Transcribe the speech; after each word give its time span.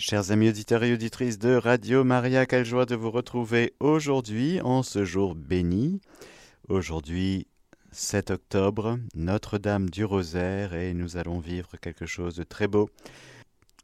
Chers 0.00 0.30
amis 0.30 0.50
auditeurs 0.50 0.84
et 0.84 0.92
auditrices 0.92 1.40
de 1.40 1.56
Radio 1.56 2.04
Maria, 2.04 2.46
quelle 2.46 2.64
joie 2.64 2.86
de 2.86 2.94
vous 2.94 3.10
retrouver 3.10 3.74
aujourd'hui 3.80 4.60
en 4.60 4.84
ce 4.84 5.04
jour 5.04 5.34
béni. 5.34 6.00
Aujourd'hui, 6.68 7.48
7 7.90 8.30
octobre, 8.30 9.00
Notre-Dame 9.16 9.90
du 9.90 10.04
Rosaire 10.04 10.72
et 10.72 10.94
nous 10.94 11.16
allons 11.16 11.40
vivre 11.40 11.76
quelque 11.80 12.06
chose 12.06 12.36
de 12.36 12.44
très 12.44 12.68
beau. 12.68 12.88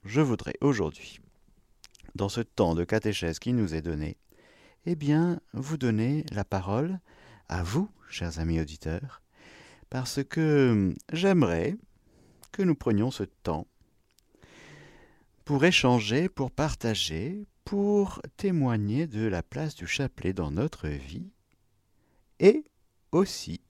Je 0.05 0.21
voudrais 0.21 0.55
aujourd'hui, 0.61 1.19
dans 2.15 2.29
ce 2.29 2.43
temps 2.43 2.77
de 2.77 2.85
catéchèse 2.85 3.41
qui 3.41 3.53
nous 3.53 3.75
est 3.75 3.83
donné, 3.83 4.17
eh 4.87 4.95
bien, 4.95 5.41
vous 5.53 5.79
donner 5.79 6.25
la 6.31 6.45
parole 6.45 7.01
à 7.49 7.65
vous, 7.65 7.91
chers 8.09 8.39
amis 8.39 8.61
auditeurs, 8.61 9.21
parce 9.91 10.23
que 10.23 10.95
j'aimerais 11.13 11.77
que 12.53 12.63
nous 12.63 12.77
prenions 12.77 13.11
ce 13.11 13.25
temps 13.25 13.67
pour 15.45 15.65
échanger, 15.65 16.29
pour 16.29 16.51
partager, 16.51 17.47
pour 17.65 18.21
témoigner 18.37 19.07
de 19.07 19.27
la 19.27 19.43
place 19.43 19.75
du 19.75 19.87
chapelet 19.87 20.33
dans 20.33 20.51
notre 20.51 20.89
vie, 20.89 21.31
et 22.41 22.65
aussi 23.13 23.61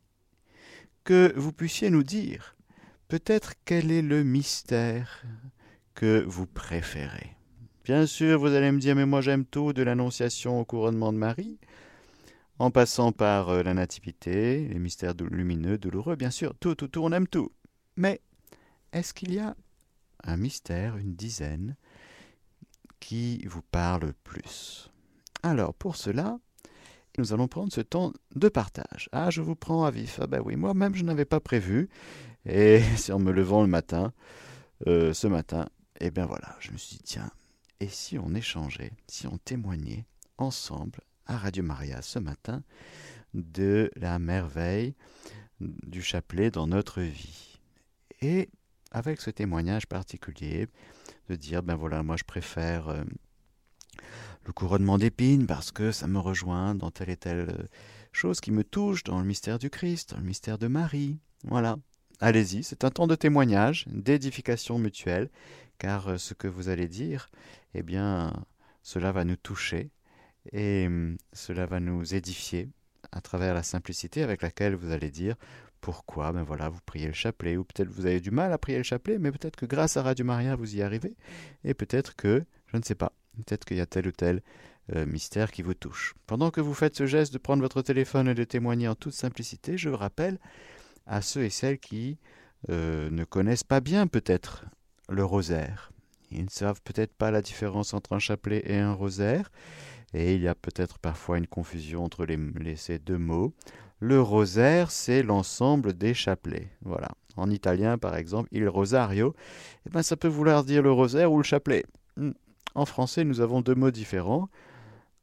que 1.05 1.33
vous 1.37 1.53
puissiez 1.53 1.91
nous 1.91 2.03
dire 2.03 2.57
peut-être 3.09 3.55
quel 3.65 3.91
est 3.93 4.03
le 4.03 4.25
mystère 4.25 5.23
que 5.95 6.25
vous 6.27 6.47
préférez. 6.47 7.37
Bien 7.85 8.07
sûr, 8.07 8.41
vous 8.41 8.47
allez 8.47 8.73
me 8.73 8.79
dire, 8.79 8.97
mais 8.97 9.07
moi 9.07 9.21
j'aime 9.21 9.45
tout, 9.45 9.73
de 9.73 9.83
l'Annonciation 9.83 10.59
au 10.59 10.65
couronnement 10.65 11.13
de 11.13 11.19
Marie, 11.19 11.59
en 12.59 12.71
passant 12.71 13.13
par 13.13 13.51
euh, 13.51 13.63
la 13.63 13.75
Nativité, 13.75 14.67
les 14.69 14.79
mystères 14.79 15.15
lumineux, 15.31 15.77
douloureux, 15.77 16.17
bien 16.17 16.31
sûr, 16.31 16.55
tout, 16.59 16.75
tout, 16.75 16.89
tout, 16.89 17.03
on 17.03 17.13
aime 17.13 17.29
tout. 17.29 17.53
Mais 17.97 18.21
est-ce 18.93 19.13
qu'il 19.13 19.35
y 19.35 19.39
a 19.39 19.55
un 20.25 20.37
mystère, 20.37 20.97
une 20.97 21.15
dizaine, 21.15 21.77
qui 23.01 23.45
vous 23.47 23.63
parle 23.63 24.15
plus. 24.25 24.91
Alors, 25.43 25.75
pour 25.75 25.97
cela, 25.97 26.39
nous 27.19 27.33
allons 27.33 27.49
prendre 27.49 27.73
ce 27.73 27.81
temps 27.81 28.13
de 28.35 28.49
partage. 28.49 29.09
Ah, 29.13 29.31
je 29.31 29.41
vous 29.41 29.55
prends 29.55 29.85
à 29.85 29.91
vif. 29.91 30.19
Ah 30.23 30.27
ben 30.27 30.43
oui, 30.45 30.57
moi-même, 30.57 30.95
je 30.95 31.05
n'avais 31.05 31.25
pas 31.25 31.41
prévu. 31.41 31.89
Et 32.47 32.81
c'est 32.97 33.13
en 33.13 33.19
me 33.19 33.33
levant 33.33 33.63
le 33.63 33.69
matin, 33.69 34.13
euh, 34.87 35.13
ce 35.13 35.27
matin, 35.27 35.69
et 36.01 36.07
eh 36.07 36.11
bien 36.11 36.27
voilà, 36.27 36.57
je 36.59 36.73
me 36.73 36.77
suis 36.77 36.97
dit, 36.97 37.03
tiens, 37.05 37.31
et 37.81 37.89
si 37.89 38.19
on 38.19 38.35
échangeait, 38.35 38.93
si 39.07 39.27
on 39.27 39.39
témoignait 39.39 40.07
ensemble 40.39 41.01
à 41.27 41.37
Radio 41.37 41.63
Maria 41.63 42.03
ce 42.03 42.19
matin 42.19 42.63
de 43.33 43.91
la 43.97 44.19
merveille 44.19 44.95
du 45.61 46.03
chapelet 46.03 46.51
dans 46.51 46.67
notre 46.67 47.01
vie? 47.01 47.61
Et 48.21 48.49
avec 48.95 49.21
ce 49.21 49.29
témoignage 49.29 49.87
particulier, 49.87 50.69
de 51.29 51.35
dire, 51.35 51.63
ben 51.63 51.75
voilà, 51.75 52.03
moi 52.03 52.17
je 52.17 52.25
préfère 52.25 52.89
euh, 52.89 53.03
le 54.47 54.53
couronnement 54.53 54.99
d'épines 54.99 55.47
parce 55.47 55.73
que 55.73 55.91
ça 55.91 56.07
me 56.07 56.19
rejoint 56.19 56.75
dans 56.77 56.93
telle 56.93 57.11
et 57.11 57.17
telle 57.17 57.51
euh, 57.51 57.65
chose 58.13 58.41
qui 58.41 58.53
me 58.53 58.63
touche 58.63 59.03
dans 59.03 59.19
le 59.19 59.27
mystère 59.27 59.59
du 59.59 59.69
Christ, 59.69 60.13
dans 60.13 60.21
le 60.21 60.27
mystère 60.27 60.59
de 60.59 60.69
Marie. 60.69 61.19
Voilà. 61.43 61.77
Allez-y, 62.21 62.63
c'est 62.63 62.85
un 62.85 62.91
temps 62.91 63.09
de 63.09 63.17
témoignage, 63.17 63.85
d'édification 63.89 64.79
mutuelle, 64.79 65.29
car 65.79 66.09
euh, 66.09 66.17
ce 66.17 66.33
que 66.33 66.47
vous 66.47 66.69
allez 66.69 66.87
dire, 66.87 67.29
eh 67.75 67.83
bien, 67.83 68.33
cela 68.85 69.11
va 69.11 69.25
nous 69.25 69.37
toucher 69.37 69.91
et 70.53 70.87
hum, 70.87 71.17
cela 71.33 71.67
va 71.67 71.81
nous 71.81 72.15
édifier 72.15 72.71
à 73.11 73.21
travers 73.21 73.55
la 73.55 73.65
simplicité 73.65 74.23
avec 74.23 74.43
laquelle 74.43 74.77
vous 74.77 74.93
allez 74.93 75.11
dire 75.11 75.35
pourquoi 75.85 76.33
Ben 76.33 76.43
voilà, 76.43 76.71
vous 76.71 76.81
priez 76.87 77.09
le 77.09 77.13
chapelet, 77.13 77.59
ou 77.59 77.65
peut-être 77.65 77.91
vous 77.91 78.07
avez 78.07 78.19
du 78.19 78.31
mal 78.31 78.51
à 78.55 78.57
prier 78.57 78.79
le 78.79 78.85
chapelet, 78.85 79.19
mais 79.19 79.31
peut-être 79.31 79.57
que 79.57 79.67
grâce 79.67 79.99
à 79.99 80.03
Radio 80.03 80.25
Maria, 80.25 80.57
vous 80.57 80.77
y 80.77 80.81
arrivez, 80.81 81.15
et 81.63 81.75
peut-être 81.75 82.17
que, 82.17 82.43
je 82.69 82.79
ne 82.79 82.83
sais 82.83 82.95
pas, 82.95 83.13
peut-être 83.37 83.67
qu'il 83.67 83.77
y 83.77 83.83
a 83.83 83.87
tel 83.87 84.09
ou 84.09 84.11
tel 84.11 84.41
euh, 84.95 85.05
mystère 85.05 85.53
qui 85.53 85.61
vous 85.61 85.75
touche. 85.75 86.15
Pendant 86.27 86.51
que 86.51 86.63
vous 86.63 86.73
faites 86.73 86.97
ce 86.97 87.05
geste 87.05 87.35
de 87.35 87.39
prendre 87.39 87.63
votre 87.63 87.83
téléphone 87.83 88.29
et 88.29 88.35
de 88.35 88.45
témoigner 88.45 88.89
en 88.89 88.95
toute 88.95 89.13
simplicité, 89.13 89.77
je 89.77 89.91
rappelle 89.91 90.39
à 91.07 91.21
ceux 91.21 91.45
et 91.45 91.51
celles 91.51 91.79
qui 91.79 92.17
euh, 92.71 93.11
ne 93.11 93.25
connaissent 93.25 93.63
pas 93.63 93.81
bien 93.81 94.07
peut-être 94.07 94.65
le 95.11 95.23
rosaire. 95.23 95.93
Ils 96.31 96.45
ne 96.45 96.51
savent 96.51 96.81
peut-être 96.83 97.13
pas 97.13 97.31
la 97.31 97.43
différence 97.43 97.93
entre 97.93 98.15
un 98.15 98.19
chapelet 98.19 98.63
et 98.65 98.79
un 98.79 98.95
rosaire, 98.95 99.53
et 100.15 100.35
il 100.35 100.41
y 100.41 100.49
a 100.49 100.55
peut-être 100.55 100.99
parfois 100.99 101.37
une 101.37 101.47
confusion 101.47 102.05
entre 102.05 102.27
ces 102.77 102.99
deux 102.99 103.19
mots. 103.19 103.53
Le 104.05 104.21
rosaire, 104.21 104.91
c'est 104.91 105.23
l'ensemble 105.23 105.95
des 105.95 106.13
chapelets. 106.13 106.69
Voilà. 106.83 107.09
En 107.39 107.51
italien, 107.51 107.97
par 107.97 108.17
exemple, 108.17 108.51
il 108.53 108.69
rosario, 108.69 109.35
eh 109.87 109.91
ben, 109.91 110.03
ça 110.03 110.15
peut 110.15 110.29
vouloir 110.29 110.63
dire 110.63 110.83
le 110.83 110.93
rosaire 110.93 111.33
ou 111.33 111.39
le 111.39 111.43
chapelet. 111.43 111.87
Hmm. 112.19 112.33
En 112.75 112.85
français, 112.85 113.25
nous 113.25 113.41
avons 113.41 113.63
deux 113.63 113.75
mots 113.75 113.91
différents. 113.91 114.51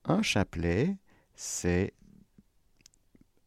Un 0.03 0.23
chapelet, 0.23 0.97
c'est 1.35 1.93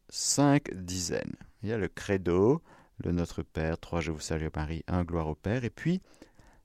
cinq 0.07 0.73
dizaines. 0.73 1.35
Il 1.63 1.67
y 1.67 1.73
a 1.73 1.77
le 1.77 1.89
credo, 1.89 2.61
le 3.03 3.11
Notre 3.11 3.43
Père, 3.43 3.77
trois 3.77 3.99
Je 3.99 4.11
vous 4.11 4.21
salue 4.21 4.47
Marie, 4.55 4.85
un 4.87 5.03
gloire 5.03 5.27
au 5.27 5.35
Père, 5.35 5.65
et 5.65 5.69
puis 5.69 6.01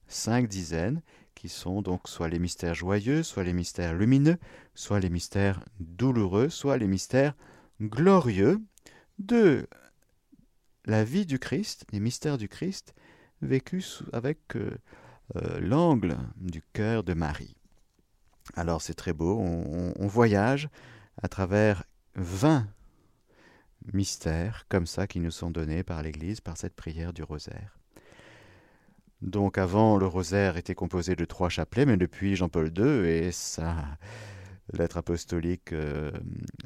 cinq 0.06 0.46
dizaines 0.46 1.02
qui 1.34 1.48
sont 1.48 1.82
donc 1.82 2.08
soit 2.08 2.28
les 2.28 2.38
mystères 2.38 2.74
joyeux, 2.74 3.24
soit 3.24 3.42
les 3.42 3.52
mystères 3.52 3.94
lumineux, 3.94 4.38
soit 4.76 5.00
les 5.00 5.10
mystères 5.10 5.58
douloureux, 5.80 6.50
soit 6.50 6.76
les 6.76 6.86
mystères 6.86 7.34
glorieux 7.80 8.60
de 9.18 9.66
la 10.84 11.04
vie 11.04 11.26
du 11.26 11.38
Christ, 11.38 11.84
les 11.92 12.00
mystères 12.00 12.38
du 12.38 12.48
Christ, 12.48 12.94
vécus 13.42 14.02
avec 14.12 14.56
euh, 14.56 14.76
euh, 15.36 15.60
l'angle 15.60 16.16
du 16.36 16.62
cœur 16.72 17.04
de 17.04 17.14
Marie. 17.14 17.56
Alors 18.54 18.82
c'est 18.82 18.94
très 18.94 19.12
beau, 19.12 19.38
on, 19.38 20.06
voyage 20.06 20.68
à 21.22 21.28
travers 21.28 21.84
20 22.16 22.66
mystères 23.92 24.66
comme 24.68 24.86
ça 24.86 25.06
qui 25.06 25.20
nous 25.20 25.30
sont 25.30 25.50
donnés 25.50 25.84
par 25.84 26.02
l'Église, 26.02 26.40
par 26.40 26.56
cette 26.56 26.74
prière 26.74 27.12
du 27.12 27.22
rosaire. 27.22 27.78
Donc 29.22 29.58
avant, 29.58 29.98
le 29.98 30.06
rosaire 30.06 30.56
était 30.56 30.74
composé 30.74 31.14
de 31.14 31.24
trois 31.24 31.48
chapelets, 31.48 31.86
mais 31.86 31.96
depuis 31.96 32.34
Jean-Paul 32.34 32.72
II 32.76 33.06
et 33.08 33.30
sa 33.30 33.76
lettre 34.72 34.98
apostolique 34.98 35.72
euh, 35.72 36.10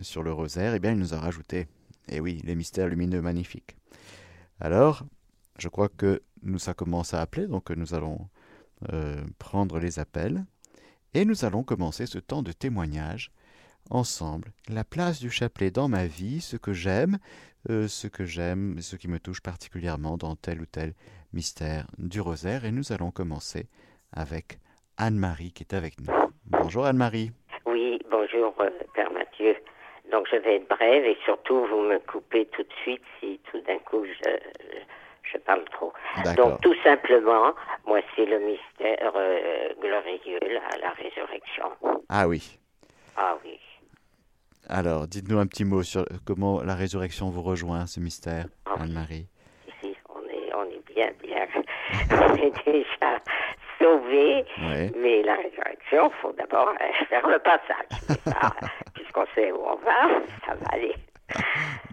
sur 0.01 0.23
le 0.23 0.33
rosaire, 0.33 0.75
eh 0.75 0.79
bien, 0.79 0.93
il 0.93 0.99
nous 0.99 1.15
a 1.15 1.21
rajouté, 1.21 1.67
eh 2.09 2.21
oui, 2.21 2.41
les 2.45 2.55
mystères 2.55 2.89
lumineux 2.89 3.23
magnifiques. 3.23 3.77
Alors, 4.61 5.05
je 5.59 5.69
crois 5.69 5.89
que 5.89 6.23
nous, 6.43 6.59
ça 6.59 6.75
commence 6.75 7.15
à 7.15 7.21
appeler, 7.21 7.47
donc 7.47 7.71
nous 7.71 7.95
allons 7.95 8.29
euh, 8.93 9.23
prendre 9.39 9.79
les 9.79 9.99
appels, 9.99 10.45
et 11.15 11.25
nous 11.25 11.45
allons 11.45 11.63
commencer 11.63 12.07
ce 12.07 12.19
temps 12.19 12.43
de 12.43 12.53
témoignage 12.53 13.31
ensemble. 13.91 14.53
La 14.69 14.85
place 14.85 15.21
du 15.21 15.31
chapelet 15.31 15.71
dans 15.71 15.89
ma 15.89 16.07
vie, 16.07 16.41
ce 16.41 16.57
que 16.57 16.73
j'aime, 16.73 17.19
euh, 17.71 17.89
ce 17.89 18.09
que 18.09 18.25
j'aime, 18.25 18.81
ce 18.81 18.97
qui 18.97 19.09
me 19.09 19.21
touche 19.21 19.41
particulièrement 19.41 20.17
dans 20.17 20.37
tel 20.37 20.61
ou 20.61 20.67
tel 20.67 20.95
mystère 21.33 21.87
du 21.99 22.21
rosaire, 22.21 22.65
et 22.65 22.73
nous 22.73 22.93
allons 22.93 23.11
commencer 23.11 23.69
avec 24.13 24.59
Anne-Marie 24.97 25.53
qui 25.53 25.63
est 25.63 25.75
avec 25.75 26.01
nous. 26.01 26.13
Bonjour 26.47 26.85
Anne-Marie. 26.85 27.33
Bonjour, 28.25 28.55
euh, 28.61 28.71
Père 28.95 29.11
Mathieu. 29.13 29.55
Donc, 30.11 30.27
je 30.31 30.37
vais 30.37 30.57
être 30.57 30.69
brève 30.69 31.05
et 31.05 31.17
surtout, 31.25 31.67
vous 31.67 31.81
me 31.83 31.99
coupez 31.99 32.47
tout 32.47 32.63
de 32.63 32.73
suite 32.83 33.03
si 33.21 33.41
tout 33.51 33.61
d'un 33.63 33.79
coup 33.79 34.05
je, 34.05 34.31
je 35.31 35.39
parle 35.39 35.65
trop. 35.65 35.93
Donc, 36.37 36.61
tout 36.63 36.75
simplement, 36.83 37.53
moi, 37.87 38.01
c'est 38.15 38.25
le 38.25 38.39
mystère 38.39 39.13
euh, 39.15 39.69
glorieux, 39.81 40.39
la, 40.43 40.79
la 40.79 40.91
résurrection. 40.91 41.71
Ah 42.09 42.27
oui. 42.27 42.59
Ah 43.17 43.37
oui. 43.45 43.59
Alors, 44.69 45.07
dites-nous 45.07 45.39
un 45.39 45.47
petit 45.47 45.65
mot 45.65 45.83
sur 45.83 46.07
comment 46.25 46.63
la 46.63 46.75
résurrection 46.75 47.29
vous 47.29 47.43
rejoint, 47.43 47.87
ce 47.87 48.01
mystère, 48.01 48.47
ah 48.65 48.77
Anne-Marie. 48.81 49.27
Oui, 49.83 49.95
on 50.09 50.21
est, 50.31 50.55
on 50.55 50.65
est 50.65 50.95
bien, 50.95 51.11
bien. 51.23 51.47
on 52.11 52.35
est 52.37 52.65
déjà 52.65 53.19
mais 54.97 55.23
la 55.23 55.35
résurrection, 55.35 56.11
il 56.11 56.21
faut 56.21 56.33
d'abord 56.33 56.73
faire 57.09 57.27
le 57.27 57.39
passage. 57.39 58.21
Puisqu'on 58.95 59.27
sait 59.35 59.53
où 59.53 59.61
on 59.67 59.77
va, 59.77 60.21
ça 60.47 60.55
va 60.55 60.67
aller. 60.73 60.95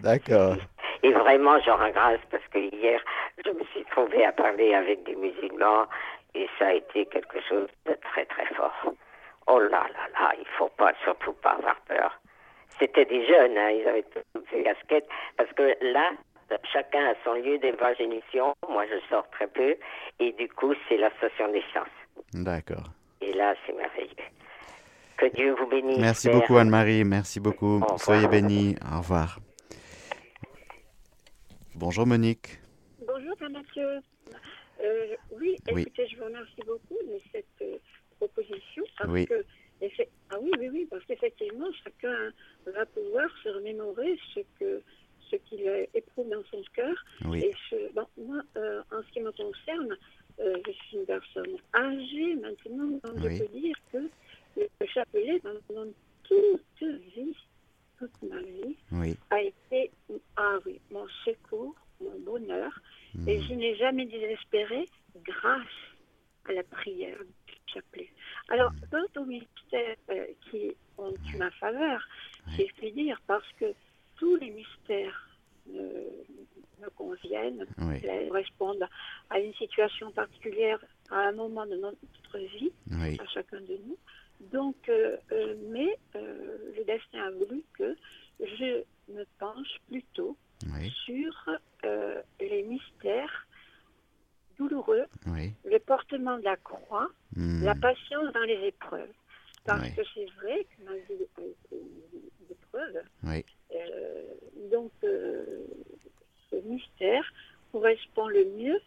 D'accord. 0.00 0.56
Et 1.02 1.12
vraiment, 1.12 1.58
j'en 1.60 1.76
rends 1.76 1.90
grâce 1.90 2.20
parce 2.30 2.46
que 2.48 2.58
hier, 2.58 3.00
je 3.44 3.50
me 3.50 3.64
suis 3.72 3.84
trouvée 3.90 4.24
à 4.24 4.32
parler 4.32 4.74
avec 4.74 5.02
des 5.04 5.16
musulmans 5.16 5.86
et 6.34 6.48
ça 6.58 6.68
a 6.68 6.72
été 6.74 7.06
quelque 7.06 7.40
chose 7.48 7.68
de 7.86 7.94
très 8.12 8.24
très 8.26 8.46
fort. 8.54 8.94
Oh 9.48 9.58
là 9.58 9.68
là 9.68 10.08
là, 10.20 10.32
il 10.38 10.46
faut 10.56 10.70
pas, 10.76 10.92
surtout 11.02 11.32
pas 11.34 11.50
avoir 11.50 11.76
peur. 11.88 12.18
C'était 12.78 13.04
des 13.04 13.26
jeunes, 13.26 13.58
hein, 13.58 13.70
ils 13.70 13.86
avaient 13.86 14.04
toutes 14.34 14.46
ces 14.50 14.62
casquettes, 14.62 15.08
parce 15.36 15.52
que 15.52 15.76
là, 15.80 16.10
chacun 16.72 17.06
a 17.06 17.14
son 17.24 17.34
lieu 17.34 17.58
d'évangélisation. 17.58 18.54
Moi, 18.68 18.84
je 18.86 18.98
sors 19.08 19.28
très 19.30 19.46
peu. 19.46 19.76
Et 20.18 20.32
du 20.32 20.48
coup, 20.48 20.74
c'est 20.88 20.96
la 20.96 21.10
station 21.16 21.48
des 21.48 21.62
sciences. 21.70 21.86
D'accord. 22.34 22.90
Et 23.20 23.32
là, 23.32 23.54
c'est 23.66 23.72
merveilleux. 23.74 24.08
Que 25.16 25.26
Dieu 25.36 25.54
vous 25.54 25.66
bénisse. 25.68 25.98
Merci 25.98 26.28
beaucoup, 26.30 26.56
Anne-Marie. 26.56 27.04
Merci 27.04 27.38
beaucoup. 27.40 27.80
Soyez 27.98 28.26
bénis. 28.28 28.74
Au 28.92 28.98
revoir. 28.98 29.38
Bonjour, 31.74 32.06
Monique. 32.06 32.58
Bonjour, 33.06 33.36
Mathieu. 33.50 34.00
Euh, 34.82 35.16
oui, 35.40 35.56
écoutez, 35.68 36.06
je 36.08 36.16
vous 36.18 36.24
remercie 36.24 36.60
beaucoup 36.66 36.98
de 37.06 37.18
cette 37.30 37.46
euh, 37.62 37.76
proposition 38.18 38.82
Parce 38.98 39.10
Oui. 39.10 39.26
que, 39.26 39.44
ah 40.30 40.36
oui, 40.40 40.50
oui, 40.58 40.68
oui, 40.72 40.86
parce 40.90 41.04
qu'effectivement, 41.04 41.68
chacun 41.84 42.30
va 42.66 42.84
pouvoir 42.86 43.28
se 43.42 43.48
remémorer 43.50 44.18
ce 44.34 44.40
que 44.58 44.82
ce 45.30 45.36
qu'il 45.36 45.66
éprouve 45.94 46.28
dans 46.28 46.42
son 46.50 46.62
cœur. 46.74 46.94
Oui. 47.24 47.42
Et 47.44 47.52
je- 47.70 47.90
bon, 47.94 48.06
moi, 48.18 48.42
euh, 48.56 48.82
en 48.92 49.02
ce 49.02 49.08
qui 49.12 49.20
me 49.20 49.30
concerne, 49.32 49.96
euh, 50.40 50.60
je 50.66 50.72
suis 50.72 50.96
une 50.98 51.06
personne 51.06 51.56
âgée 51.74 52.34
maintenant, 52.36 52.86
donc 53.04 53.14
Oui. 53.22 53.36
je 53.36 53.42
peux 53.44 53.52
dire 53.58 53.76
que 53.92 54.10
le 54.56 54.86
chapelet, 54.86 55.40
pendant 55.40 55.90
toute 56.24 56.82
vie, 57.14 57.36
toute 57.98 58.22
ma 58.22 58.40
vie, 58.40 58.76
Oui. 58.92 59.16
a 59.30 59.40
été 59.42 59.90
ah 60.36 60.58
oui, 60.66 60.80
mon 60.90 61.06
secours, 61.24 61.74
mon 62.00 62.18
bonheur. 62.20 62.72
Et 63.26 63.38
Hmm. 63.38 63.42
je 63.48 63.54
n'ai 63.54 63.76
jamais 63.76 64.06
désespéré 64.06 64.88
grâce 65.24 65.78
à 66.48 66.52
la 66.52 66.62
prière 66.64 67.18
du 67.46 67.54
chapelet. 67.66 68.10
Alors, 68.48 68.72
quant 68.90 69.20
aux 69.20 69.24
mystères 69.26 69.96
euh, 70.10 70.26
qui 70.50 70.72
ont 70.98 71.12
eu 71.32 71.36
ma 71.36 71.50
faveur, 71.52 72.06
si 72.56 72.66
je 72.66 72.72
puis 72.74 72.92
dire, 72.92 73.20
parce 73.26 73.46
que 73.60 73.66
tous 74.16 74.36
les 74.36 74.50
mystères 74.50 75.28
me, 75.66 76.24
me 76.80 76.90
conviennent, 76.90 77.66
Oui. 77.78 78.00
elles 78.02 78.28
correspondent 78.28 78.88
à 79.30 79.38
une 79.38 79.54
situation 79.54 80.10
à 81.10 81.28
un 81.28 81.32
moment 81.32 81.66
de 81.66 81.76
notre 81.76 82.38
vie, 82.58 82.72
Oui. 82.90 83.18
à 83.20 83.26
chacun 83.26 83.60
de 83.60 83.78
nous. 83.86 83.98
Donc, 84.52 84.76
euh, 84.88 85.16
euh, 85.32 85.54
mais 85.68 85.96
euh, 86.16 86.58
le 86.76 86.84
destin 86.84 87.22
a 87.26 87.30
voulu 87.30 87.62
que 87.78 87.96
je 88.40 88.82
me 89.12 89.24
penche 89.38 89.78
plutôt 89.88 90.36
Oui. 90.66 90.90
sur 91.04 91.48
euh, 91.84 92.20
les 92.40 92.62
mystères 92.62 93.46
douloureux, 94.58 95.04
Oui. 95.26 95.52
le 95.64 95.78
portement 95.78 96.38
de 96.38 96.44
la 96.44 96.56
croix, 96.56 97.08
Hmm. 97.36 97.64
la 97.64 97.74
patience 97.74 98.32
dans 98.34 98.42
les 98.42 98.66
épreuves. 98.66 99.08
Parce 99.64 99.88
que 99.90 100.02
c'est 100.12 100.26
vrai 100.42 100.64
que 100.64 100.84
ma 100.84 100.92
vie 100.96 101.24
a 101.38 101.40
été 101.40 101.54
une 101.72 102.50
épreuve. 102.50 103.00
Oui. 103.22 103.44
Euh, 103.74 104.22
donc, 104.72 104.90
euh, 105.04 105.44
ce 106.50 106.56
mystère 106.56 107.24
correspond 107.70 108.26
le 108.26 108.44
mieux 108.56 108.80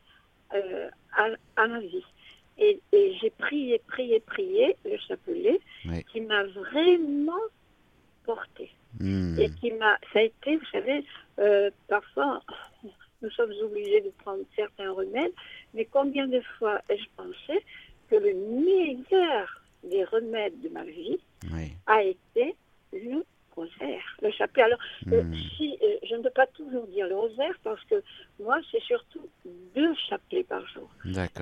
euh, 0.54 0.90
à, 1.14 1.30
à 1.56 1.68
ma 1.68 1.80
vie. 1.80 2.04
Et, 2.58 2.80
et 2.92 3.16
j'ai 3.20 3.30
prié, 3.32 3.80
prié, 3.88 4.20
prié 4.20 4.76
le 4.86 4.98
chapelet 4.98 5.60
Oui. 5.86 6.04
qui 6.12 6.22
m'a 6.22 6.44
vraiment 6.44 7.42
porté. 8.26 8.70
Hmm. 9.00 9.38
Et 9.40 9.50
qui 9.52 9.72
m'a. 9.72 9.98
Ça 10.14 10.20
a 10.20 10.24
été, 10.24 10.58
vous 10.58 10.66
savez, 10.72 11.04
euh, 11.40 11.72
parfois, 11.88 12.42
nous 13.22 13.30
sommes 13.32 13.52
obligés 13.64 14.02
de 14.02 14.10
prendre 14.24 14.44
certains 14.56 14.92
remèdes, 14.92 15.34
mais 15.74 15.86
combien 15.86 16.28
de 16.28 16.42
fois 16.58 16.80
ai-je 16.90 17.08
pensé 17.18 17.64
que 18.10 18.16
le 18.16 18.34
meilleur 18.36 19.62
des 19.84 20.04
remèdes 20.06 20.60
de 20.62 20.70
ma 20.70 20.84
vie 20.84 21.20
Oui. 21.52 21.74
a 21.88 22.02
été 22.04 22.56
le 22.94 23.24
rosaire, 23.56 24.18
le 24.22 24.32
chapelet. 24.32 24.64
Alors, 24.64 24.80
euh, 25.12 25.24
Hmm. 25.24 25.34
si, 25.58 25.78
euh, 25.84 25.98
je 26.10 26.16
ne 26.16 26.22
peux 26.24 26.30
pas 26.32 26.48
toujours 26.48 26.88
dire 26.88 26.96
le 27.00 27.04
rosaire 27.16 27.56
parce 27.64 27.84
que 27.86 27.96
moi, 28.40 28.58
c'est 28.72 28.82
surtout 28.84 29.28
deux 29.76 29.94
chapelets 30.10 30.44
par 30.44 30.66
jour. 30.68 30.90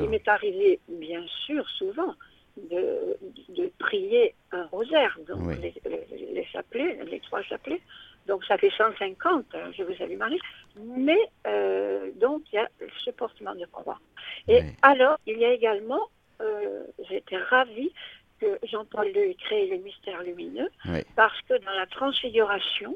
Il 0.01 0.09
m'est 0.09 0.27
arrivé, 0.27 0.79
bien 0.87 1.25
sûr, 1.45 1.67
souvent, 1.71 2.13
de, 2.57 3.17
de 3.49 3.71
prier 3.79 4.35
un 4.51 4.65
rosaire, 4.67 5.17
donc 5.27 5.39
Oui. 5.47 5.55
les, 5.59 5.73
les- 5.89 6.33
les 6.33 6.45
chapelets, 6.45 6.99
les 7.05 7.19
trois 7.21 7.41
chapelets. 7.41 7.81
Donc 8.27 8.45
ça 8.45 8.57
fait 8.57 8.69
150, 8.77 9.45
hein, 9.55 9.71
je 9.75 9.83
vous 9.83 9.95
salue 9.95 10.15
Marie. 10.17 10.39
Mais 10.77 11.19
euh, 11.47 12.11
donc 12.15 12.43
il 12.51 12.55
y 12.55 12.59
a 12.59 12.69
ce 13.03 13.09
portement 13.11 13.55
de 13.55 13.65
croix. 13.65 13.99
Et 14.47 14.61
Oui. 14.61 14.69
alors, 14.81 15.17
il 15.25 15.39
y 15.39 15.45
a 15.45 15.51
également, 15.51 16.07
euh, 16.41 16.83
j'étais 17.09 17.37
ravie 17.37 17.91
que 18.39 18.59
Jean-Paul 18.63 19.07
II 19.07 19.17
ait 19.17 19.35
créé 19.35 19.67
le 19.67 19.77
mystère 19.77 20.21
lumineux, 20.23 20.69
Oui. 20.85 21.01
parce 21.15 21.39
que 21.49 21.55
dans 21.65 21.71
la 21.71 21.85
transfiguration, 21.87 22.95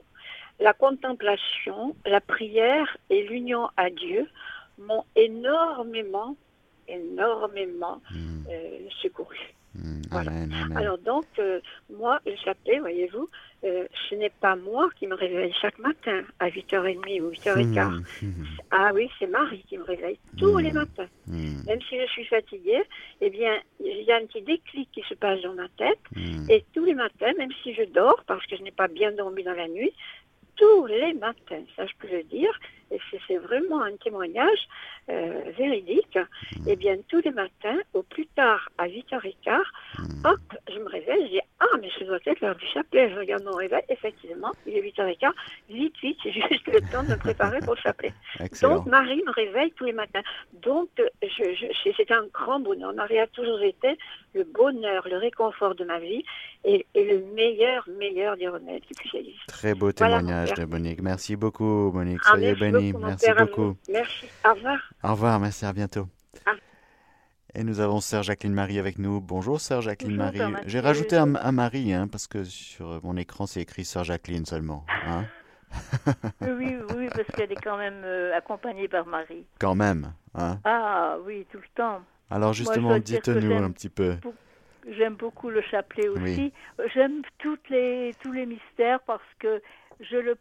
la 0.59 0.73
contemplation, 0.73 1.95
la 2.05 2.21
prière 2.21 2.97
et 3.09 3.23
l'union 3.27 3.69
à 3.77 3.89
Dieu 3.89 4.27
m'ont 4.79 5.03
énormément, 5.15 6.35
énormément 6.87 8.01
Hmm. 8.11 8.43
euh, 8.49 8.79
secouru. 9.01 9.37
Voilà. 10.09 10.31
Amen. 10.31 10.51
Amen. 10.63 10.77
Alors 10.77 10.97
donc, 10.97 11.25
euh, 11.37 11.59
moi, 11.95 12.19
le 12.25 12.35
chapelet, 12.37 12.79
voyez-vous, 12.79 13.29
euh, 13.63 13.85
ce 14.09 14.15
n'est 14.15 14.31
pas 14.31 14.55
moi 14.55 14.89
qui 14.97 15.05
me 15.05 15.13
réveille 15.13 15.53
chaque 15.61 15.77
matin 15.77 16.23
à 16.39 16.49
8h30 16.49 17.21
ou 17.21 17.29
8h15. 17.31 18.01
Hmm. 18.21 18.31
Ah 18.71 18.91
oui, 18.93 19.09
c'est 19.17 19.27
Marie 19.27 19.63
qui 19.69 19.77
me 19.77 19.83
réveille 19.83 20.19
tous 20.37 20.57
Mhm. 20.57 20.63
les 20.63 20.71
matins. 20.73 21.07
Même 21.27 21.81
si 21.87 21.97
je 22.01 22.05
suis 22.07 22.25
fatiguée, 22.25 22.83
eh 23.21 23.29
bien, 23.29 23.53
il 23.79 24.01
y 24.03 24.11
a 24.11 24.17
un 24.17 24.25
petit 24.25 24.41
déclic 24.41 24.89
qui 24.91 25.01
se 25.07 25.13
passe 25.13 25.41
dans 25.41 25.53
ma 25.53 25.69
tête. 25.77 25.99
Et 26.49 26.65
tous 26.73 26.83
les 26.83 26.93
matins, 26.93 27.31
même 27.37 27.51
si 27.63 27.73
je 27.73 27.83
dors, 27.83 28.21
parce 28.27 28.45
que 28.47 28.57
je 28.57 28.63
n'ai 28.63 28.71
pas 28.71 28.87
bien 28.89 29.11
dormi 29.13 29.43
dans 29.43 29.53
la 29.53 29.67
nuit, 29.69 29.93
tous 30.57 30.85
les 30.87 31.13
matins, 31.13 31.63
ça 31.75 31.85
je 31.85 31.93
peux 31.99 32.07
le 32.07 32.23
dire, 32.23 32.51
et 32.91 32.99
c'est 33.27 33.37
vraiment 33.37 33.81
un 33.81 33.95
témoignage 33.97 34.67
euh, 35.09 35.41
véridique, 35.57 36.17
eh 36.67 36.75
bien 36.75 36.97
tous 37.07 37.21
les 37.23 37.31
matins, 37.31 37.77
au 37.93 38.03
plus 38.03 38.27
tard 38.27 38.69
à 38.77 38.87
8h15, 38.87 39.61
hop, 40.25 40.39
je 40.69 40.79
me 40.79 40.89
réveille, 40.89 41.25
je 41.27 41.31
dis 41.31 41.41
Ah, 41.59 41.77
mais 41.81 41.89
ce 41.97 42.03
doit 42.03 42.19
être 42.25 42.41
l'heure 42.41 42.55
du 42.55 42.65
chapelet. 42.67 43.09
Je 43.09 43.15
regarde 43.19 43.43
mon 43.43 43.55
réveil, 43.55 43.83
effectivement, 43.89 44.51
il 44.65 44.75
est 44.75 44.81
8h15, 44.81 45.31
vite, 45.69 45.95
vite, 46.01 46.17
c'est 46.23 46.31
juste 46.31 46.67
le 46.67 46.81
temps 46.91 47.03
de 47.03 47.09
me 47.09 47.17
préparer 47.17 47.59
pour 47.59 47.75
le 47.75 47.81
chapelet. 47.81 48.13
Excellent. 48.39 48.77
Donc 48.77 48.85
Marie 48.87 49.23
me 49.25 49.31
réveille 49.31 49.71
tous 49.71 49.85
les 49.85 49.93
matins. 49.93 50.21
Donc 50.61 50.89
je, 50.97 51.53
je, 51.53 52.13
un 52.13 52.27
grand 52.33 52.59
bonheur. 52.59 52.93
Marie 52.93 53.19
a 53.19 53.27
toujours 53.27 53.61
été 53.61 53.97
le 54.33 54.43
bonheur, 54.43 55.07
le 55.09 55.17
réconfort 55.17 55.75
de 55.75 55.83
ma 55.83 55.99
vie 55.99 56.23
et, 56.63 56.85
et 56.93 57.03
le 57.05 57.23
meilleur, 57.33 57.87
meilleur 57.97 58.37
des 58.37 58.47
remèdes 58.47 58.81
qui 58.81 58.93
puisse 58.93 59.13
exister. 59.13 59.43
Très 59.47 59.73
beau 59.73 59.91
témoignage 59.91 60.53
de 60.53 60.65
Monique. 60.65 61.01
Merci 61.01 61.35
beaucoup, 61.35 61.91
Monique. 61.91 62.19
Ah, 62.25 62.31
Soyez 62.31 62.55
merci 62.59 62.71
Merci 62.81 63.31
beaucoup. 63.37 63.75
Merci. 63.89 64.25
Au 64.45 64.53
revoir. 64.53 64.77
Au 65.03 65.11
revoir. 65.11 65.39
Merci. 65.39 65.65
À 65.65 65.73
bientôt. 65.73 66.07
Ah. 66.45 66.51
Et 67.55 67.63
nous 67.63 67.79
avons 67.79 67.99
Sœur 68.01 68.23
Jacqueline 68.23 68.53
Marie 68.53 68.77
avec 68.79 68.99
nous. 68.99 69.19
Bonjour, 69.21 69.59
Sœur 69.59 69.81
Jacqueline 69.81 70.17
Bonjour, 70.17 70.49
Marie. 70.49 70.63
J'ai 70.67 70.79
rajouté 70.79 71.15
un, 71.17 71.35
un 71.35 71.51
Marie, 71.51 71.93
hein, 71.93 72.07
parce 72.07 72.27
que 72.27 72.43
sur 72.43 72.99
mon 73.03 73.17
écran, 73.17 73.47
c'est 73.47 73.61
écrit 73.61 73.83
Sœur 73.85 74.03
Jacqueline 74.03 74.45
seulement. 74.45 74.85
hein. 75.07 75.25
Oui, 76.41 76.77
oui, 76.95 77.07
parce 77.13 77.27
qu'elle 77.35 77.51
est 77.51 77.61
quand 77.61 77.77
même 77.77 78.01
euh, 78.05 78.35
accompagnée 78.35 78.87
par 78.87 79.05
Marie. 79.05 79.45
Quand 79.59 79.75
même. 79.75 80.13
Hein. 80.35 80.59
Ah 80.63 81.17
oui, 81.25 81.45
tout 81.51 81.57
le 81.57 81.67
temps. 81.75 82.01
Alors 82.29 82.53
justement, 82.53 82.97
dites-nous 82.99 83.53
un 83.53 83.71
petit 83.71 83.89
peu. 83.89 84.15
J'aime 84.97 85.15
beaucoup 85.15 85.49
le 85.49 85.61
chapelet 85.61 86.07
aussi. 86.07 86.21
Oui. 86.79 86.87
J'aime 86.93 87.21
toutes 87.39 87.67
les, 87.69 88.13
tous 88.23 88.31
les 88.31 88.45
mystères 88.45 89.01
parce 89.01 89.21
que 89.39 89.61
je 89.99 90.15
le 90.17 90.37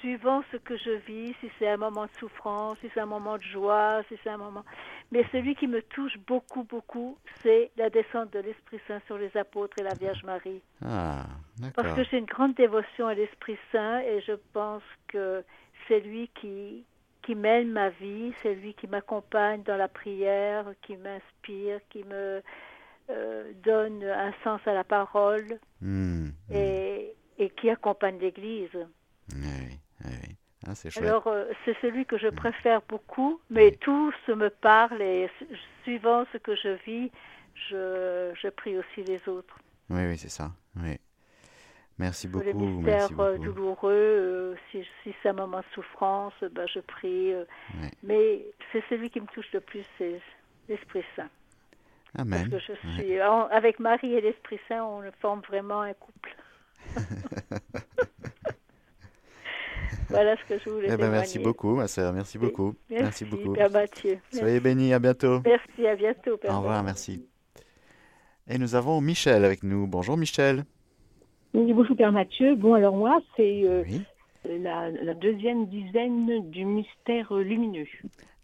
suivant 0.00 0.42
ce 0.50 0.56
que 0.56 0.76
je 0.76 0.90
vis, 1.06 1.34
si 1.40 1.50
c'est 1.58 1.68
un 1.68 1.76
moment 1.76 2.06
de 2.06 2.10
souffrance, 2.18 2.76
si 2.80 2.90
c'est 2.92 3.00
un 3.00 3.06
moment 3.06 3.36
de 3.36 3.42
joie, 3.42 4.02
si 4.08 4.16
c'est 4.22 4.30
un 4.30 4.36
moment. 4.38 4.64
Mais 5.12 5.24
celui 5.32 5.54
qui 5.54 5.66
me 5.66 5.82
touche 5.82 6.18
beaucoup, 6.26 6.64
beaucoup, 6.64 7.16
c'est 7.42 7.70
la 7.76 7.90
descente 7.90 8.32
de 8.32 8.40
l'Esprit 8.40 8.80
Saint 8.88 9.00
sur 9.06 9.18
les 9.18 9.34
apôtres 9.36 9.76
et 9.78 9.82
la 9.82 9.94
Vierge 9.94 10.22
Marie. 10.24 10.62
Ah, 10.84 11.24
Parce 11.74 11.94
que 11.94 12.04
j'ai 12.04 12.18
une 12.18 12.24
grande 12.26 12.54
dévotion 12.54 13.06
à 13.06 13.14
l'Esprit 13.14 13.58
Saint 13.72 14.00
et 14.00 14.20
je 14.22 14.32
pense 14.52 14.82
que 15.08 15.44
c'est 15.86 16.00
lui 16.00 16.30
qui, 16.40 16.84
qui 17.22 17.34
mène 17.34 17.70
ma 17.70 17.90
vie, 17.90 18.32
c'est 18.42 18.54
lui 18.54 18.74
qui 18.74 18.86
m'accompagne 18.86 19.62
dans 19.62 19.76
la 19.76 19.88
prière, 19.88 20.66
qui 20.82 20.96
m'inspire, 20.96 21.80
qui 21.90 22.04
me 22.04 22.42
euh, 23.10 23.52
donne 23.64 24.04
un 24.04 24.32
sens 24.44 24.60
à 24.66 24.72
la 24.72 24.84
parole 24.84 25.58
Hmm, 25.80 26.26
hmm. 26.26 26.54
et, 26.54 27.14
et 27.38 27.50
qui 27.50 27.70
accompagne 27.70 28.18
l'Église. 28.18 28.68
Oui, 29.34 29.42
oui. 29.68 29.78
Ah. 30.66 30.72
Alors 30.96 31.26
euh, 31.26 31.46
c'est 31.64 31.76
celui 31.80 32.04
que 32.04 32.18
je 32.18 32.28
préfère 32.28 32.82
beaucoup, 32.88 33.40
mais 33.48 33.70
tous 33.72 34.14
me 34.28 34.48
parlent 34.50 35.00
et 35.00 35.30
su- 35.38 35.46
suivant 35.84 36.24
ce 36.32 36.38
que 36.38 36.54
je 36.54 36.76
vis, 36.84 37.10
je, 37.70 38.32
je 38.40 38.48
prie 38.48 38.76
aussi 38.76 39.02
les 39.04 39.20
autres. 39.26 39.56
Oui, 39.88 40.02
oui, 40.06 40.18
c'est 40.18 40.28
ça. 40.28 40.50
Oui. 40.76 40.98
Merci 41.98 42.28
Sur 42.28 42.40
les 42.40 42.52
beaucoup. 42.52 42.64
mystères 42.66 43.08
Merci 43.10 43.14
euh, 43.18 43.32
beaucoup. 43.36 43.44
douloureux, 43.44 43.92
euh, 43.92 44.54
si, 44.70 44.86
si 45.02 45.14
c'est 45.22 45.30
un 45.30 45.34
moment 45.34 45.58
de 45.60 45.64
souffrance, 45.74 46.32
ben, 46.52 46.66
je 46.68 46.80
prie. 46.80 47.32
euh. 47.32 47.44
Mais 48.02 48.44
c'est 48.72 48.82
celui 48.88 49.10
qui 49.10 49.20
me 49.20 49.26
touche 49.28 49.50
le 49.52 49.60
plus, 49.60 49.84
c'est 49.98 50.20
l'Esprit 50.68 51.04
Saint. 51.16 51.28
Amen. 52.18 52.48
Parce 52.50 52.66
que 52.66 52.74
je 52.74 52.88
suis, 53.02 53.18
avec 53.20 53.78
Marie 53.80 54.14
et 54.14 54.20
l'Esprit 54.20 54.58
Saint, 54.68 54.82
on 54.84 55.02
forme 55.20 55.40
vraiment 55.40 55.80
un 55.82 55.92
couple. 55.94 56.34
voilà 60.10 60.36
ce 60.36 60.44
que 60.54 60.58
je 60.62 60.70
voulais 60.70 60.88
Eh 60.92 60.96
ben, 60.96 61.10
merci 61.10 61.38
beaucoup, 61.38 61.74
ma 61.74 61.88
sœur. 61.88 62.12
Merci 62.12 62.38
beaucoup. 62.38 62.74
Merci, 62.90 63.24
beaucoup. 63.24 63.52
Père 63.52 63.70
Mathieu. 63.70 64.18
Soyez 64.32 64.60
bénis. 64.60 64.92
À 64.92 64.98
bientôt. 64.98 65.40
Merci, 65.44 65.86
à 65.86 65.96
bientôt. 65.96 66.36
Père 66.36 66.52
Au 66.54 66.58
revoir. 66.58 66.82
Merci. 66.82 67.26
Et 68.48 68.58
nous 68.58 68.74
avons 68.74 69.00
Michel 69.00 69.44
avec 69.44 69.62
nous. 69.62 69.86
Bonjour, 69.86 70.16
Michel. 70.16 70.64
Oui, 71.54 71.72
bonjour 71.72 71.96
Père 71.96 72.12
Mathieu. 72.12 72.54
Bon, 72.56 72.74
alors 72.74 72.96
moi, 72.96 73.20
c'est 73.36 73.62
euh, 73.64 73.82
Oui. 73.86 74.02
la, 74.44 74.90
la 74.90 75.14
deuxième 75.14 75.66
dizaine 75.66 76.50
du 76.50 76.64
mystère 76.64 77.32
lumineux. 77.34 77.86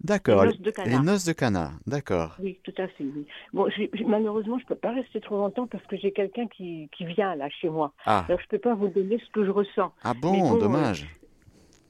D'accord. 0.03 0.45
Les 0.45 0.51
noces 0.51 0.61
de 0.61 0.71
Cana. 0.71 0.91
Les 0.91 0.99
noces 1.05 1.25
de 1.25 1.33
Cana, 1.33 1.71
d'accord. 1.87 2.37
Oui, 2.41 2.59
tout 2.63 2.75
à 2.79 2.87
fait. 2.87 3.05
oui. 3.05 3.27
Bon, 3.53 3.67
malheureusement, 4.07 4.59
je 4.59 4.65
ne 4.65 4.69
peux 4.69 4.75
pas 4.75 4.93
rester 4.93 5.21
trop 5.21 5.37
longtemps 5.37 5.67
parce 5.67 5.85
que 5.87 5.97
j'ai 5.97 6.13
quelqu'un 6.13 6.47
qui, 6.49 6.89
qui 6.97 7.07
vient 7.07 7.35
là 7.35 7.49
chez 7.49 7.69
moi. 7.71 7.93
Ah, 8.05 8.25
Alors, 8.29 8.39
je 8.41 8.45
ne 8.45 8.49
peux 8.51 8.59
pas 8.59 8.75
vous 8.75 8.89
donner 8.89 9.19
ce 9.25 9.31
que 9.33 9.45
je 9.45 9.51
ressens. 9.51 9.93
ah 10.05 10.13
bon, 10.15 10.39
bon, 10.39 10.57
dommage. 10.59 11.07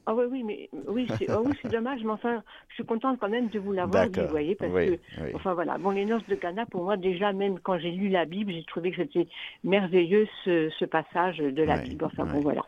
Ah 0.08 0.14
oui, 0.14 0.24
oui, 0.30 0.42
mais 0.44 0.70
oui, 0.86 1.08
c'est 1.18 1.28
ah 1.28 1.40
oui, 1.42 1.52
dommage, 1.68 2.00
mais 2.04 2.12
enfin, 2.12 2.42
je 2.68 2.74
suis 2.74 2.84
contente 2.84 3.18
quand 3.20 3.28
même 3.28 3.48
de 3.48 3.58
vous 3.58 3.72
l'avoir 3.72 4.08
dit, 4.08 4.20
vous 4.20 4.28
voyez, 4.28 4.54
parce 4.54 4.72
Oui, 4.72 4.86
que, 4.86 5.22
oui. 5.22 5.30
enfin 5.34 5.54
voilà, 5.54 5.78
bon, 5.78 5.90
les 5.90 6.04
noces 6.04 6.26
de 6.28 6.36
Cana, 6.36 6.64
pour 6.66 6.84
moi, 6.84 6.96
déjà, 6.96 7.32
même 7.32 7.58
quand 7.58 7.76
j'ai 7.78 7.90
lu 7.90 8.08
la 8.08 8.24
Bible, 8.24 8.52
j'ai 8.52 8.64
trouvé 8.64 8.92
que 8.92 8.98
c'était 8.98 9.26
merveilleux 9.64 10.28
ce, 10.44 10.70
ce 10.78 10.84
passage 10.84 11.38
de 11.38 11.62
la 11.62 11.78
Bible. 11.78 12.04
Enfin 12.04 12.24
bon, 12.24 12.40
voilà. 12.40 12.62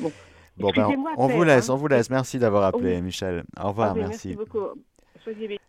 Bon. 0.00 0.10
Bon, 0.58 0.72
ben, 0.76 0.88
on, 1.16 1.28
vous 1.28 1.44
laisse, 1.44 1.70
hein. 1.70 1.74
on 1.74 1.76
vous 1.76 1.88
laisse. 1.88 2.10
Merci 2.10 2.38
d'avoir 2.38 2.64
appelé. 2.64 3.00
Michel. 3.00 3.44
Au 3.58 3.68
revoir, 3.68 3.90
Ah 3.90 3.94
oui, 3.94 4.00
merci. 4.00 4.34
beaucoup. 4.34 4.66
Soyez 5.22 5.48
bénis. 5.48 5.60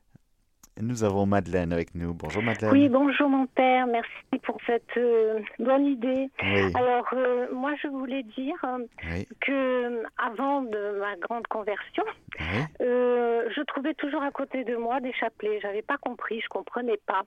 Nous 0.81 1.03
avons 1.03 1.27
Madeleine 1.27 1.71
avec 1.73 1.93
nous. 1.93 2.13
Bonjour, 2.13 2.41
Madeleine. 2.41 2.71
Oui, 2.71 2.89
bonjour 2.89 3.29
mon 3.29 3.45
père, 3.45 3.85
merci 3.85 4.39
pour 4.41 4.57
cette 4.65 4.97
euh, 4.97 5.39
bonne 5.59 5.85
idée. 5.85 6.27
Oui, 6.41 6.71
Alors, 6.73 7.07
euh, 7.13 7.47
moi, 7.53 7.73
je 7.81 7.88
voulais 7.88 8.23
dire 8.23 8.55
euh, 8.63 8.79
oui, 9.11 9.27
que 9.41 9.51
euh, 9.51 10.03
avant 10.17 10.63
de 10.63 11.00
ma 11.00 11.15
grande 11.17 11.45
conversion, 11.47 12.03
oui. 12.39 12.45
je 12.79 13.61
trouvais 13.65 13.93
toujours 13.93 14.23
à 14.23 14.31
côté 14.31 14.63
de 14.63 14.75
moi 14.75 15.00
des 15.01 15.13
chapelets. 15.13 15.59
J'avais 15.61 15.83
pas 15.83 15.97
compris, 15.97 16.41
je 16.41 16.47
comprenais 16.47 17.00
pas. 17.05 17.23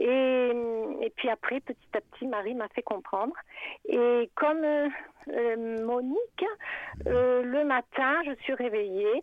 Et, 0.00 0.50
et 1.02 1.10
puis 1.16 1.28
après, 1.28 1.60
petit 1.60 1.88
à 1.94 2.00
petit, 2.00 2.26
Marie 2.26 2.54
m'a 2.54 2.68
fait 2.68 2.82
comprendre. 2.82 3.34
Et 3.86 4.30
comme 4.34 4.64
Monique, 5.84 6.44
le 7.04 7.64
matin, 7.64 8.22
je 8.24 8.32
suis 8.42 8.54
réveillée. 8.54 9.22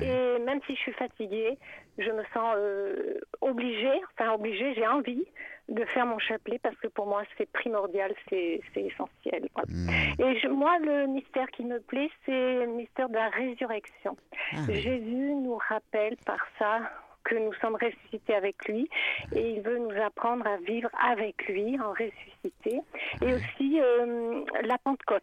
Et 0.00 0.38
même 0.38 0.60
si 0.66 0.74
je 0.74 0.80
suis 0.80 0.92
fatiguée, 0.92 1.58
je 1.98 2.10
me 2.10 2.22
sens 2.32 2.54
euh, 2.56 3.20
obligée, 3.40 4.00
enfin 4.12 4.32
obligée, 4.32 4.74
j'ai 4.74 4.86
envie 4.86 5.24
de 5.68 5.84
faire 5.86 6.04
mon 6.06 6.18
chapelet 6.18 6.58
parce 6.62 6.76
que 6.76 6.88
pour 6.88 7.06
moi 7.06 7.22
c'est 7.38 7.50
primordial, 7.52 8.12
c'est 8.28 8.60
essentiel. 8.76 9.48
voilà. 9.54 9.68
Hmm. 9.70 10.20
Et 10.20 10.38
je- 10.40 10.48
moi, 10.48 10.78
le 10.80 11.06
mystère 11.06 11.48
qui 11.52 11.64
me 11.64 11.80
plaît, 11.80 12.10
c'est 12.26 12.66
le 12.66 12.66
mystère 12.66 13.08
de 13.08 13.14
la 13.14 13.28
résurrection. 13.30 14.16
Ah 14.52 14.56
oui. 14.68 14.74
Jésus 14.80 15.34
nous 15.34 15.58
rappelle 15.68 16.16
par 16.26 16.40
ça 16.58 16.80
que 17.24 17.36
nous 17.36 17.54
sommes 17.54 17.76
ressuscités 17.76 18.34
avec 18.34 18.68
lui 18.68 18.86
et 19.34 19.52
il 19.52 19.62
veut 19.62 19.78
nous 19.78 20.02
apprendre 20.02 20.46
à 20.46 20.58
vivre 20.58 20.90
avec 21.10 21.46
lui 21.48 21.80
en 21.80 21.90
ressuscité. 21.92 22.80
Et 23.22 23.32
aussi 23.34 23.80
euh, 23.80 24.44
la 24.64 24.76
Pentecôte. 24.78 25.22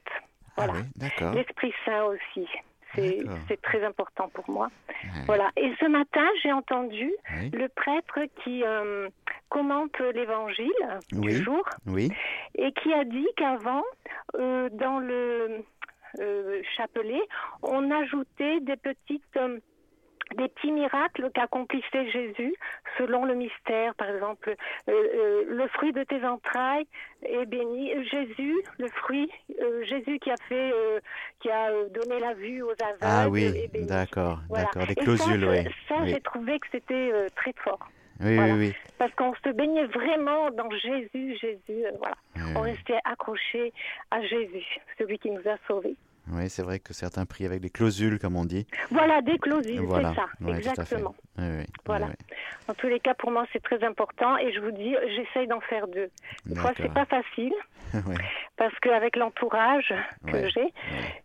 Ah 0.58 0.66
Voilà. 0.66 0.74
oui. 0.74 1.36
L'Esprit 1.36 1.74
Saint 1.86 2.06
aussi. 2.06 2.48
C'est 2.95 3.62
très 3.62 3.83
important 3.83 4.29
pour 4.29 4.50
moi. 4.50 4.69
Ouais. 5.03 5.21
Voilà. 5.25 5.50
Et 5.57 5.71
ce 5.79 5.86
matin, 5.86 6.25
j'ai 6.43 6.51
entendu 6.51 7.12
le 7.53 7.67
prêtre 7.67 8.19
qui 8.43 8.63
euh, 8.63 9.10
commente 9.50 9.98
l'évangile 10.13 10.71
Oui. 11.13 11.33
du 11.33 11.43
jour 11.43 11.63
oui, 11.88 12.12
et 12.55 12.71
qui 12.74 12.93
a 12.93 13.03
dit 13.03 13.27
qu'avant, 13.38 13.83
euh, 14.36 14.69
dans 14.71 15.00
le 15.00 15.63
euh, 16.19 16.62
chapelet, 16.75 17.21
on 17.63 17.89
ajoutait 17.91 18.60
des 18.62 18.75
petites. 18.77 19.39
Des 20.35 20.47
petits 20.50 20.71
miracles 20.71 21.29
qu'accomplissait 21.33 22.09
Jésus 22.11 22.53
selon 22.97 23.25
le 23.25 23.35
mystère. 23.35 23.93
Par 23.95 24.09
exemple, 24.09 24.55
euh, 24.88 24.91
euh, 24.91 25.43
le 25.47 25.67
fruit 25.69 25.91
de 25.93 26.03
tes 26.03 26.23
entrailles 26.25 26.85
est 27.23 27.45
béni. 27.45 27.91
Jésus, 28.09 28.55
le 28.79 28.88
fruit, 28.89 29.29
euh, 29.61 29.83
Jésus 29.85 30.19
qui 30.19 30.31
a 30.31 30.35
fait, 30.47 30.71
qui 31.39 31.50
a 31.50 31.69
donné 31.89 32.19
la 32.19 32.33
vue 32.33 32.61
aux 32.61 32.71
aveugles. 32.71 32.97
Ah 33.01 33.29
oui, 33.29 33.67
d'accord, 33.88 34.39
Voilà. 34.50 34.65
d'accord. 34.65 34.85
Les 34.88 34.93
Et 34.93 34.95
clausules, 34.95 35.45
oui. 35.45 35.63
Ça, 35.88 35.95
Oui, 36.01 36.09
j'ai 36.09 36.21
trouvé 36.21 36.59
que 36.59 36.67
c'était 36.71 37.11
très 37.35 37.53
fort. 37.63 37.79
oui, 38.21 38.35
voilà. 38.35 38.53
oui. 38.55 38.73
Parce 38.97 39.13
qu'on 39.15 39.33
se 39.35 39.50
baignait 39.50 39.85
vraiment 39.88 40.51
dans 40.51 40.69
Jésus, 40.71 41.38
Jésus, 41.39 41.83
voilà. 42.00 42.15
oui. 42.35 42.41
On 42.55 42.61
Oui, 42.61 42.71
restait 42.71 43.00
accroché 43.03 43.73
à 44.11 44.21
Jésus, 44.21 44.65
celui 44.97 45.17
qui 45.19 45.31
nous 45.31 45.41
a 45.50 45.55
sauvés. 45.67 45.95
Oui, 46.31 46.50
c'est 46.50 46.63
vrai 46.63 46.79
que 46.79 46.93
certains 46.93 47.25
prient 47.25 47.45
avec 47.45 47.59
des 47.61 47.69
clausules, 47.69 48.17
comme 48.19 48.35
on 48.38 48.45
dit. 48.45 48.65
Voilà, 48.89 49.21
des 49.21 49.38
clausules, 49.38 49.81
Voilà, 49.81 50.09
c'est 50.09 50.15
ça, 50.21 50.27
Ouais, 50.41 50.57
exactement. 50.57 51.13
Oui, 51.38 51.45
oui, 51.59 51.65
Voilà. 51.85 52.07
oui, 52.07 52.13
En 52.69 52.73
tous 52.73 52.88
les 52.88 53.00
cas, 53.00 53.13
pour 53.15 53.31
moi, 53.31 53.45
c'est 53.51 53.61
très 53.61 53.83
important 53.83 54.38
et 54.38 54.53
je 54.53 54.59
vous 54.61 54.71
dis, 54.71 54.95
j'essaye 55.15 55.47
d'en 55.47 55.59
faire 55.61 55.88
deux. 55.88 56.09
Des 56.45 56.55
fois, 56.55 56.71
c'est 56.77 56.93
pas 56.93 57.05
facile 57.05 57.53
parce 58.57 58.73
qu'avec 58.79 59.15
l'entourage 59.17 59.93
que 60.25 60.31
Ouais. 60.31 60.50
j'ai, 60.53 60.73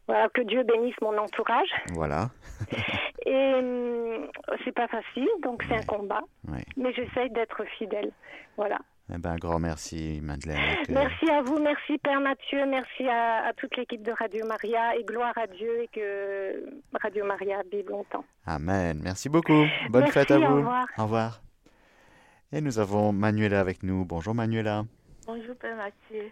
voilà, 0.08 0.28
que 0.30 0.40
Dieu 0.42 0.62
bénisse 0.64 0.96
mon 1.00 1.16
entourage. 1.18 1.68
voilà. 1.92 2.30
Et 3.26 3.54
hum, 3.54 4.26
c'est 4.64 4.72
pas 4.72 4.88
facile, 4.88 5.28
donc 5.42 5.62
c'est 5.68 5.76
un 5.76 5.82
combat, 5.82 6.22
mais 6.76 6.92
j'essaye 6.94 7.30
d'être 7.30 7.64
fidèle. 7.78 8.10
Voilà. 8.56 8.78
Eh 9.12 9.18
ben, 9.18 9.30
un 9.32 9.36
grand 9.36 9.60
merci, 9.60 10.20
Madeleine. 10.20 10.58
que- 10.84 10.92
Merci 10.92 11.30
à 11.30 11.40
vous, 11.42 11.58
merci 11.60 11.96
Père 11.98 12.20
Mathieu, 12.20 12.66
merci 12.66 13.06
à, 13.08 13.46
à 13.46 13.52
toute 13.52 13.76
l'équipe 13.76 14.02
de 14.02 14.10
Radio 14.10 14.44
Maria 14.46 14.96
et 14.96 15.04
gloire 15.04 15.32
à 15.38 15.46
Dieu 15.46 15.82
et 15.82 15.88
que 15.88 16.68
Radio 17.00 17.25
Maria 17.25 17.62
vive 17.70 17.88
longtemps. 17.88 18.25
Amen. 18.46 19.00
Merci 19.04 19.28
beaucoup. 19.28 19.64
Bonne 19.90 20.00
Merci, 20.02 20.12
fête 20.12 20.30
à 20.32 20.38
au 20.38 20.46
vous. 20.46 20.56
revoir. 20.56 20.86
Au 20.98 21.02
revoir. 21.04 21.40
Et 22.52 22.60
nous 22.60 22.78
avons 22.80 23.12
Manuela 23.12 23.60
avec 23.60 23.84
nous. 23.84 24.04
Bonjour, 24.04 24.34
Manuela. 24.34 24.82
Bonjour 25.26 25.54
Père 25.56 25.76
Mathieu, 25.76 26.28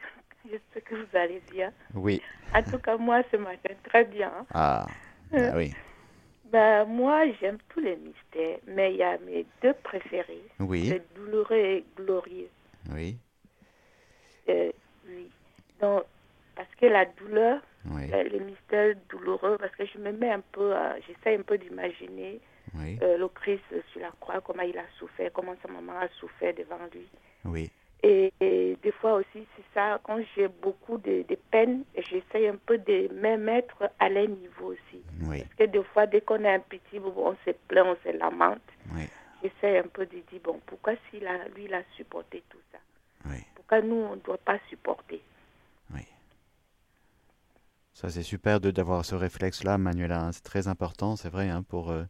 j'espère 0.50 0.82
que 0.84 0.94
vous 0.96 1.16
allez 1.16 1.42
bien. 1.52 1.72
Oui. 1.94 2.20
En 2.54 2.62
tout 2.62 2.78
cas, 2.78 2.96
moi 2.96 3.22
ce 3.30 3.36
matin, 3.36 3.74
très 3.84 4.04
bien. 4.04 4.32
Ah, 4.52 4.86
ah 5.32 5.38
oui. 5.54 5.72
Ben, 6.52 6.84
moi, 6.84 7.24
j'aime 7.40 7.58
tous 7.70 7.80
les 7.80 7.96
mystères, 7.96 8.58
mais 8.68 8.92
il 8.92 8.98
y 8.98 9.02
a 9.02 9.18
mes 9.26 9.44
deux 9.60 9.74
préférés. 9.82 10.40
Oui, 10.60 10.86
C'est 10.88 11.02
douloureux 11.16 11.56
et 11.56 11.84
glorieux. 11.96 12.48
Oui, 12.92 13.18
Euh, 14.48 14.72
oui. 15.06 15.30
Donc, 15.80 16.04
parce 16.54 16.72
que 16.76 16.86
la 16.86 17.04
douleur, 17.06 17.60
oui, 17.86 18.10
euh, 18.12 18.22
les 18.24 18.40
mystères 18.40 18.94
douloureux, 19.08 19.56
parce 19.58 19.74
que 19.74 19.86
je 19.86 19.98
me 19.98 20.12
mets 20.12 20.30
un 20.30 20.40
peu, 20.52 20.74
à- 20.74 20.98
j'essaie 21.00 21.36
un 21.36 21.42
peu 21.42 21.58
d'imaginer 21.58 22.40
oui, 22.74 22.98
euh, 23.02 23.16
le 23.16 23.28
Christ 23.28 23.62
sur 23.90 24.00
la 24.00 24.10
croix, 24.20 24.40
comment 24.40 24.62
il 24.62 24.76
a 24.78 24.84
souffert, 24.98 25.32
comment 25.32 25.56
sa 25.62 25.68
maman 25.72 25.98
a 25.98 26.08
souffert 26.20 26.54
devant 26.54 26.78
lui. 26.92 27.08
oui, 27.46 27.70
Et, 28.02 28.30
et 28.40 28.76
des 28.82 28.92
fois 28.92 29.14
aussi, 29.14 29.46
c'est 29.56 29.64
ça, 29.72 29.98
quand 30.04 30.20
j'ai 30.36 30.48
beaucoup 30.48 30.98
de, 30.98 31.22
de 31.22 31.34
peine, 31.50 31.84
j'essaie 31.96 32.48
un 32.48 32.56
peu 32.56 32.76
de 32.78 33.08
me 33.12 33.36
mettre 33.38 33.90
à 33.98 34.08
leur 34.10 34.28
niveau 34.28 34.72
aussi. 34.72 35.02
oui, 35.22 35.40
Parce 35.42 35.54
que 35.54 35.64
des 35.64 35.82
fois, 35.84 36.06
dès 36.06 36.20
qu'on 36.20 36.44
est 36.44 36.54
un 36.54 36.60
petit, 36.60 36.98
on 36.98 37.34
se 37.46 37.50
plaint, 37.68 37.86
on 37.86 37.96
se 38.04 38.14
lamente. 38.16 38.60
oui, 38.94 39.04
J'essaie 39.42 39.78
un 39.78 39.88
peu 39.88 40.04
de 40.06 40.18
dire, 40.30 40.40
bon, 40.42 40.60
pourquoi 40.66 40.94
s'il 41.10 41.26
a, 41.26 41.48
lui, 41.48 41.64
il 41.64 41.74
a 41.74 41.82
supporté 41.96 42.42
tout 42.50 42.58
ça? 42.72 42.73
Oui, 43.26 43.38
Pourquoi 43.54 43.80
nous, 43.82 43.96
on 43.96 44.16
ne 44.16 44.20
doit 44.20 44.38
pas 44.38 44.58
supporter 44.68 45.20
oui. 45.94 46.02
Ça, 47.92 48.10
c'est 48.10 48.22
super 48.22 48.60
d'avoir 48.60 49.04
ce 49.04 49.14
réflexe-là, 49.14 49.78
Manuela. 49.78 50.20
hein. 50.24 50.32
C'est 50.32 50.42
très 50.42 50.66
important, 50.66 51.14
c'est 51.16 51.28
vrai, 51.28 51.48
hein, 51.48 51.62
pour, 51.62 51.90
euh, 51.90 52.04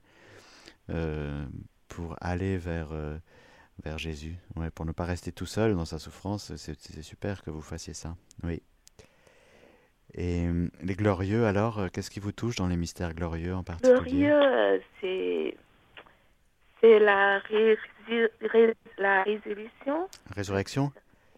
euh, 0.90 1.44
pour 1.88 2.16
aller 2.20 2.56
vers, 2.56 2.92
euh, 2.92 3.18
vers 3.84 3.98
Jésus. 3.98 4.36
Ouais, 4.56 4.70
pour 4.70 4.86
ne 4.86 4.92
pas 4.92 5.04
rester 5.04 5.30
tout 5.30 5.46
seul 5.46 5.74
dans 5.74 5.84
sa 5.84 5.98
souffrance, 5.98 6.54
c'est 6.56 7.02
super 7.02 7.42
que 7.42 7.50
vous 7.50 7.60
fassiez 7.60 7.92
ça. 7.92 8.16
Oui. 8.44 8.62
Et 10.14 10.46
les 10.80 10.94
glorieux, 10.94 11.44
alors, 11.44 11.90
qu'est-ce 11.92 12.10
qui 12.10 12.20
vous 12.20 12.32
touche 12.32 12.56
dans 12.56 12.68
les 12.68 12.76
mystères 12.76 13.14
glorieux 13.14 13.54
en 13.54 13.64
particulier? 13.64 14.26
Glorieux, 14.28 14.82
c'est 15.00 15.56
c'est 16.84 16.98
la, 16.98 17.38
ré- 17.38 17.78
ré- 18.42 18.74
la 18.98 19.22
résolution. 19.22 20.06
Résurrection 20.36 20.92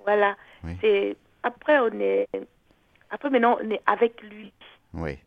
Voilà. 0.05 0.37
Oui. 0.65 0.73
C'est 0.81 1.17
après 1.45 1.79
on 1.79 2.01
est 2.01 2.27
après 3.11 3.31
maintenant 3.31 3.57
on 3.63 3.71
est 3.71 3.81
avec 3.87 4.21
lui. 4.23 4.53
Oui, 4.93 5.19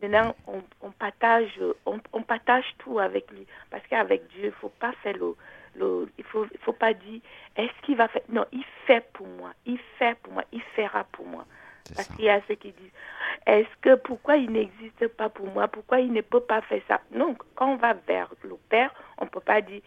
Maintenant, 0.00 0.34
on, 0.46 0.62
on 0.80 0.90
partage, 0.92 1.60
on, 1.84 1.98
on 2.12 2.22
partage 2.22 2.64
tout 2.78 2.98
avec 3.00 3.30
lui. 3.32 3.46
Parce 3.70 3.84
qu'avec 3.88 4.26
Dieu, 4.28 4.44
il 4.46 4.52
faut 4.52 4.68
pas 4.68 4.92
faire 5.02 5.16
le, 5.16 5.34
le 5.76 6.08
il 6.16 6.24
faut, 6.24 6.46
il 6.52 6.58
faut 6.60 6.72
pas 6.72 6.94
dire, 6.94 7.20
est-ce 7.56 7.82
qu'il 7.84 7.96
va 7.96 8.06
faire? 8.08 8.22
Non, 8.28 8.44
il 8.52 8.64
fait 8.86 9.04
pour 9.12 9.26
moi, 9.26 9.52
il 9.66 9.78
fait 9.98 10.16
pour 10.22 10.32
moi, 10.32 10.44
il 10.52 10.62
fera 10.76 11.02
pour 11.04 11.26
moi. 11.26 11.44
Parce 11.96 12.08
qu'il 12.16 12.24
y 12.26 12.30
a 12.30 12.40
ceux 12.48 12.54
qui 12.54 12.72
disent, 12.72 12.90
est-ce 13.46 13.68
que 13.80 13.94
pourquoi 13.96 14.36
il 14.36 14.50
n'existe 14.50 15.08
pas 15.08 15.28
pour 15.28 15.46
moi? 15.46 15.68
Pourquoi 15.68 16.00
il 16.00 16.12
ne 16.12 16.20
peut 16.20 16.40
pas 16.40 16.60
faire 16.62 16.82
ça? 16.88 17.00
Non, 17.12 17.36
quand 17.54 17.72
on 17.72 17.76
va 17.76 17.94
vers 17.94 18.32
le 18.42 18.56
Père, 18.68 18.92
on 19.18 19.24
ne 19.24 19.30
peut 19.30 19.40
pas 19.40 19.60
dire, 19.60 19.80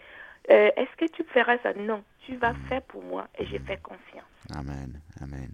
euh, 0.50 0.70
est-ce 0.76 0.96
que 0.98 1.06
tu 1.12 1.24
feras 1.26 1.58
ça? 1.60 1.74
Non, 1.74 2.04
tu 2.26 2.36
vas 2.38 2.54
faire 2.68 2.82
pour 2.84 3.04
moi 3.04 3.28
et 3.38 3.46
je 3.46 3.58
fais 3.60 3.78
confiance. 3.78 4.26
Amen, 4.50 5.00
amen. 5.22 5.50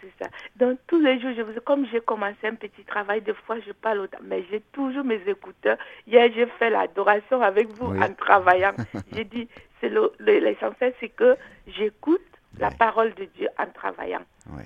C'est 0.00 0.12
ça. 0.24 0.30
Donc, 0.54 0.78
tous 0.86 1.00
les 1.00 1.18
jours, 1.20 1.32
je 1.36 1.42
vous, 1.42 1.60
comme 1.62 1.86
j'ai 1.90 2.00
commencé 2.00 2.46
un 2.46 2.54
petit 2.54 2.84
travail, 2.84 3.20
des 3.20 3.34
fois, 3.34 3.58
je 3.58 3.72
parle 3.72 3.98
autant, 3.98 4.18
mais 4.22 4.44
j'ai 4.48 4.60
toujours 4.72 5.02
mes 5.02 5.20
écouteurs. 5.26 5.76
Hier, 6.06 6.30
j'ai 6.32 6.46
fait 6.46 6.70
l'adoration 6.70 7.42
avec 7.42 7.68
vous 7.70 7.86
Oui. 7.86 7.98
en 8.00 8.14
travaillant. 8.14 8.74
j'ai 9.12 9.24
dit, 9.24 9.48
c'est 9.80 9.88
le- 9.88 10.12
le- 10.20 10.38
l'essentiel, 10.38 10.94
c'est 11.00 11.08
que 11.08 11.36
j'écoute 11.66 12.20
la 12.60 12.70
parole 12.70 13.12
de 13.14 13.24
Dieu 13.24 13.48
en 13.58 13.66
travaillant. 13.66 14.22
Oui. 14.50 14.62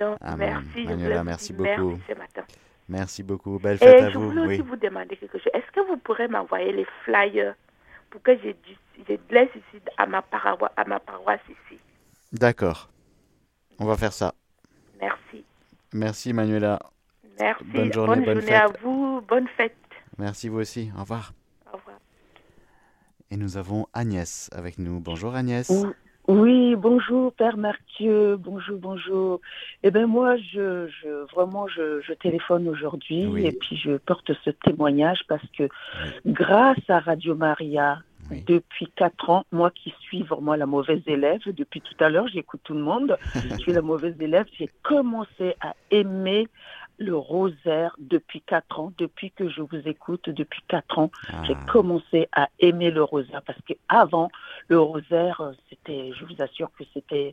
Donc, 0.00 0.16
Amen. 0.20 0.62
merci. 0.64 0.82
je 0.84 0.88
Manuela, 0.88 1.24
merci 1.24 1.52
beaucoup. 1.52 1.90
Merci 1.90 2.02
ce 2.08 2.14
matin. 2.14 2.42
Merci 2.88 3.22
beaucoup. 3.22 3.58
Belle 3.58 3.78
fête 3.78 4.00
Et 4.00 4.04
à 4.04 4.10
je 4.10 4.18
vous. 4.18 4.30
voulais 4.30 4.40
aussi 4.46 4.60
Oui. 4.62 4.66
vous 4.68 4.76
demander 4.76 5.16
quelque 5.16 5.38
chose. 5.38 5.50
Est-ce 5.52 5.70
que 5.72 5.80
vous 5.86 5.96
pourrez 5.98 6.28
m'envoyer 6.28 6.72
les 6.72 6.86
flyers 7.04 7.54
pour 8.10 8.22
que 8.22 8.36
je, 8.38 8.50
je 9.08 9.14
laisse 9.30 9.50
ici 9.54 9.82
à 9.98 10.06
ma, 10.06 10.22
paroisse, 10.22 10.72
à 10.76 10.84
ma 10.84 10.98
paroisse 11.00 11.40
ici? 11.48 11.78
D'accord. 12.32 12.88
On 13.78 13.84
va 13.84 13.96
faire 13.96 14.12
ça. 14.12 14.34
Merci. 15.00 15.44
Merci 15.92 16.32
Manuela. 16.32 16.78
Merci. 17.38 17.64
Bonne 17.64 17.92
journée, 17.92 18.24
bonne 18.24 18.40
journée 18.40 18.54
à 18.54 18.68
fête. 18.68 18.80
vous. 18.82 19.20
Bonne 19.28 19.48
fête. 19.56 19.76
Merci 20.18 20.48
vous 20.48 20.58
aussi. 20.58 20.90
Au 20.96 21.00
revoir. 21.00 21.32
Au 21.72 21.76
revoir. 21.76 21.98
Et 23.30 23.36
nous 23.36 23.56
avons 23.56 23.86
Agnès 23.92 24.48
avec 24.52 24.78
nous. 24.78 24.98
Bonjour 25.00 25.34
Agnès. 25.34 25.68
Oui, 25.70 25.90
Oui, 26.28 26.76
bonjour 26.76 27.32
Père 27.32 27.56
Mathieu, 27.56 28.36
bonjour, 28.36 28.78
bonjour. 28.78 29.40
Eh 29.82 29.90
bien 29.90 30.06
moi, 30.06 30.36
je, 30.36 30.86
je 30.86 31.08
vraiment, 31.34 31.66
je, 31.68 32.02
je 32.02 32.12
téléphone 32.12 32.68
aujourd'hui 32.68 33.26
Oui. 33.26 33.46
et 33.46 33.52
puis 33.52 33.76
je 33.78 33.96
porte 33.96 34.30
ce 34.44 34.50
témoignage 34.50 35.20
parce 35.26 35.46
que 35.56 35.70
grâce 36.26 36.78
à 36.88 36.98
Radio 36.98 37.34
Maria, 37.34 38.00
Oui. 38.30 38.44
depuis 38.46 38.88
quatre 38.94 39.30
ans, 39.30 39.44
moi 39.52 39.70
qui 39.70 39.94
suis 40.00 40.22
vraiment 40.22 40.54
la 40.54 40.66
mauvaise 40.66 41.00
élève, 41.06 41.40
depuis 41.46 41.80
tout 41.80 41.96
à 42.04 42.10
l'heure, 42.10 42.28
j'écoute 42.28 42.60
tout 42.62 42.74
le 42.74 42.82
monde, 42.82 43.16
je 43.34 43.56
suis 43.56 43.72
la 43.72 43.80
mauvaise 43.80 44.20
élève, 44.20 44.44
j'ai 44.58 44.68
commencé 44.82 45.54
à 45.62 45.72
aimer 45.90 46.46
le 46.98 47.16
rosaire 47.16 47.94
depuis 47.98 48.40
quatre 48.42 48.80
ans, 48.80 48.92
depuis 48.98 49.30
que 49.30 49.48
je 49.48 49.62
vous 49.62 49.80
écoute, 49.86 50.28
depuis 50.28 50.62
quatre 50.68 50.98
ans. 50.98 51.10
Ah, 51.32 51.42
J'ai 51.46 51.54
commencé 51.66 52.28
à 52.32 52.48
aimer 52.58 52.90
le 52.90 53.02
rosaire 53.02 53.42
parce 53.42 53.60
que 53.62 53.74
avant 53.88 54.30
le 54.68 54.80
rosaire, 54.80 55.40
euh, 55.40 55.52
c'était, 55.68 56.12
je 56.18 56.24
vous 56.24 56.42
assure 56.42 56.70
que 56.76 56.84
c'était, 56.92 57.32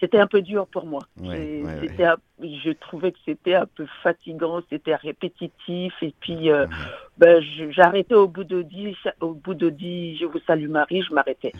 c'était 0.00 0.18
un 0.18 0.26
peu 0.26 0.42
dur 0.42 0.66
pour 0.66 0.84
moi. 0.84 1.00
Ouais, 1.20 1.62
un- 2.04 2.16
je 2.40 2.70
trouvais 2.72 3.12
que 3.12 3.18
c'était 3.24 3.54
un 3.54 3.66
peu 3.66 3.86
fatigant, 4.02 4.60
c'était 4.68 4.96
répétitif 4.96 5.94
et 6.02 6.12
puis 6.20 6.50
euh, 6.50 6.66
ben, 7.18 7.42
j'arrêtais 7.70 8.14
au 8.16 8.26
bout 8.26 8.44
de 8.44 8.62
dix, 8.62 8.96
au 9.20 9.32
bout 9.34 9.54
de 9.54 9.70
dix, 9.70 10.16
je 10.18 10.26
vous 10.26 10.40
salue 10.40 10.68
Marie, 10.68 11.02
je 11.02 11.14
m'arrêtais. 11.14 11.54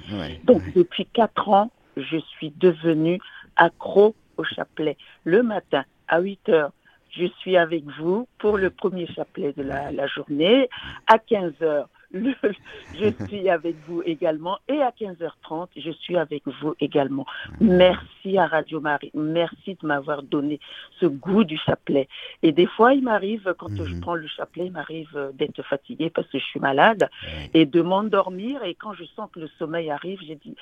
Donc 0.44 0.62
depuis 0.74 1.06
quatre 1.06 1.48
ans, 1.48 1.70
je 1.96 2.16
suis 2.18 2.50
devenue 2.50 3.20
accro 3.54 4.16
au 4.36 4.44
chapelet. 4.44 4.96
Le 5.24 5.42
matin 5.42 5.84
à 6.08 6.20
8 6.20 6.48
heures, 6.48 6.72
je 7.12 7.26
suis 7.38 7.56
avec 7.56 7.84
vous 7.98 8.26
pour 8.38 8.56
le 8.56 8.70
premier 8.70 9.06
chapelet 9.06 9.52
de 9.52 9.62
la, 9.62 10.06
journée. 10.06 10.68
À 11.06 11.18
15 11.18 11.52
heures, 11.62 11.88
le- 12.12 12.34
je 12.98 13.26
suis 13.26 13.48
avec 13.48 13.76
vous 13.86 14.02
également. 14.04 14.58
Et 14.68 14.80
à 14.82 14.90
15h30, 14.90 15.68
je 15.76 15.90
suis 15.90 16.16
avec 16.16 16.42
vous 16.46 16.74
également. 16.80 17.26
Merci 17.60 18.38
à 18.38 18.46
Radio 18.46 18.80
Marie. 18.80 19.10
Merci 19.14 19.76
de 19.80 19.86
m'avoir 19.86 20.22
donné 20.22 20.60
ce 21.00 21.06
goût 21.06 21.44
du 21.44 21.56
chapelet. 21.58 22.08
Et 22.42 22.52
des 22.52 22.66
fois, 22.66 22.94
il 22.94 23.02
m'arrive, 23.02 23.54
quand 23.58 23.74
je 23.74 23.82
Mhm. 23.94 24.00
prends 24.00 24.14
le 24.14 24.26
chapelet, 24.26 24.66
il 24.66 24.72
m'arrive 24.72 25.10
euh, 25.16 25.32
d'être 25.32 25.62
fatiguée 25.62 26.10
parce 26.10 26.28
que 26.28 26.38
je 26.38 26.44
suis 26.44 26.60
malade 26.60 27.08
et 27.54 27.66
de 27.66 27.80
m'endormir. 27.82 28.62
Et 28.64 28.74
quand 28.74 28.92
je 28.94 29.04
sens 29.04 29.30
que 29.32 29.40
le 29.40 29.48
sommeil 29.58 29.90
arrive, 29.90 30.20
j'ai 30.26 30.36
dit, 30.36 30.54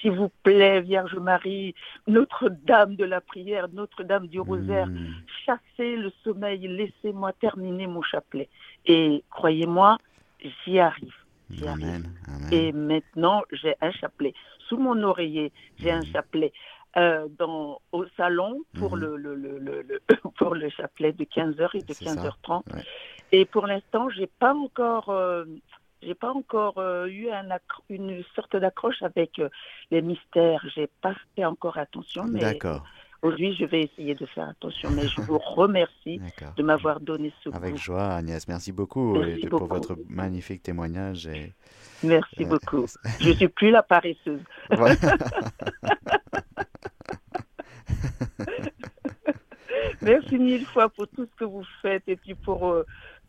s'il 0.00 0.12
vous 0.12 0.30
plaît, 0.42 0.80
Vierge 0.80 1.16
Marie, 1.16 1.74
Notre-Dame 2.06 2.96
de 2.96 3.04
la 3.04 3.20
prière, 3.20 3.68
Notre-Dame 3.72 4.26
du 4.26 4.40
rosaire, 4.40 4.86
Mm. 4.86 5.06
chassez 5.44 5.96
le 5.96 6.10
sommeil, 6.24 6.66
laissez-moi 6.66 7.32
terminer 7.34 7.86
mon 7.86 8.02
chapelet. 8.02 8.48
Et 8.86 9.22
croyez-moi, 9.30 9.98
j'y 10.64 10.78
arrive. 10.78 11.14
J'y 11.50 11.66
arrive. 11.66 11.82
Amen. 11.88 12.12
Amen. 12.28 12.52
Et 12.52 12.72
maintenant, 12.72 13.42
j'ai 13.52 13.74
un 13.80 13.92
chapelet. 13.92 14.34
Sous 14.68 14.76
mon 14.76 15.02
oreiller, 15.02 15.52
j'ai 15.80 15.90
un 15.90 16.00
Mhm. 16.00 16.06
chapelet. 16.06 16.52
Euh, 16.96 17.28
dans, 17.38 17.78
au 17.92 18.06
salon 18.16 18.62
pour, 18.74 18.96
Mhm. 18.96 19.00
le, 19.02 19.16
le, 19.36 19.58
le, 19.82 20.00
pour 20.38 20.54
le 20.54 20.68
chapelet 20.70 21.12
de 21.12 21.24
15h 21.24 21.70
et 21.76 21.82
de 21.82 21.92
C'est 21.92 22.04
ça. 22.04 22.14
15h30. 22.14 22.62
Ouais. 22.74 22.82
Et 23.32 23.44
pour 23.44 23.66
l'instant, 23.66 24.08
j'ai 24.08 24.28
pas 24.38 24.54
encore, 24.54 25.10
euh, 25.10 25.44
j'ai 26.00 26.14
pas 26.14 26.32
encore 26.32 26.78
euh, 26.78 27.06
eu 27.06 27.28
un 27.30 27.48
une 27.90 28.24
sorte 28.34 28.56
d'accroche 28.56 29.02
avec 29.02 29.40
les 29.90 30.00
mystères. 30.00 30.64
J'ai 30.74 30.88
pas 31.02 31.14
fait 31.34 31.44
encore 31.44 31.76
attention, 31.76 32.24
mais 32.26 32.40
D'accord. 32.40 32.86
Aujourd'hui, 33.22 33.54
je 33.58 33.64
vais 33.64 33.82
essayer 33.82 34.14
de 34.14 34.26
faire 34.26 34.48
attention. 34.48 34.90
Mais 34.90 35.06
je 35.08 35.20
vous 35.22 35.38
remercie 35.56 36.20
de 36.56 36.62
m'avoir 36.62 37.00
donné 37.00 37.32
ce 37.42 37.50
Avec 37.54 37.76
joie, 37.76 38.04
Agnès. 38.14 38.46
Merci 38.48 38.72
beaucoup 38.72 39.18
Merci 39.18 39.46
et 39.46 39.48
pour 39.48 39.66
votre 39.66 39.96
magnifique 40.08 40.62
témoignage. 40.62 41.26
Et... 41.26 41.52
Merci 42.02 42.44
Euh, 42.44 42.46
beaucoup. 42.46 42.86
Je 43.20 43.30
suis 43.32 43.48
plus 43.48 43.70
la 43.70 43.82
paresseuse. 43.82 44.40
Merci 50.02 50.38
mille 50.38 50.64
fois 50.66 50.88
pour 50.88 51.08
tout 51.08 51.26
ce 51.26 51.36
que 51.38 51.44
vous 51.44 51.64
faites 51.82 52.02
et 52.06 52.16
puis 52.16 52.34
pour 52.34 52.68
euh, 52.68 52.84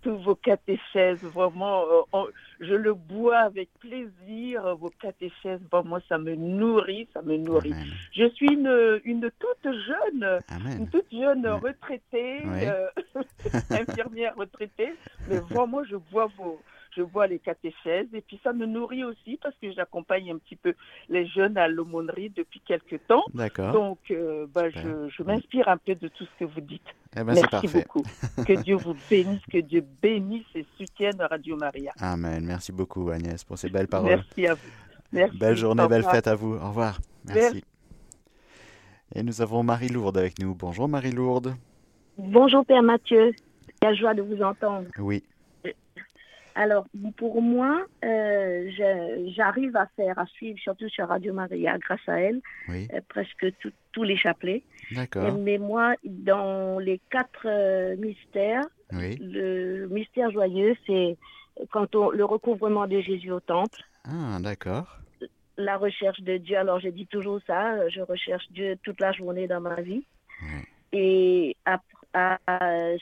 tous 0.07 0.17
vos 0.23 0.35
catéchèses. 0.35 1.19
Vraiment, 1.21 1.81
euh, 1.83 2.01
on- 2.13 2.27
je 2.61 2.73
le 2.73 2.93
bois 2.93 3.39
avec 3.39 3.67
plaisir, 3.79 4.65
euh, 4.65 4.73
vos 4.73 4.89
catéchèses. 5.01 5.59
Bon, 5.69 5.83
moi, 5.83 5.99
ça 6.07 6.17
me 6.17 6.33
nourrit, 6.33 7.09
ça 7.13 7.21
me 7.21 7.35
nourrit. 7.35 7.73
Amen. 7.73 7.87
Je 8.13 8.29
suis 8.29 8.47
une, 8.53 9.01
une 9.03 9.29
toute 9.37 9.73
jeune, 9.85 10.41
une 10.79 10.87
toute 10.87 11.11
jeune 11.11 11.45
retraitée, 11.47 12.41
euh, 12.69 12.87
infirmière 13.71 14.33
retraitée. 14.37 14.93
Mais 15.27 15.39
vraiment, 15.39 15.83
je 15.83 15.97
bois 15.97 16.29
vos, 16.37 16.61
je 16.97 17.03
bois 17.03 17.27
les 17.27 17.39
catéchèses 17.39 18.07
et 18.13 18.21
puis 18.21 18.39
ça 18.43 18.51
me 18.51 18.65
nourrit 18.65 19.03
aussi 19.03 19.37
parce 19.41 19.55
que 19.61 19.71
j'accompagne 19.71 20.31
un 20.31 20.37
petit 20.37 20.55
peu 20.55 20.73
les 21.09 21.25
jeunes 21.27 21.57
à 21.57 21.67
l'aumônerie 21.67 22.31
depuis 22.35 22.59
quelques 22.61 22.99
temps. 23.07 23.23
D'accord. 23.33 23.71
Donc, 23.71 23.99
euh, 24.11 24.47
bah, 24.53 24.69
je, 24.69 25.07
je 25.09 25.23
m'inspire 25.23 25.67
un 25.69 25.77
peu 25.77 25.95
de 25.95 26.07
tout 26.07 26.25
ce 26.25 26.39
que 26.39 26.45
vous 26.51 26.61
dites. 26.61 26.81
Eh 27.15 27.23
ben, 27.23 27.35
c'est 27.35 27.41
Merci 27.41 27.47
parfait. 27.49 27.83
beaucoup. 27.87 28.03
Que 28.45 28.61
Dieu 28.61 28.75
vous 28.75 28.95
bénisse, 29.09 29.45
que 29.51 29.59
Dieu 29.59 29.85
bénisse 30.01 30.45
et 30.55 30.65
soutienne 30.77 31.21
Radio 31.21 31.55
Maria. 31.55 31.93
Amen. 31.99 32.43
Merci 32.45 32.71
beaucoup, 32.71 33.09
Agnès, 33.09 33.43
pour 33.43 33.57
ces 33.57 33.69
belles 33.69 33.87
paroles. 33.87 34.09
Merci 34.09 34.47
à 34.47 34.53
vous. 34.55 34.69
Merci. 35.11 35.37
Belle 35.37 35.55
journée, 35.55 35.87
belle 35.87 36.03
fête 36.03 36.27
à 36.27 36.35
vous. 36.35 36.55
Au 36.55 36.67
revoir. 36.67 36.99
Merci. 37.25 37.63
Et 39.15 39.23
nous 39.23 39.41
avons 39.41 39.63
Marie-Lourde 39.63 40.17
avec 40.17 40.39
nous. 40.39 40.53
Bonjour 40.53 40.87
Marie-Lourde. 40.89 41.55
Bonjour 42.17 42.65
Père 42.65 42.83
Mathieu, 42.83 43.31
quelle 43.79 43.95
joie 43.95 44.13
de 44.13 44.21
vous 44.21 44.41
entendre. 44.41 44.87
Oui. 44.97 45.23
Alors 46.59 46.85
pour 47.17 47.39
moi, 47.39 47.85
euh, 48.03 48.67
j'arrive 49.35 49.75
à 49.77 49.85
faire, 49.95 50.17
à 50.17 50.25
suivre 50.25 50.57
surtout 50.59 50.89
sur 50.89 51.07
Radio 51.07 51.31
Maria 51.31 51.77
grâce 51.77 52.01
à 52.07 52.19
elle, 52.19 52.41
Oui. 52.67 52.87
euh, 52.93 52.99
presque 53.07 53.45
tout- 53.59 53.71
tous 53.91 54.01
les 54.03 54.17
chapelets. 54.17 54.63
D'accord. 54.91 55.37
Mais 55.37 55.59
moi, 55.59 55.93
dans 56.03 56.79
les 56.79 56.99
quatre 57.11 57.45
euh, 57.45 57.95
mystères, 57.97 58.63
Oui. 58.91 59.17
le 59.21 59.87
mystère 59.89 60.31
joyeux, 60.31 60.75
c'est 60.87 61.15
quand 61.69 61.93
on, 61.95 62.09
le 62.09 62.25
recouvrement 62.25 62.87
de 62.87 62.99
Jésus 63.01 63.31
au 63.31 63.39
temple, 63.39 63.79
Ah, 64.05 64.39
d'accord. 64.41 64.97
la 65.57 65.77
recherche 65.77 66.21
de 66.21 66.37
Dieu. 66.37 66.57
Alors 66.57 66.79
je 66.79 66.89
dis 66.89 67.05
toujours 67.05 67.39
ça, 67.45 67.87
je 67.89 68.01
recherche 68.01 68.45
Dieu 68.51 68.77
toute 68.81 68.99
la 68.99 69.11
journée 69.11 69.47
dans 69.47 69.61
ma 69.61 69.79
vie. 69.81 70.03
Oui. 70.41 70.61
Et 70.93 71.55
après, 71.65 72.37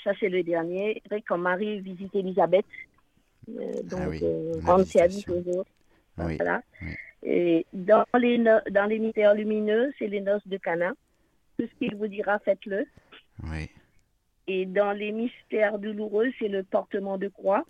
ça 0.04 0.12
c'est 0.20 0.30
le 0.30 0.44
dernier. 0.44 1.02
Après, 1.06 1.22
quand 1.22 1.38
Marie 1.38 1.80
visite 1.80 2.13
Élisabeth, 2.15 2.65
euh, 2.65 2.94
donc 3.47 3.99
Ah 4.03 4.10
oui, 4.10 4.19
euh, 4.23 4.53
rendre 4.63 4.86
service 4.86 5.17
visitation. 5.17 5.51
aux 5.53 5.60
autres. 5.60 5.71
Oui. 6.17 6.38
Voilà. 6.38 6.62
oui. 6.81 6.93
Et 7.23 7.65
dans 7.73 8.05
les, 8.19 8.38
no- 8.38 8.60
dans 8.71 8.86
les 8.86 8.99
mystères 8.99 9.34
lumineux, 9.34 9.91
c'est 9.97 10.08
les 10.08 10.21
noces 10.21 10.47
de 10.47 10.58
Cana. 10.58 10.93
Tout 11.58 11.65
ce 11.67 11.75
qu'il 11.79 11.95
vous 11.95 12.08
dira, 12.08 12.38
faites-le. 12.39 12.86
Oui. 13.43 13.69
Et 14.47 14.65
dans 14.65 14.91
les 14.91 15.12
mystères 15.12 15.79
douloureux, 15.79 16.27
c'est 16.38 16.47
le 16.49 16.63
portement 16.63 17.17
de 17.17 17.27
croix. 17.27 17.65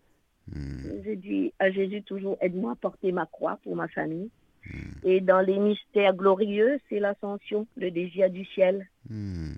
Hmm. 0.53 1.01
Je 1.05 1.11
dis 1.13 1.53
à 1.59 1.71
Jésus 1.71 2.03
toujours, 2.03 2.37
aide-moi 2.41 2.73
à 2.73 2.75
porter 2.75 3.11
ma 3.13 3.25
croix 3.25 3.59
pour 3.63 3.75
ma 3.75 3.87
famille. 3.87 4.29
Hmm. 4.65 4.91
Et 5.07 5.21
dans 5.21 5.39
les 5.41 5.57
mystères 5.57 6.13
glorieux, 6.15 6.79
c'est 6.89 6.99
l'ascension, 6.99 7.65
le 7.77 7.91
désir 7.91 8.29
du 8.29 8.43
ciel. 8.45 8.87
Hmm. 9.09 9.53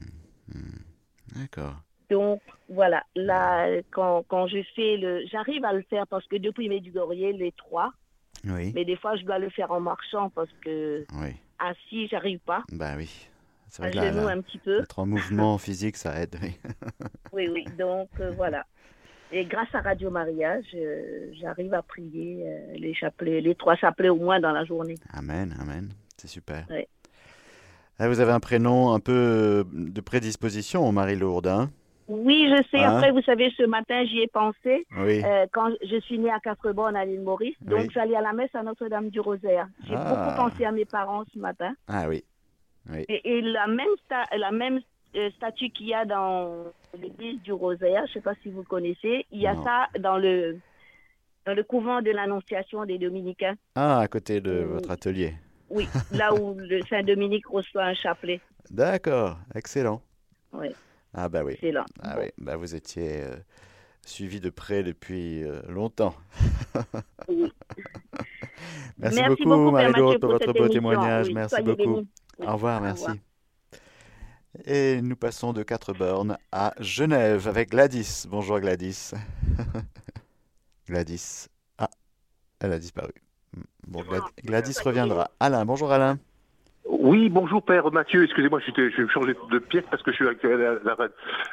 D'accord. 1.36 1.82
Donc 2.10 2.42
voilà, 2.70 3.04
là, 3.16 3.68
quand, 3.92 4.24
quand 4.28 4.48
je 4.48 4.60
fais 4.76 4.98
le, 4.98 5.26
j'arrive 5.28 5.64
à 5.66 5.74
le 5.74 5.82
faire 5.84 6.08
parce 6.08 6.26
que 6.28 6.36
depuis 6.38 6.70
Medjugorje, 6.70 7.16
les 7.18 7.52
trois, 7.58 7.92
Oui. 8.46 8.72
mais 8.76 8.86
des 8.86 8.96
fois 8.96 9.16
je 9.18 9.24
dois 9.24 9.40
le 9.40 9.50
faire 9.50 9.72
en 9.72 9.80
marchant 9.80 10.30
parce 10.30 10.50
que 10.64 11.06
Oui. 11.22 11.36
assis, 11.60 12.08
j'arrive 12.08 12.40
pas, 12.40 12.64
Bah 12.72 12.94
oui. 12.98 13.30
C'est 13.70 13.82
vrai 13.82 13.92
que 13.92 13.98
là, 13.98 14.12
là, 14.12 14.28
un 14.30 14.42
petit 14.42 14.58
peu. 14.60 14.82
être 14.82 15.00
en 15.00 15.06
mouvement 15.06 15.58
physique, 15.68 15.98
ça 15.98 16.20
aide. 16.22 16.38
Oui. 16.42 16.58
Oui, 17.34 17.50
oui, 17.52 17.66
donc 17.78 18.10
euh, 18.22 18.32
voilà. 18.32 18.66
Et 19.32 19.44
grâce 19.44 19.68
à 19.76 19.82
Radio 19.82 20.10
Maria, 20.10 20.56
j'arrive 21.34 21.74
à 21.74 21.82
prier 21.82 22.44
euh, 22.48 22.74
les 22.78 22.94
chapelets, 22.94 23.42
les 23.42 23.54
trois 23.56 23.76
chapelets 23.76 24.08
au 24.10 24.16
moins 24.16 24.40
dans 24.40 24.54
la 24.54 24.64
journée. 24.64 24.96
Amen, 25.14 25.54
amen. 25.60 25.90
C'est 26.16 26.30
super. 26.30 26.66
Ouais. 26.70 26.88
Ah, 28.00 28.08
vous 28.08 28.22
avez 28.22 28.32
un 28.32 28.40
prénom 28.40 28.94
un 28.94 29.00
peu 29.02 29.66
de 29.74 30.02
prédisposition, 30.02 30.90
Marie-Lourde, 30.92 31.48
hein? 31.48 31.70
Oui, 32.08 32.48
je 32.50 32.64
sais. 32.72 32.84
Hein? 32.84 32.96
Après, 32.98 33.12
vous 33.12 33.22
savez, 33.22 33.52
ce 33.58 33.64
matin, 33.64 34.06
j'y 34.06 34.20
ai 34.22 34.28
pensé. 34.28 34.86
Oui. 34.98 35.22
Euh, 35.26 35.46
quand 35.52 35.70
je 35.84 36.00
suis 36.02 36.18
née 36.18 36.32
à 36.32 36.40
Quatre-Bornes, 36.40 36.96
à 36.96 37.04
l'île 37.06 37.22
Maurice, 37.22 37.56
donc 37.62 37.80
Oui. 37.82 37.90
j'allais 37.94 38.16
à 38.16 38.22
la 38.22 38.34
messe 38.34 38.54
à 38.56 38.64
Notre-Dame 38.64 39.10
du 39.10 39.20
Rosaire. 39.20 39.68
J'ai 39.88 39.96
Ah. 39.96 40.06
beaucoup 40.38 40.50
pensé 40.50 40.66
à 40.66 40.72
mes 40.72 40.86
parents 40.86 41.24
ce 41.34 41.40
matin. 41.40 41.74
Ah 41.88 42.08
oui. 42.08 42.24
Oui. 42.90 43.04
Et, 43.10 43.38
et 43.38 43.42
la 43.42 43.68
même 43.68 43.90
sta- 44.10 44.38
la 44.38 44.52
même 44.52 44.80
euh, 45.16 45.30
statue 45.32 45.70
qu'il 45.70 45.88
y 45.88 45.94
a 45.94 46.06
dans 46.06 46.66
l'église 46.98 47.42
du 47.42 47.52
Rosaire, 47.52 48.04
je 48.06 48.12
ne 48.12 48.14
sais 48.14 48.22
pas 48.22 48.34
si 48.42 48.50
vous 48.50 48.64
connaissez. 48.64 49.26
Il 49.32 49.42
y 49.42 49.48
a 49.48 49.54
Non. 49.56 49.64
ça 49.66 49.88
dans 50.00 50.18
le, 50.18 50.58
dans 51.46 51.54
le 51.54 51.64
couvent 51.64 52.02
de 52.02 52.12
l'Annonciation 52.12 52.86
des 52.86 52.98
Dominicains. 52.98 53.56
Ah, 53.76 54.00
à 54.00 54.08
côté 54.08 54.40
de 54.40 54.52
votre 54.64 54.92
atelier. 54.92 55.34
Oui, 55.70 55.86
là 56.14 56.34
où 56.34 56.54
le 56.58 56.80
Saint-Dominique 56.90 57.48
reçoit 57.48 57.84
un 57.84 57.94
chapelet. 57.94 58.40
D'accord, 58.72 59.38
excellent. 59.54 60.02
Oui, 60.54 60.68
Ah 61.14 61.30
bah 61.30 61.44
oui. 61.44 61.58
Ah 62.02 62.16
Bon. 62.16 62.22
oui, 62.22 62.30
bah 62.38 62.56
vous 62.58 62.76
étiez 62.76 63.22
euh, 63.24 63.36
suivi 64.06 64.40
de 64.40 64.50
près 64.50 64.84
depuis 64.84 65.44
euh, 65.44 65.62
longtemps. 65.68 66.16
Oui. 67.28 67.52
Merci, 69.00 69.20
Merci 69.20 69.44
beaucoup, 69.44 69.44
beaucoup, 69.46 69.72
Mathieu, 69.72 70.04
pour 70.04 70.20
pour 70.20 70.30
votre 70.32 70.46
beau 70.48 70.54
émission. 70.54 70.74
témoignage. 70.74 71.28
Oui, 71.28 71.34
Merci 71.34 71.62
beaucoup. 71.62 71.98
Oui. 72.40 72.48
Au 72.48 72.54
revoir, 72.54 72.80
Au 72.82 72.84
merci. 72.84 73.02
revoir. 73.04 73.18
Et 74.66 75.02
nous 75.04 75.16
passons 75.16 75.54
de 75.54 75.62
quatre 75.64 75.94
bornes 75.94 76.38
à 76.52 76.74
Genève 76.80 77.48
avec 77.48 77.70
Gladys. 77.70 78.26
Bonjour 78.28 78.60
Gladys. 78.60 79.12
Gladys. 80.88 81.48
Ah, 81.78 81.90
elle 82.60 82.72
a 82.74 82.80
disparu. 82.80 83.14
Hmm. 83.56 83.62
Bon, 83.88 84.02
Glad- 84.04 84.24
Gladys 84.44 84.78
reviendra. 84.84 85.30
Alain, 85.40 85.64
bonjour 85.66 85.92
Alain. 85.92 86.18
Oui, 86.90 87.30
bonjour 87.30 87.62
Père 87.64 87.92
Mathieu. 87.92 88.24
Excusez-moi, 88.24 88.60
je 88.66 88.72
vais 89.04 89.10
changer 89.10 89.36
de 89.52 89.60
pièce 89.60 89.84
parce 89.92 90.02
que 90.04 90.12
je 90.12 90.16
suis 90.18 90.28
actuellement 90.28 90.56
à 90.66 90.74
la- 90.86 90.96
la- 90.98 91.10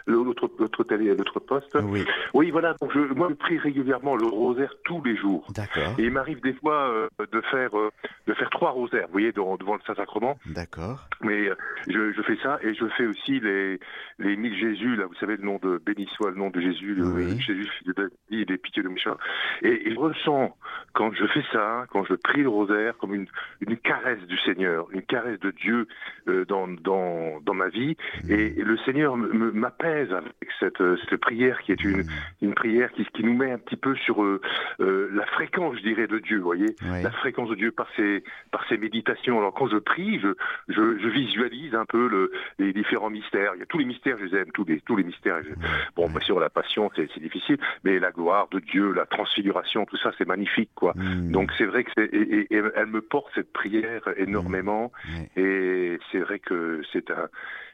l'autre 0.07 0.49
l'autre 0.59 1.41
poste. 1.41 1.77
Oui, 1.83 2.05
Oui, 2.35 2.51
voilà. 2.51 2.75
Donc 2.81 2.93
je, 2.95 3.01
moi, 3.15 3.27
je 3.31 3.35
prie 3.35 3.59
régulièrement 3.59 4.15
le 4.15 4.27
rosaire 4.27 4.73
tous 4.85 5.03
les 5.03 5.17
jours. 5.17 5.45
d'accord, 5.55 5.95
Et 5.99 6.05
il 6.05 6.13
m'arrive 6.13 6.41
des 6.41 6.53
fois 6.55 6.89
euh, 6.89 7.09
de 7.33 7.41
faire 7.51 7.77
euh, 7.77 7.91
de 8.29 8.35
faire 8.35 8.49
trois 8.51 8.71
rosaires, 8.71 9.07
vous 9.07 9.13
voyez, 9.13 9.33
devant, 9.33 9.57
devant 9.57 9.75
le 9.75 9.81
Saint-Sacrement. 9.87 10.39
d'accord. 10.47 11.09
Mais 11.21 11.49
euh, 11.49 11.55
je, 11.89 12.13
je 12.13 12.23
fais 12.23 12.37
ça 12.43 12.59
et 12.63 12.73
je 12.75 12.87
fais 12.97 13.07
aussi 13.07 13.41
les 13.41 13.81
les 14.21 14.37
mille 14.37 14.57
Jésus. 14.57 14.95
Là, 14.97 15.07
vous 15.07 15.15
savez 15.17 15.37
le 15.37 15.43
nom 15.45 15.59
de 15.63 15.79
béni 15.85 16.07
soit 16.15 16.31
le 16.31 16.37
nom 16.37 16.51
de 16.51 16.61
Jésus, 16.61 16.95
le 16.95 17.05
Oui. 17.07 17.41
Jésus 17.41 17.69
de 17.87 17.93
David, 17.93 18.51
est 18.53 18.57
pitié 18.59 18.83
de 18.85 18.89
méchants. 18.89 19.17
Et, 19.63 19.89
et 19.89 19.95
je 19.95 19.99
ressens 19.99 20.57
quand 20.93 21.13
je 21.13 21.27
fais 21.27 21.45
ça, 21.53 21.87
quand 21.91 22.05
je 22.05 22.15
prie 22.15 22.43
le 22.43 22.49
rosaire, 22.49 22.97
comme 22.99 23.15
une 23.15 23.27
une 23.61 23.77
caresse 23.79 24.23
du 24.29 24.39
Seigneur, 24.39 24.87
une 24.93 25.03
caresse 25.03 25.24
de 25.41 25.51
Dieu 25.51 25.87
euh, 26.29 26.45
dans 26.45 26.69
dans 26.69 27.41
dans 27.41 27.55
ma 27.55 27.69
vie. 27.69 27.97
Et, 28.29 28.59
et 28.61 28.63
le 28.65 28.77
Seigneur 28.79 29.17
m'apaise 29.17 30.13
avec 30.13 30.35
cette 30.61 30.81
euh, 30.81 30.97
cette 31.09 31.21
prière 31.21 31.61
qui 31.63 31.73
est 31.73 31.83
une 31.85 31.95
Hmm. 31.95 32.03
une 32.43 32.55
prière 32.55 32.91
qui 32.93 33.05
qui 33.15 33.23
nous 33.25 33.35
met 33.35 33.51
un 33.53 33.59
petit 33.59 33.77
peu 33.77 33.95
sur 33.97 34.23
euh, 34.23 34.41
euh, 34.81 35.09
la 35.15 35.27
fréquence, 35.27 35.77
je 35.79 35.83
dirais, 35.83 36.07
de 36.07 36.19
Dieu. 36.19 36.39
Vous 36.39 36.45
voyez 36.45 36.77
Oui, 36.83 37.03
la 37.03 37.11
fréquence 37.11 37.49
de 37.51 37.55
Dieu 37.55 37.71
par 37.71 37.89
ses 37.97 38.25
par 38.51 38.67
ses 38.69 38.77
méditations. 38.77 39.39
Alors 39.39 39.55
quand 39.55 39.69
je 39.69 39.77
prie, 39.77 40.19
je 40.21 40.29
je, 40.69 40.99
je 40.99 41.09
visualise 41.09 41.75
un 41.75 41.85
peu 41.85 42.09
le, 42.09 42.33
les 42.59 42.73
différents 42.73 43.11
mystères. 43.11 43.53
Il 43.55 43.61
y 43.61 43.63
a 43.63 43.67
tous 43.67 43.79
les 43.79 43.85
mystères, 43.85 44.17
je 44.19 44.25
les 44.25 44.37
aime, 44.37 44.51
tous 44.53 44.65
les 44.65 44.81
tous 44.81 44.97
les 44.97 45.05
mystères. 45.05 45.39
Je- 45.43 45.55
bon, 45.97 46.09
bien 46.09 46.21
sûr, 46.21 46.41
la 46.41 46.51
passion, 46.51 46.91
c'est 46.97 47.09
c'est 47.15 47.21
difficile, 47.21 47.59
mais 47.85 47.99
la 47.99 48.11
gloire 48.11 48.49
de 48.51 48.59
Dieu, 48.61 48.93
la 48.93 49.07
transfiguration, 49.07 49.85
tout 49.87 49.97
ça, 49.99 50.11
c'est 50.19 50.27
magnifique, 50.27 50.71
quoi. 50.75 50.93
Hmm. 50.97 51.31
Donc 51.31 51.53
c'est 51.57 51.65
vrai 51.67 51.85
que 51.85 51.91
c'est 51.97 52.07
et, 52.13 52.41
et- 52.41 52.55
et 52.57 52.63
elle 52.75 52.87
me 52.87 53.01
porte 53.01 53.31
cette 53.35 53.53
prière 53.53 54.03
énormément 54.17 54.93
Et 55.37 55.99
c'est 56.11 56.21
vrai 56.21 56.39
que 56.39 56.83
c'est 56.93 57.11
un 57.11 57.29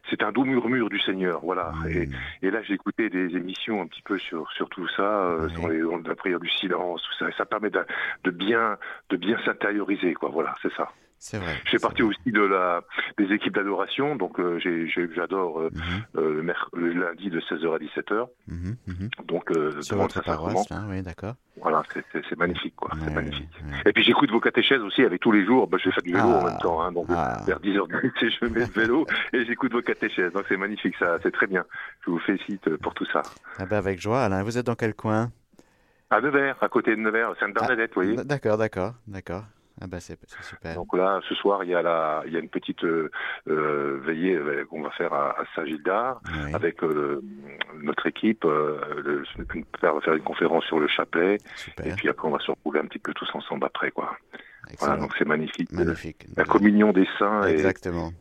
c'est 0.09 0.23
un 0.23 0.33
doux 0.33 0.45
murmure 0.45 0.89
du 0.89 0.99
Seigneur, 0.99 1.41
voilà. 1.43 1.73
Et, 1.89 2.09
et 2.43 2.51
là, 2.51 2.63
j'ai 2.63 2.75
écouté 2.75 3.11
des 3.11 3.37
émissions 3.37 3.83
un 3.83 3.87
petit 3.87 4.03
peu 4.03 4.19
sur 4.19 4.51
sur 4.53 4.69
tout 4.69 4.89
ça, 4.89 5.03
euh, 5.03 5.49
sur 5.51 5.69
les, 5.69 5.81
la 5.81 6.15
prière 6.15 6.41
du 6.41 6.49
silence, 6.49 7.03
tout 7.03 7.15
ça. 7.19 7.29
Et 7.29 7.33
ça 7.33 7.45
permet 7.45 7.71
de, 7.71 7.85
de 8.25 8.31
bien 8.31 8.79
de 9.11 9.17
bien 9.17 9.39
s'intérioriser, 9.45 10.15
quoi. 10.15 10.31
Voilà, 10.31 10.55
c'est 10.63 10.73
ça. 10.75 10.91
C'est 11.23 11.37
vrai. 11.37 11.53
Je 11.67 11.73
fais 11.73 11.79
partie 11.79 12.01
vrai. 12.01 12.11
aussi 12.17 12.33
de 12.33 12.41
la 12.41 12.81
des 13.19 13.31
équipes 13.35 13.55
d'adoration, 13.55 14.17
donc 14.17 14.41
euh, 14.41 14.59
j'adore 15.15 15.61
euh, 15.61 15.71
Mhm, 15.75 15.83
euh, 16.17 16.43
le, 16.43 16.55
le 16.81 16.93
lundi 16.95 17.29
de 17.29 17.39
16h 17.41 17.75
à 17.75 17.79
17h, 17.79 18.27
mhm, 18.49 18.77
mhm. 18.87 19.09
donc 19.27 19.51
Sur 19.83 19.99
votre 19.99 20.23
paroisse, 20.25 20.71
là, 20.71 20.83
oui, 20.89 21.03
d'accord. 21.03 21.35
Voilà, 21.61 21.83
c'est- 21.93 22.37
magnifique, 22.39 22.75
quoi. 22.75 22.95
Ouais, 22.95 23.01
C'est 23.05 23.13
magnifique. 23.15 23.51
ouais. 23.63 23.83
Et 23.85 23.93
puis 23.93 24.03
j'écoute 24.03 24.31
vos 24.31 24.41
catéchèses 24.41 24.81
aussi 24.81 25.03
avec 25.03 25.21
tous 25.21 25.31
les 25.33 25.45
jours. 25.45 25.67
Bah, 25.69 25.77
je 25.79 25.91
fais 25.91 26.01
du 26.01 26.13
vélo 26.15 26.25
en 26.25 26.41
Ah. 26.47 26.49
même 26.49 26.59
temps, 26.59 26.81
hein, 26.81 26.91
donc 26.91 27.07
Ah. 27.11 27.43
vers 27.47 27.61
10h, 27.61 27.85
je 28.41 28.45
mets 28.47 28.61
le 28.61 28.65
vélo 28.73 29.05
et 29.35 29.45
j'écoute 29.45 29.73
vos 29.73 29.83
catéchèses. 29.83 30.33
Donc 30.33 30.45
c'est 30.49 30.57
magnifique, 30.57 30.97
ça, 30.99 31.19
c'est 31.23 31.33
très 31.33 31.47
bien. 31.47 31.65
Je 32.07 32.11
vous 32.13 32.19
félicite 32.21 32.77
pour 32.79 32.95
tout 32.95 33.05
ça. 33.13 33.21
Ah 33.59 33.67
ben 33.67 33.77
avec 33.77 34.01
joie, 34.01 34.23
Alain. 34.25 34.43
Vous 34.43 34.57
êtes 34.57 34.65
dans 34.67 34.75
quel 34.75 34.95
coin? 34.95 35.31
À 36.09 36.21
Nevers, 36.23 36.57
à 36.63 36.69
côté 36.71 36.97
de 36.97 37.01
Nevers, 37.01 37.35
Sainte-Bernadette, 37.39 37.91
vous 37.95 38.03
voyez. 38.03 38.17
D'accord, 38.25 38.57
d'accord, 38.57 38.95
d'accord. 39.07 39.45
Ah 39.81 39.87
ben 39.87 39.99
c'est 40.01 40.19
super. 40.43 40.75
Donc 40.75 40.95
là, 40.97 41.21
ce 41.29 41.35
soir, 41.35 41.65
il 41.65 41.71
y 41.71 41.75
a 41.75 41.83
la, 41.83 42.23
il 42.27 42.33
y 42.33 42.37
a 42.37 42.41
une 42.41 42.49
petite 42.51 42.85
euh, 42.85 43.11
euh, 43.49 43.99
veillée 44.05 44.35
euh, 44.35 44.65
qu'on 44.67 44.83
va 44.83 44.91
faire 44.91 45.13
à, 45.13 45.31
à 45.41 45.45
Saint-Gildard 45.55 46.21
Oui, 46.27 46.55
avec 46.55 46.83
euh, 46.85 47.23
notre 47.83 48.07
équipe. 48.07 48.45
Euh, 48.45 48.79
le, 49.03 49.25
on 49.83 49.95
va 49.95 50.01
faire 50.01 50.15
une 50.15 50.23
conférence 50.23 50.65
sur 50.65 50.79
le 50.79 50.89
chapelet 50.89 51.39
et 51.85 51.93
puis 51.93 52.09
après, 52.09 52.29
on 52.29 52.33
va 52.33 52.41
se 52.41 52.51
retrouver 52.51 52.81
un 52.81 52.87
petit 52.87 52.99
peu 52.99 53.15
tous 53.15 53.29
ensemble 53.35 53.65
après, 53.67 53.91
quoi. 53.91 54.17
Voilà, 54.79 54.97
donc 54.99 55.13
c'est 55.19 55.27
magnifique. 55.27 55.73
Magnifique. 55.73 56.27
La 56.37 56.45
communion 56.45 56.93
des 56.93 57.09
saints, 57.19 57.47
et 57.49 57.53
Exactement. 57.53 58.13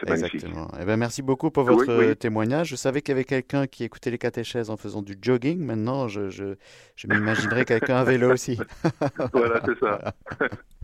C'est 0.00 0.08
magnifique. 0.08 0.34
Exactement. 0.34 0.68
Eh 0.80 0.84
ben, 0.84 0.96
merci 0.96 1.22
beaucoup 1.22 1.50
pour 1.50 1.64
Oui, 1.66 1.74
votre 1.74 1.98
oui. 1.98 2.04
euh, 2.06 2.14
témoignage. 2.14 2.68
Je 2.68 2.76
savais 2.76 3.02
qu'il 3.02 3.12
y 3.12 3.16
avait 3.16 3.24
quelqu'un 3.24 3.66
qui 3.66 3.84
écoutait 3.84 4.10
les 4.10 4.18
catéchèses 4.18 4.70
en 4.70 4.76
faisant 4.76 5.02
du 5.02 5.16
jogging. 5.20 5.58
Maintenant, 5.60 6.08
je, 6.08 6.28
je, 6.30 6.56
je 6.96 7.06
m'imaginerais 7.06 7.64
quelqu'un 7.66 7.96
à 7.96 8.04
vélo 8.04 8.32
aussi. 8.32 8.58
voilà, 9.32 9.60
c'est 9.64 9.78
ça. 9.78 10.14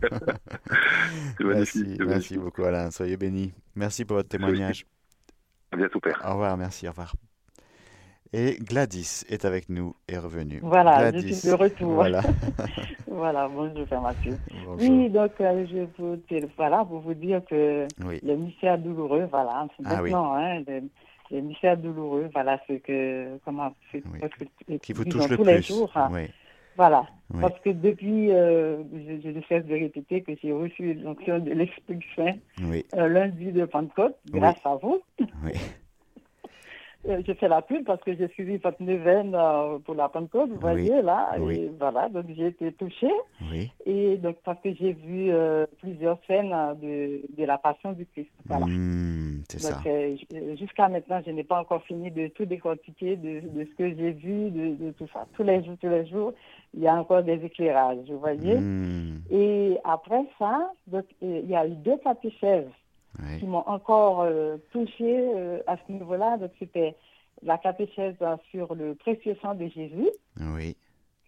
c'est 1.37 1.43
magnifique. 1.43 1.75
Merci, 1.75 1.97
merci 2.05 2.37
beaucoup 2.37 2.63
Alain. 2.63 2.91
Soyez 2.91 3.17
bénis. 3.17 3.53
Merci 3.75 4.05
pour 4.05 4.17
votre 4.17 4.29
témoignage. 4.29 4.85
À 5.71 5.77
bientôt, 5.77 5.99
Père. 5.99 6.21
Au 6.25 6.31
revoir, 6.33 6.55
merci, 6.57 6.87
au 6.87 6.91
revoir. 6.91 7.13
Et 8.35 8.57
Gladys 8.59 9.23
est 9.29 9.45
avec 9.45 9.69
nous 9.69 9.95
et 10.07 10.17
revenue. 10.17 10.59
Voilà, 10.63 11.05
je 11.05 11.11
Gladys. 11.11 11.35
suis 11.35 11.49
de 11.49 11.53
retour. 11.55 11.93
Voilà. 11.93 12.21
Voilà, 13.15 13.47
bonjour 13.47 13.85
Mathieu. 14.01 14.35
Bonjour. 14.65 14.89
Oui, 14.89 15.07
donc 15.11 15.31
euh, 15.39 15.67
je 15.71 15.85
vous 16.01 16.17
voilà, 16.57 16.83
pour 16.83 16.99
vous 17.01 17.13
dire 17.13 17.43
que 17.47 17.87
Oui. 18.03 18.19
le 18.23 18.35
mystère 18.35 18.79
douloureux, 18.79 19.27
voilà, 19.29 19.67
c'est 19.77 19.83
Ah 19.85 20.01
oui. 20.01 20.09
maintenant, 20.09 20.33
hein, 20.33 20.63
le, 20.67 20.81
le 21.29 21.41
mystère 21.41 21.77
douloureux, 21.77 22.27
voilà, 22.33 22.59
ce 22.67 22.73
que, 22.73 23.37
comment, 23.45 23.71
c'est 23.91 24.01
Oui. 24.67 24.79
Qui 24.79 24.93
vous 24.93 25.05
touche 25.05 25.29
le 25.29 25.37
tous 25.37 25.43
les 25.43 25.55
plus. 25.57 25.67
jours, 25.67 25.91
hein. 25.95 26.09
Oui. 26.11 26.21
Voilà, 26.75 27.05
Oui. 27.31 27.41
parce 27.41 27.59
que 27.59 27.69
depuis, 27.69 28.31
euh, 28.31 28.81
je, 28.91 29.21
je 29.23 29.29
ne 29.29 29.41
cesse 29.47 29.65
de 29.67 29.73
répéter 29.75 30.21
que 30.23 30.31
j'ai 30.41 30.51
reçu 30.51 30.95
l'onction 30.95 31.37
de 31.37 31.51
l'Esprit 31.51 31.99
Saint 32.15 32.33
Oui. 32.63 32.83
euh, 32.95 33.07
lundi 33.09 33.51
de 33.51 33.65
Pentecôte, 33.65 34.15
grâce 34.31 34.57
à 34.65 34.75
vous. 34.81 34.99
Euh, 37.09 37.21
Je 37.27 37.33
fais 37.33 37.47
la 37.49 37.61
pub 37.61 37.83
parce 37.85 38.01
que 38.03 38.15
j'ai 38.15 38.29
suivi 38.29 38.57
votre 38.57 38.81
neuvaine 38.81 39.35
euh, 39.35 39.77
pour 39.79 39.93
la 39.95 40.07
Pentecôte, 40.07 40.49
vous 40.49 40.55
Oui. 40.55 40.61
voyez 40.61 41.01
là, 41.01 41.31
Oui. 41.39 41.55
et 41.55 41.71
voilà, 41.77 42.07
donc 42.07 42.25
j'ai 42.29 42.47
été 42.47 42.71
touchée. 42.73 43.11
Oui. 43.51 43.69
Et 43.85 44.15
donc, 44.17 44.37
parce 44.45 44.61
que 44.61 44.73
j'ai 44.73 44.93
vu 44.93 45.29
euh, 45.31 45.65
plusieurs 45.81 46.17
scènes 46.27 46.53
euh, 46.53 46.73
de, 46.75 47.21
de 47.37 47.45
la 47.45 47.57
Passion 47.57 47.91
du 47.91 48.05
Christ. 48.05 48.29
Voilà. 48.45 48.65
Hmm, 48.67 49.43
c'est 49.49 49.59
ça. 49.59 49.81
Jusqu'à 50.57 50.87
maintenant, 50.87 51.19
je 51.25 51.31
n'ai 51.31 51.43
pas 51.43 51.59
encore 51.59 51.83
fini 51.83 52.09
de 52.09 52.27
tout 52.29 52.45
décortiquer 52.45 53.17
de, 53.17 53.41
de 53.49 53.65
ce 53.65 53.75
que 53.75 53.89
j'ai 53.95 54.11
vu, 54.11 54.49
de, 54.51 54.75
de 54.85 54.91
tout 54.91 55.07
ça. 55.13 55.25
Tous 55.35 55.43
les 55.43 55.61
jours, 55.63 55.75
tous 55.81 55.89
les 55.89 56.05
jours, 56.05 56.33
il 56.73 56.81
y 56.83 56.87
a 56.87 56.95
encore 56.95 57.23
des 57.23 57.43
éclairages, 57.43 57.97
vous 58.07 58.19
voyez. 58.19 58.55
Hmm, 58.55 59.19
Et 59.29 59.77
après 59.83 60.23
ça, 60.39 60.71
donc, 60.87 61.03
il 61.21 61.49
y 61.49 61.55
a 61.55 61.67
eu 61.67 61.71
deux 61.71 61.97
catéchèses 61.97 62.69
oui. 63.19 63.39
qui 63.39 63.45
m'ont 63.45 63.67
encore 63.67 64.21
euh, 64.21 64.57
touchée 64.71 65.29
euh, 65.35 65.59
à 65.67 65.77
ce 65.77 65.91
niveau-là. 65.91 66.37
Donc, 66.37 66.51
c'était 66.59 66.95
la 67.43 67.57
catéchèse 67.57 68.15
euh, 68.21 68.35
sur 68.51 68.73
le 68.75 68.95
précieux 68.95 69.35
sang 69.41 69.53
de 69.55 69.67
Jésus 69.67 70.09
Oui. 70.39 70.75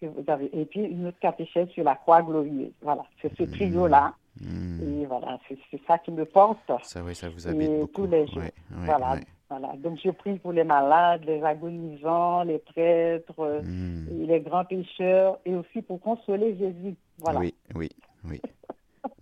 que 0.00 0.06
vous 0.06 0.24
avez, 0.28 0.50
et 0.58 0.64
puis 0.64 0.80
une 0.84 1.06
autre 1.06 1.18
catéchèse 1.20 1.68
sur 1.70 1.84
la 1.84 1.94
croix 1.94 2.22
glorieuse. 2.22 2.72
Voilà, 2.82 3.04
c'est 3.20 3.34
ce 3.36 3.42
trio-là. 3.44 4.14
Hmm. 4.40 5.00
Et 5.02 5.06
voilà, 5.06 5.38
c'est 5.48 5.58
ça 5.86 5.96
qui 5.98 6.10
me 6.10 6.24
porte. 6.26 6.58
Ça, 6.82 7.02
oui, 7.02 7.14
ça 7.14 7.28
vous 7.30 7.48
habite 7.48 7.70
Et 7.70 7.78
beaucoup. 7.80 8.06
tous 8.06 8.10
les 8.10 8.26
jours. 8.26 8.42
Oui, 8.42 8.50
oui, 8.72 8.84
voilà, 8.84 9.16
voilà. 9.48 9.72
Donc 9.78 9.98
je 10.04 10.10
prie 10.10 10.38
pour 10.38 10.52
les 10.52 10.64
malades, 10.64 11.24
les 11.24 11.42
agonisants, 11.42 12.42
les 12.42 12.58
prêtres, 12.58 13.32
euh, 13.38 13.62
Hmm. 13.62 14.06
et 14.22 14.26
les 14.26 14.40
grands 14.40 14.64
pécheurs, 14.66 15.38
et 15.46 15.54
aussi 15.54 15.80
pour 15.80 16.00
consoler 16.00 16.54
Jésus. 16.58 16.96
Voilà. 17.18 17.40
Oui, 17.40 17.54
oui, 17.74 17.88
oui. 18.28 18.40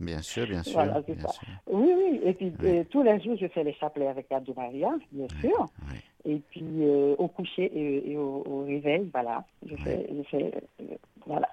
Bien 0.04 0.22
sûr, 0.22 0.46
bien 0.46 0.62
sûr. 0.62 0.74
Voilà, 0.74 1.00
c'est 1.06 1.14
bien 1.14 1.26
ça. 1.26 1.32
sûr. 1.32 1.48
Oui, 1.70 1.90
oui. 1.96 2.20
Et 2.24 2.32
puis 2.34 2.52
Oui. 2.62 2.68
euh, 2.68 2.84
tous 2.90 3.02
les 3.02 3.20
jours, 3.20 3.36
je 3.40 3.46
fais 3.48 3.64
les 3.64 3.72
chapelets 3.74 4.08
avec 4.08 4.26
la 4.30 4.40
Maria, 4.56 4.90
bien 5.10 5.28
sûr. 5.40 5.68
oui. 5.90 5.98
Et 6.26 6.38
puis 6.50 6.64
euh, 6.64 7.14
au 7.18 7.28
coucher 7.28 7.64
et, 7.64 8.12
et 8.12 8.16
au, 8.16 8.42
au 8.46 8.64
réveil, 8.64 9.10
voilà. 9.12 9.44
Je 9.66 9.76
fais, 9.76 10.06
je 10.16 10.22
fais 10.22 10.52
euh, 10.80 10.84
voilà. 11.26 11.48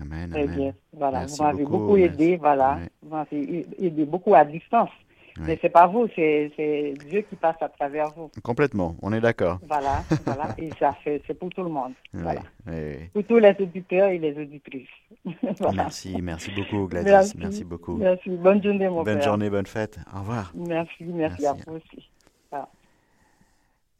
Amen, 0.00 0.30
Très 0.30 0.42
amen. 0.42 0.56
bien. 0.56 0.74
Voilà. 0.92 1.20
Merci 1.20 1.36
vous 1.36 1.44
m'avez 1.44 1.64
beaucoup, 1.64 1.78
beaucoup, 1.78 1.96
aidé, 1.96 2.36
voilà. 2.36 2.80
Vous 3.02 3.10
m'avez 3.10 3.66
aidé 3.78 4.04
beaucoup 4.04 4.34
à 4.34 4.44
distance. 4.44 4.90
Ouais. 5.38 5.44
Mais 5.46 5.58
c'est 5.62 5.68
pas 5.70 5.86
vous, 5.86 6.08
c'est 6.16 6.50
c'est 6.56 6.94
Dieu 7.08 7.22
qui 7.22 7.36
passe 7.36 7.56
à 7.60 7.68
travers 7.68 8.10
vous. 8.14 8.30
Complètement, 8.42 8.96
on 9.02 9.12
est 9.12 9.20
d'accord. 9.20 9.58
Voilà, 9.68 10.02
voilà. 10.24 10.54
Et 10.58 10.70
ça 10.78 10.92
fait, 11.04 11.22
c'est 11.26 11.38
pour 11.38 11.50
tout 11.50 11.62
le 11.62 11.68
monde. 11.70 11.92
Oui, 12.14 12.20
Voilà. 12.22 12.42
oui, 12.66 12.74
oui. 12.74 13.08
Pour 13.12 13.24
tous 13.24 13.38
les 13.38 13.54
auditeurs 13.60 14.08
et 14.10 14.18
les 14.18 14.36
auditrices. 14.40 14.88
voilà. 15.58 15.84
Merci, 15.84 16.16
merci 16.22 16.50
beaucoup 16.52 16.86
Gladys, 16.88 17.10
Merci. 17.10 17.36
merci, 17.38 17.64
beaucoup. 17.64 17.96
Merci. 17.96 18.30
Bonne 18.30 18.62
journée, 18.62 18.88
mon 18.88 19.02
Bonne 19.02 19.14
père. 19.18 19.22
journée, 19.22 19.50
bonne 19.50 19.66
fête. 19.66 19.98
Au 20.14 20.20
revoir. 20.20 20.52
Merci, 20.54 21.04
merci, 21.04 21.42
Merci. 21.42 21.46
à 21.46 21.52
vous 21.66 21.76
aussi. 21.76 22.08
Voilà. 22.50 22.68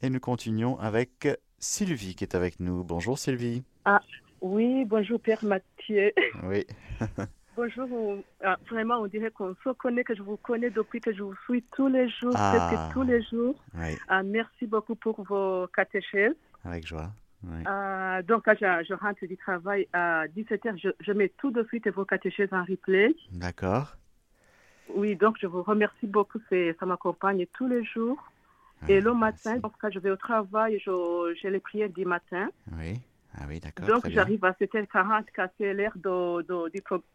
Et 0.03 0.11
nous 0.11 0.21
continuons 0.21 0.79
avec 0.79 1.29
Sylvie 1.59 2.14
qui 2.14 2.25
est 2.25 2.35
avec 2.35 2.59
nous. 2.61 2.83
Bonjour 2.85 3.19
Sylvie. 3.19 3.62
Ah, 3.85 4.01
oui, 4.40 4.85
bonjour 4.87 5.21
Père 5.21 5.45
Mathieu. 5.45 6.12
Oui. 6.45 6.64
bonjour. 7.57 8.19
Ah, 8.45 8.57
vraiment, 8.71 8.97
on 9.01 9.07
dirait 9.07 9.31
qu'on 9.31 9.55
se 9.65 9.71
connaît, 9.71 10.05
que 10.05 10.15
je 10.15 10.23
vous 10.23 10.37
connais 10.37 10.71
depuis 10.71 11.01
que 11.01 11.13
je 11.13 11.23
vous 11.23 11.35
suis 11.45 11.63
tous 11.77 11.89
les 11.89 12.09
jours, 12.09 12.33
Ah. 12.37 12.69
presque 12.69 12.93
tous 12.93 13.03
les 13.03 13.23
jours. 13.23 13.55
Oui, 13.75 13.97
Ah, 14.09 14.23
merci 14.23 14.67
beaucoup 14.67 14.95
pour 14.95 15.23
vos 15.23 15.67
catéchèses. 15.69 16.35
avec 16.65 16.87
joie. 16.87 17.11
Oui. 17.43 17.63
Ah, 17.65 18.21
donc, 18.23 18.45
quand 18.45 18.53
je, 18.61 18.85
je 18.87 18.93
rentre 18.95 19.25
du 19.27 19.37
travail 19.39 19.89
à 19.95 20.27
17h, 20.29 20.77
je, 20.79 20.91
je 21.01 21.13
mets 21.13 21.31
tout 21.39 21.51
de 21.51 21.65
suite 21.65 21.89
vos 21.89 22.05
catéchèses 22.05 22.53
en 22.53 22.65
replay. 22.65 23.15
D'accord. 23.33 23.97
Oui, 24.95 25.17
donc 25.17 25.37
je 25.41 25.47
vous 25.47 25.63
remercie 25.63 26.07
beaucoup. 26.07 26.41
Ça 26.51 26.85
m'accompagne 26.87 27.47
tous 27.55 27.67
les 27.69 27.83
jours. 27.85 28.19
Et 28.89 29.01
le 29.01 29.13
matin, 29.15 29.59
donc, 29.59 29.73
quand 29.81 29.91
je 29.91 29.99
vais 29.99 30.11
au 30.11 30.17
travail, 30.17 30.83
j'ai 31.41 31.51
les 31.51 31.61
prières 31.61 31.91
du 31.91 32.05
matin. 32.07 32.49
Oui. 32.79 32.99
Ah 33.38 33.45
oui, 33.49 33.61
d'accord. 33.61 33.87
Donc, 33.87 34.09
j'arrive 34.09 34.45
à 34.45 34.53
7h40 34.53 35.25
quand 35.35 35.49
c'est 35.59 35.73
l'heure 35.73 35.93
de, 35.97 36.43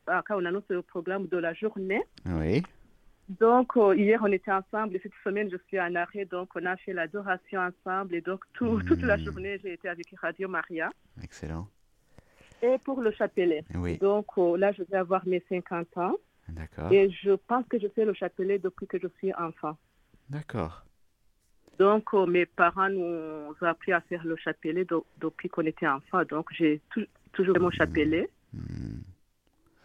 ah, 0.07 0.23
quand 0.27 0.37
on 0.41 0.45
annonce 0.45 0.63
le 0.69 0.81
programme 0.81 1.27
de 1.27 1.37
la 1.37 1.53
journée. 1.53 2.01
Oui. 2.25 2.63
Donc, 3.27 3.75
euh, 3.75 3.95
hier, 3.95 4.19
on 4.23 4.31
était 4.31 4.51
ensemble 4.51 4.95
et 4.95 4.99
cette 5.01 5.11
semaine, 5.23 5.49
je 5.51 5.57
suis 5.67 5.79
en 5.79 5.93
arrêt. 5.95 6.25
Donc, 6.25 6.49
on 6.55 6.65
a 6.65 6.77
fait 6.77 6.93
l'adoration 6.93 7.59
ensemble. 7.59 8.15
Et 8.15 8.21
donc, 8.21 8.43
tout- 8.53 8.81
toute 8.83 9.01
la 9.01 9.17
journée, 9.17 9.59
j'ai 9.63 9.73
été 9.73 9.89
avec 9.89 10.05
Radio 10.21 10.47
Maria. 10.47 10.89
Excellent. 11.23 11.67
Et 12.61 12.77
pour 12.85 13.01
le 13.01 13.11
chapelet. 13.11 13.63
Oui. 13.75 13.97
Donc, 13.97 14.27
euh, 14.37 14.57
là, 14.57 14.71
je 14.71 14.83
vais 14.83 14.97
avoir 14.97 15.25
mes 15.27 15.43
50 15.49 15.97
ans. 15.97 16.15
D'accord. 16.47 16.91
Et 16.91 17.09
je 17.09 17.31
pense 17.31 17.65
que 17.67 17.79
je 17.79 17.87
fais 17.87 18.05
le 18.05 18.13
chapelet 18.13 18.59
depuis 18.59 18.85
que 18.87 18.99
je 19.01 19.07
suis 19.17 19.33
enfant. 19.33 19.75
D'accord. 20.29 20.84
Donc, 21.79 22.13
euh, 22.13 22.25
mes 22.25 22.45
parents 22.45 22.89
nous 22.89 23.53
ont 23.61 23.65
appris 23.65 23.91
à 23.91 24.01
faire 24.01 24.23
le 24.25 24.35
chapelet 24.37 24.85
do- 24.85 25.05
depuis 25.19 25.49
qu'on 25.49 25.65
était 25.65 25.87
enfant. 25.87 26.23
Donc, 26.23 26.47
j'ai 26.51 26.81
tou- 26.91 27.05
toujours 27.33 27.55
fait 27.55 27.61
mon 27.61 27.71
chapelet. 27.71 28.29
Hmm. 28.53 29.01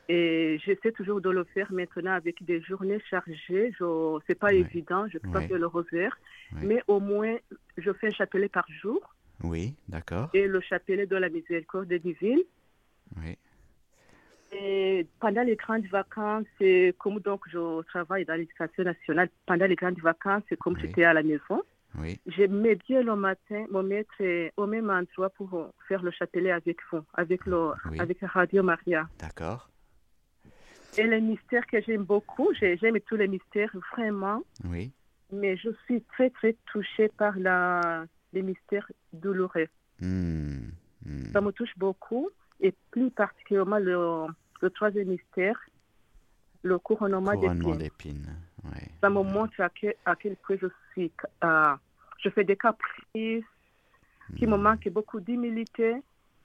Et 0.09 0.59
j'essaie 0.65 0.91
toujours 0.93 1.21
de 1.21 1.31
le 1.31 1.45
faire 1.45 1.73
maintenant 1.73 2.13
avec 2.13 2.43
des 2.45 2.61
journées 2.63 3.01
chargées. 3.09 3.73
Ce 3.79 4.19
n'est 4.29 4.35
pas 4.35 4.53
évident, 4.53 5.07
je 5.09 5.19
ne 5.19 5.19
peux 5.21 5.31
pas 5.31 5.41
faire 5.43 5.59
le 5.59 5.67
rosaire. 5.67 6.17
Ouais. 6.53 6.61
Mais 6.65 6.83
au 6.89 6.99
moins, 6.99 7.37
je 7.79 7.93
fais 7.93 8.09
un 8.09 8.11
chapelet 8.11 8.49
par 8.49 8.67
jour. 8.83 9.01
Oui, 9.43 9.75
d'accord. 9.89 10.29
Et 10.35 10.47
le 10.49 10.61
chapelet 10.61 11.07
de 11.07 11.17
la 11.17 11.29
miséricorde 11.29 11.93
divine. 11.95 12.41
Oui. 13.17 13.37
Et 14.53 15.07
pendant 15.21 15.43
les 15.43 15.55
grandes 15.55 15.87
vacances, 15.87 16.45
c'est 16.59 16.93
comme 16.99 17.21
donc 17.21 17.43
je 17.49 17.83
travaille 17.83 18.25
dans 18.25 18.35
l'éducation 18.35 18.83
nationale, 18.83 19.29
pendant 19.47 19.67
les 19.67 19.77
grandes 19.77 20.01
vacances, 20.01 20.43
c'est 20.49 20.59
comme 20.59 20.77
j'étais 20.77 21.05
à 21.05 21.13
la 21.15 21.23
maison. 21.23 21.63
Oui. 21.99 22.21
J'aimais 22.27 22.77
bien 22.77 23.03
le 23.03 23.17
matin 23.17 23.65
me 23.71 23.83
mettre 23.83 24.15
au 24.57 24.67
même 24.67 24.91
endroit 24.91 25.31
pour 25.31 25.71
faire 25.89 26.03
le 26.03 26.11
chapelet 26.13 26.53
avec 26.53 26.79
vous, 26.93 27.01
avec, 27.15 27.47
le, 27.47 27.73
Oui. 27.91 27.99
avec 28.01 28.19
Radio 28.23 28.63
Maria. 28.63 29.09
D'accord. 29.19 29.69
Et 30.99 31.05
les 31.05 31.21
mystères 31.21 31.67
que 31.67 31.81
j'aime 31.83 32.05
beaucoup, 32.05 32.49
j'ai- 32.59 32.77
j'aime 32.77 32.99
tous 33.01 33.17
les 33.17 33.29
mystères 33.29 33.71
vraiment, 33.93 34.43
Oui. 34.65 34.93
mais 35.33 35.57
je 35.57 35.71
suis 35.85 36.03
très 36.03 36.31
très 36.31 36.57
touchée 36.73 37.09
par 37.17 37.37
la, 37.39 38.05
les 38.33 38.43
mystères 38.43 38.91
douloureux. 39.13 39.67
Hmm. 40.01 40.71
Hmm. 41.05 41.33
Ça 41.33 41.41
me 41.41 41.51
touche 41.53 41.77
beaucoup, 41.77 42.31
et 42.61 42.73
plus 42.91 43.11
particulièrement 43.11 43.79
le, 43.79 44.27
le 44.63 44.71
troisième 44.71 45.09
mystère, 45.09 45.59
le 46.63 46.79
couronnement, 46.79 47.35
d'épines. 47.35 48.37
Oui. 48.65 48.81
Ça 49.01 49.09
me 49.11 49.23
montre 49.23 49.61
à 49.61 49.71
quel, 49.71 49.95
à 50.05 50.15
quel 50.17 50.37
point 50.37 50.57
je 50.61 50.67
euh, 50.99 51.75
je 52.19 52.29
fais 52.31 52.45
des 52.45 52.57
caprices 52.57 53.45
qui 54.37 54.47
me 54.47 54.57
manquent 54.57 54.89
beaucoup 54.89 55.21
d'humilité. 55.21 55.97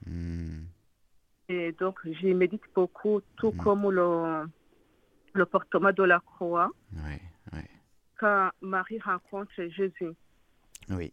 Hmm. 0.06 0.64
Et 1.48 1.72
donc, 1.74 2.00
j'y 2.06 2.34
médite 2.34 2.64
beaucoup, 2.74 3.22
tout 3.38 3.52
comme 3.52 3.90
le, 3.92 4.46
le 5.34 5.46
portement 5.46 5.92
de 5.92 6.04
la 6.04 6.20
croix. 6.20 6.72
Oui. 6.94 7.20
Oui. 7.54 7.60
Quand 8.18 8.50
Marie 8.62 9.00
rencontre 9.00 9.52
Jésus. 9.58 10.14
Oui. 10.90 11.12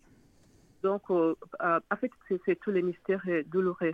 Donc, 0.82 1.02
euh, 1.10 1.34
euh, 1.60 1.80
en 1.90 1.96
fait, 1.96 2.10
c'est 2.46 2.58
tous 2.60 2.70
les 2.70 2.82
mystères 2.82 3.24
douloureux. 3.46 3.92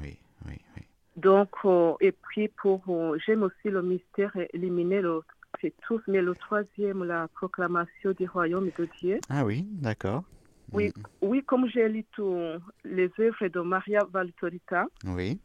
Oui. 0.00 0.18
Oui. 0.46 0.58
Oui. 0.76 0.82
Donc, 1.16 1.50
euh, 1.64 1.94
et 2.00 2.12
puis, 2.12 2.48
pour, 2.48 2.82
j'aime 3.24 3.42
aussi 3.42 3.68
le 3.68 3.82
mystère 3.82 4.32
éliminé, 4.52 5.00
le, 5.00 5.22
c'est 5.60 5.74
tous, 5.86 6.00
mais 6.06 6.22
le 6.22 6.34
troisième, 6.34 7.04
la 7.04 7.28
proclamation 7.28 8.12
du 8.12 8.26
royaume 8.28 8.70
de 8.78 8.88
Dieu. 9.00 9.18
Ah 9.30 9.44
oui, 9.44 9.66
d'accord. 9.72 10.22
Oui, 10.72 10.92
oui, 11.22 11.42
comme 11.44 11.68
j'ai 11.68 11.88
lu 11.88 12.04
tous 12.12 12.34
les 12.84 13.10
œuvres 13.20 13.46
de 13.48 13.60
Maria 13.60 14.00
Valtorita, 14.10 14.86
Oui. 15.04 15.40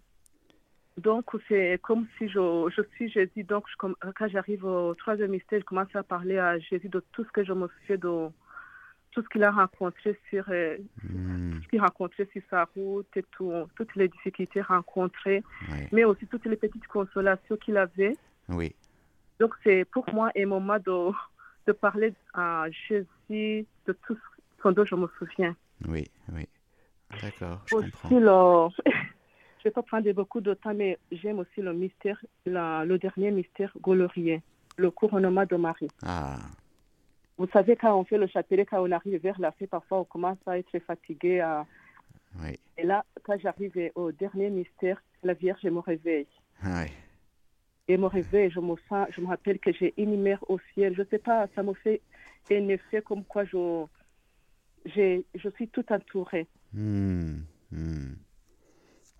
donc 0.97 1.25
c'est 1.47 1.79
comme 1.83 2.07
si 2.17 2.27
je, 2.27 2.71
je 2.75 2.81
suis 2.95 3.09
Jésus. 3.09 3.43
Donc, 3.43 3.65
je 3.69 3.75
quand 3.77 4.27
j'arrive 4.27 4.65
au 4.65 4.95
troisième 4.95 5.31
mystère, 5.31 5.59
je 5.59 5.65
commence 5.65 5.95
à 5.95 6.03
parler 6.03 6.37
à 6.39 6.57
Jésus 6.59 6.89
de 6.89 7.03
tout 7.11 7.23
ce 7.23 7.31
que 7.31 7.43
je 7.43 7.53
me 7.53 7.67
suis 7.85 7.97
de 7.97 8.29
tout 9.11 9.21
ce 9.21 9.27
qu'il 9.27 9.43
a 9.43 9.51
rencontré 9.51 10.17
sur, 10.29 10.45
euh, 10.49 10.77
Hmm. 11.03 11.59
ce 11.61 11.67
qu'il 11.67 11.79
a 11.79 11.83
rencontré 11.83 12.27
sur 12.31 12.41
sa 12.49 12.63
route, 12.73 13.09
et 13.17 13.23
tout, 13.31 13.51
toutes 13.75 13.93
les 13.95 14.07
difficultés 14.07 14.61
rencontrées, 14.61 15.43
Oui. 15.69 15.79
mais 15.91 16.05
aussi 16.05 16.25
toutes 16.27 16.45
les 16.45 16.55
petites 16.55 16.87
consolations 16.87 17.57
qu'il 17.57 17.75
avait. 17.77 18.15
Oui. 18.47 18.73
Donc, 19.41 19.55
c'est 19.63 19.85
pour 19.85 20.05
moi 20.13 20.29
un 20.37 20.45
moment 20.45 20.77
de, 20.77 21.11
de 21.65 21.71
parler 21.71 22.13
à 22.35 22.65
Jésus 22.87 23.65
de 23.87 23.93
tout 24.05 24.15
ce 24.61 24.67
dont 24.69 24.85
je 24.85 24.93
me 24.93 25.07
souviens. 25.17 25.55
Oui. 25.87 26.05
Oui. 26.31 26.47
D'accord, 27.21 27.59
je 27.65 27.75
aussi 27.77 27.89
comprends. 27.91 28.69
le... 28.85 28.91
je 29.57 29.63
vais 29.63 29.71
pas 29.71 29.81
prendre 29.81 30.09
beaucoup 30.11 30.41
de 30.41 30.53
temps, 30.53 30.75
mais 30.75 30.99
j'aime 31.11 31.39
aussi 31.39 31.59
le 31.59 31.73
mystère, 31.73 32.19
la- 32.45 32.85
le 32.85 32.99
dernier 32.99 33.31
mystère 33.31 33.71
glorieux, 33.81 34.41
le 34.77 34.91
couronnement 34.91 35.45
de 35.45 35.55
Marie. 35.55 35.89
Ah. 36.05 36.37
Vous 37.39 37.47
savez, 37.51 37.75
quand 37.75 37.95
on 37.99 38.05
fait 38.05 38.19
le 38.19 38.27
chapelet, 38.27 38.65
quand 38.67 38.79
on 38.87 38.91
arrive 38.91 39.19
vers 39.21 39.39
la 39.39 39.51
fin, 39.53 39.65
parfois 39.65 40.01
on 40.01 40.03
commence 40.05 40.37
à 40.45 40.59
être 40.59 40.77
fatigué. 40.85 41.39
à- 41.39 41.65
Oui. 42.41 42.59
Et 42.77 42.83
là, 42.83 43.03
quand 43.23 43.39
j'arrive 43.39 43.73
au 43.95 44.11
dernier 44.11 44.51
mystère, 44.51 45.01
la 45.23 45.33
Vierge 45.33 45.63
me 45.65 45.79
réveille. 45.79 46.27
Ah 46.63 46.83
oui. 46.83 46.91
Et 47.91 47.97
me 47.97 48.05
réveille, 48.05 48.49
je 48.49 48.61
me 48.61 48.75
sens, 48.87 49.07
je 49.11 49.19
me 49.19 49.27
rappelle 49.27 49.59
que 49.59 49.73
j'ai 49.73 49.93
une 49.97 50.15
mère 50.21 50.41
au 50.49 50.57
ciel. 50.73 50.95
Je 50.95 51.03
sais 51.11 51.17
pas, 51.19 51.47
ça 51.55 51.61
me 51.61 51.73
fait 51.73 51.99
un 52.49 52.69
effet 52.69 53.01
comme 53.01 53.25
quoi 53.25 53.43
je, 53.43 53.85
je 55.35 55.49
suis 55.55 55.67
tout 55.67 55.83
entourée. 55.91 56.47
Hmm. 56.73 57.39
Hmm. 57.69 58.13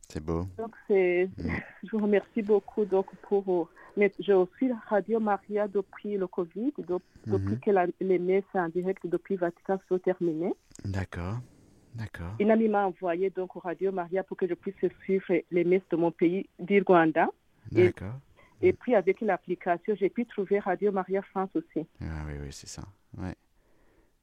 C'est 0.08 0.24
beau. 0.24 0.46
Donc, 0.58 0.74
c'est, 0.88 1.30
je 1.84 1.90
vous 1.92 2.00
remercie 2.04 2.42
beaucoup 2.42 2.86
donc, 2.86 3.08
pour. 3.24 3.70
Mais 3.98 4.10
j'ai 4.20 4.34
aussi 4.34 4.70
la 4.70 4.78
Radio 4.88 5.20
Maria 5.20 5.68
depuis 5.68 6.16
le 6.16 6.28
Covid, 6.28 6.72
donc, 6.88 7.02
depuis 7.28 7.56
Mhm. 7.56 7.60
que 7.60 7.72
la- 7.72 7.88
les 8.00 8.20
messes 8.20 8.46
en 8.54 8.70
direct 8.70 9.06
depuis 9.06 9.36
Vatican 9.36 9.80
sont 9.90 10.00
terminées. 10.00 10.54
D'accord. 10.86 11.40
D'accord. 11.96 12.34
Une 12.40 12.52
amie 12.52 12.70
m'a 12.70 12.86
envoyé 12.88 13.30
donc 13.32 13.54
au 13.58 13.60
Radio 13.60 13.92
Maria 13.92 14.24
pour 14.24 14.38
que 14.38 14.48
je 14.48 14.54
puisse 14.54 14.76
suivre 15.04 15.26
les 15.52 15.66
messes 15.66 15.88
de 15.92 15.98
mon 15.98 16.12
pays. 16.12 16.48
Et, 16.70 16.82
D'accord. 16.82 18.16
Et 18.62 18.74
puis, 18.74 18.96
avec 18.96 19.22
l'application, 19.22 19.96
j'ai 20.00 20.10
pu 20.10 20.26
trouver 20.26 20.60
Radio 20.60 20.92
Maria 20.92 21.22
France 21.22 21.50
aussi. 21.56 21.88
Ah 22.02 22.24
oui, 22.28 22.34
oui, 22.42 22.48
c'est 22.52 22.68
ça. 22.70 22.84
Ouais. 23.18 23.36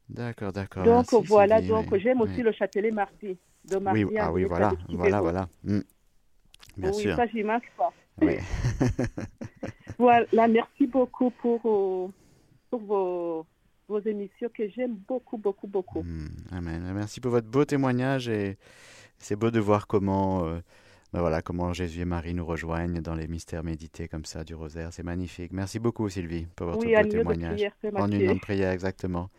D'accord, 0.09 0.53
d'accord. 0.53 0.85
donc, 0.85 1.12
merci, 1.12 1.27
voilà, 1.27 1.61
donc 1.61 1.87
oui. 1.92 2.01
j'aime 2.01 2.20
Oui. 2.20 2.31
aussi 2.31 2.42
le 2.42 2.53
chapelet 2.53 2.90
mardi. 2.90 3.37
De 3.64 3.77
mardi 3.77 4.05
Oui, 4.05 4.16
ah 4.18 4.33
oui, 4.33 4.44
voilà, 4.44 4.72
voilà, 4.88 5.20
voilà. 5.20 5.48
Hmm. 5.64 5.81
Bien 6.77 6.90
oui, 6.90 7.03
sûr. 7.03 7.16
ça, 7.16 7.27
j'y 7.27 7.42
manque 7.42 7.70
pas. 7.77 7.92
Oui. 8.22 8.37
Voilà, 9.98 10.46
merci 10.46 10.87
beaucoup 10.87 11.31
pour, 11.31 11.61
euh, 11.64 12.09
pour 12.70 12.81
vos, 12.83 13.46
vos 13.88 14.01
émissions 14.01 14.48
que 14.55 14.68
j'aime 14.68 14.94
beaucoup, 14.94 15.37
beaucoup, 15.37 15.66
beaucoup. 15.66 16.03
Hmm, 16.03 16.29
Amen. 16.53 16.92
Merci 16.94 17.20
pour 17.20 17.33
votre 17.33 17.48
beau 17.48 17.64
témoignage 17.64 18.29
et 18.29 18.59
c'est 19.18 19.35
beau 19.35 19.51
de 19.51 19.59
voir 19.59 19.88
comment, 19.88 20.44
euh, 20.44 20.61
ben 21.12 21.21
voilà, 21.21 21.40
comment 21.42 21.73
Jésus 21.73 22.01
et 22.01 22.05
Marie 22.05 22.35
nous 22.35 22.44
rejoignent 22.44 23.01
dans 23.01 23.14
les 23.14 23.27
mystères 23.29 23.64
médités 23.64 24.09
comme 24.09 24.25
ça 24.25 24.44
du 24.44 24.55
rosaire. 24.55 24.92
C'est 24.92 25.03
magnifique. 25.03 25.53
Merci 25.53 25.79
beaucoup, 25.79 26.09
Sylvie, 26.09 26.47
pour 26.55 26.66
votre 26.68 26.85
Oui, 26.85 26.94
beau 26.94 27.09
témoignage. 27.09 27.55
prière, 27.55 27.73
en 27.94 28.11
union 28.11 28.35
de 28.35 28.40
prière, 28.40 28.71
exactement. 28.73 29.31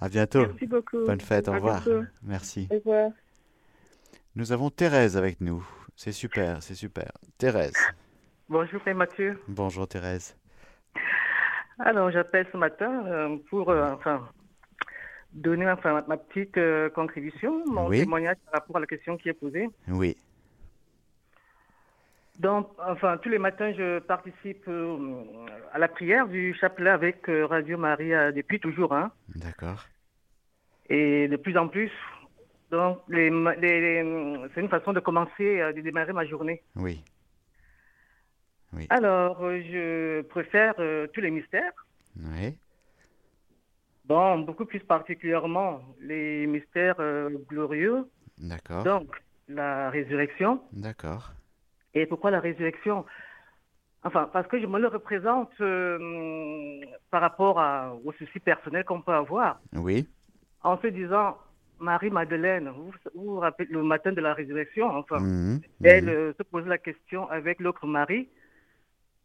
À 0.00 0.08
bientôt. 0.08 0.46
Merci 0.46 0.66
beaucoup. 0.66 1.04
Bonne 1.06 1.20
fête, 1.20 1.48
au 1.48 1.52
revoir. 1.52 1.82
Merci. 2.22 2.68
Au 2.70 2.74
revoir. 2.76 3.10
Nous 4.34 4.52
avons 4.52 4.68
Thérèse 4.68 5.16
avec 5.16 5.40
nous. 5.40 5.66
C'est 5.94 6.12
super, 6.12 6.62
c'est 6.62 6.74
super. 6.74 7.10
Thérèse. 7.38 7.72
Bonjour, 8.48 8.80
Frère 8.82 8.96
Mathieu. 8.96 9.40
Bonjour 9.48 9.88
Thérèse. 9.88 10.36
Alors, 11.78 12.10
j'appelle 12.10 12.46
ce 12.52 12.56
matin 12.56 13.06
euh, 13.06 13.36
pour 13.50 13.70
euh, 13.70 13.92
enfin, 13.92 14.28
donner 15.32 15.68
enfin, 15.70 15.94
ma- 15.94 16.04
ma 16.06 16.16
petite 16.16 16.56
euh, 16.58 16.88
contribution, 16.90 17.64
mon 17.66 17.88
Oui. 17.88 18.00
témoignage 18.00 18.36
par 18.46 18.60
rapport 18.60 18.76
à 18.76 18.80
la 18.80 18.86
question 18.86 19.16
qui 19.16 19.28
est 19.28 19.34
posée. 19.34 19.68
Oui. 19.88 20.16
Donc, 22.38 22.68
enfin, 22.86 23.16
tous 23.18 23.28
les 23.30 23.38
matins, 23.38 23.72
je 23.72 23.98
participe 24.00 24.68
euh, 24.68 24.96
à 25.72 25.78
la 25.78 25.88
prière 25.88 26.28
du 26.28 26.52
chapelet 26.54 26.90
avec 26.90 27.28
euh, 27.28 27.46
Radio 27.46 27.78
Maria 27.78 28.30
depuis 28.32 28.60
toujours. 28.60 28.92
Hein. 28.92 29.10
D'accord. 29.34 29.84
Et 30.88 31.28
de 31.28 31.36
plus 31.36 31.56
en 31.56 31.68
plus, 31.68 31.90
donc, 32.70 32.98
les, 33.08 33.30
ma- 33.30 33.54
les- 33.54 33.80
les- 34.02 34.48
c'est 34.54 34.60
une 34.60 34.68
façon 34.68 34.92
de 34.92 35.00
commencer, 35.00 35.60
euh, 35.60 35.72
de 35.72 35.80
démarrer 35.80 36.12
ma 36.12 36.26
journée. 36.26 36.62
Oui. 36.74 37.02
Alors, 38.90 39.42
euh, 39.42 39.58
je 39.62 40.22
préfère 40.22 40.74
tous 41.14 41.20
les 41.22 41.30
mystères. 41.30 41.72
Oui. 42.20 42.58
Bon, 44.04 44.40
beaucoup 44.40 44.66
plus 44.66 44.80
particulièrement 44.80 45.80
les 46.00 46.46
mystères 46.46 46.96
glorieux. 47.48 48.06
D'accord. 48.38 48.84
Donc, 48.84 49.08
la 49.48 49.88
résurrection. 49.90 50.60
D'accord. 50.72 51.32
Et 51.96 52.04
pourquoi 52.04 52.30
la 52.30 52.40
résurrection? 52.40 53.06
Enfin, 54.04 54.28
parce 54.30 54.46
que 54.48 54.60
je 54.60 54.66
me 54.66 54.78
le 54.78 54.88
représente 54.88 55.50
euh, 55.62 56.80
par 57.10 57.22
rapport 57.22 57.58
à, 57.58 57.94
aux 58.04 58.12
soucis 58.12 58.38
personnels 58.38 58.84
qu'on 58.84 59.00
peut 59.00 59.14
avoir. 59.14 59.58
Oui. 59.74 60.06
En 60.62 60.78
se 60.78 60.88
disant, 60.88 61.38
Marie-Madeleine, 61.80 62.68
vous, 62.68 62.92
vous 63.14 63.24
vous 63.24 63.38
rappelez 63.40 63.68
le 63.70 63.82
matin 63.82 64.12
de 64.12 64.20
la 64.20 64.34
résurrection, 64.34 64.86
enfin, 64.90 65.20
Mhm, 65.20 65.60
elle 65.82 66.04
mhm. 66.04 66.10
euh, 66.10 66.32
se 66.36 66.42
pose 66.42 66.66
la 66.66 66.76
question 66.76 67.28
avec 67.30 67.60
l'autre 67.60 67.86
Marie, 67.86 68.28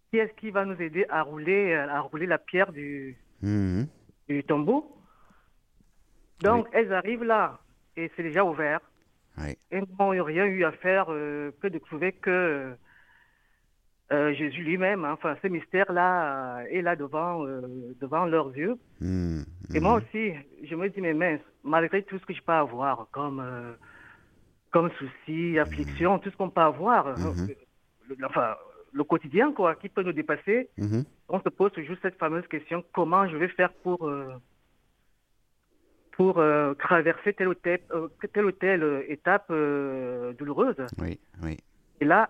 qui 0.10 0.18
est-ce 0.18 0.34
qui 0.40 0.50
va 0.50 0.64
nous 0.64 0.82
aider 0.82 1.06
à 1.10 1.24
rouler, 1.24 1.74
à 1.76 2.00
rouler 2.00 2.26
la 2.26 2.38
pierre 2.38 2.72
du, 2.72 3.18
Mhm. 3.42 3.86
du 4.30 4.44
tombeau? 4.46 4.98
Donc, 6.40 6.68
elles 6.72 6.94
arrivent 6.94 7.24
là, 7.26 7.60
et 7.98 8.10
c'est 8.16 8.24
déjà 8.24 8.44
ouvert. 8.46 8.80
Oui. 9.38 9.58
Et 9.72 9.82
n'ont 9.82 10.10
rien 10.24 10.46
eu 10.46 10.63
à 10.65 10.72
faire 10.72 11.06
euh, 11.10 11.52
que 11.62 11.67
de 11.67 11.80
trouver 11.80 12.12
que 12.12 12.76
euh, 14.12 14.34
Jésus 14.34 14.62
lui-même, 14.63 15.06
hein, 15.06 15.13
enfin, 15.13 15.38
ce 15.41 15.48
mystère-là 15.48 16.60
euh, 16.60 16.65
est 16.70 16.82
là 16.82 16.96
devant, 16.96 17.46
euh, 17.46 17.62
devant 18.02 18.26
leurs 18.26 18.56
yeux. 18.56 18.76
Mhm. 19.00 19.46
Et 19.74 19.80
moi 19.80 19.96
aussi, 19.96 20.34
je 20.63 20.76
me 20.76 20.89
dis, 20.89 21.00
mais 21.00 21.13
mince, 21.13 21.39
malgré 21.63 22.04
tout 22.04 22.20
ce 22.20 22.26
que 22.26 22.34
je 22.34 22.41
peux 22.41 22.52
avoir 22.52 23.08
comme, 23.12 23.39
euh, 23.39 23.72
comme 24.72 24.89
soucis, 24.91 25.58
afflictions, 25.60 26.20
tout 26.20 26.30
ce 26.30 26.36
qu'on 26.36 26.50
peut 26.50 26.62
avoir, 26.62 27.08
euh, 27.08 27.15
le, 28.10 28.26
enfin, 28.26 28.56
le 28.91 29.04
quotidien, 29.06 29.54
quoi, 29.54 29.76
qui 29.76 29.88
peut 29.88 30.04
nous 30.04 30.12
dépasser, 30.12 30.70
on 31.30 31.39
se 31.39 31.48
pose 31.48 31.72
toujours 31.72 31.96
cette 32.02 32.17
fameuse 32.17 32.46
question, 32.48 32.84
comment 32.94 33.30
je 33.30 33.38
vais 33.38 33.48
faire 33.48 33.72
pour, 33.72 34.10
euh, 34.10 34.34
pour 36.12 36.39
euh, 36.39 36.74
traverser 36.76 37.34
telle 37.34 37.47
ou 37.47 37.54
telle, 37.54 37.80
euh, 37.91 38.08
telle, 38.34 38.45
ou 38.45 38.52
telle 38.52 38.84
euh, 38.84 39.04
étape 39.08 39.45
euh, 39.50 40.34
douloureuse 40.34 40.76
Oui, 41.00 41.19
oui. 41.43 41.58
Et 42.02 42.06
là, 42.06 42.30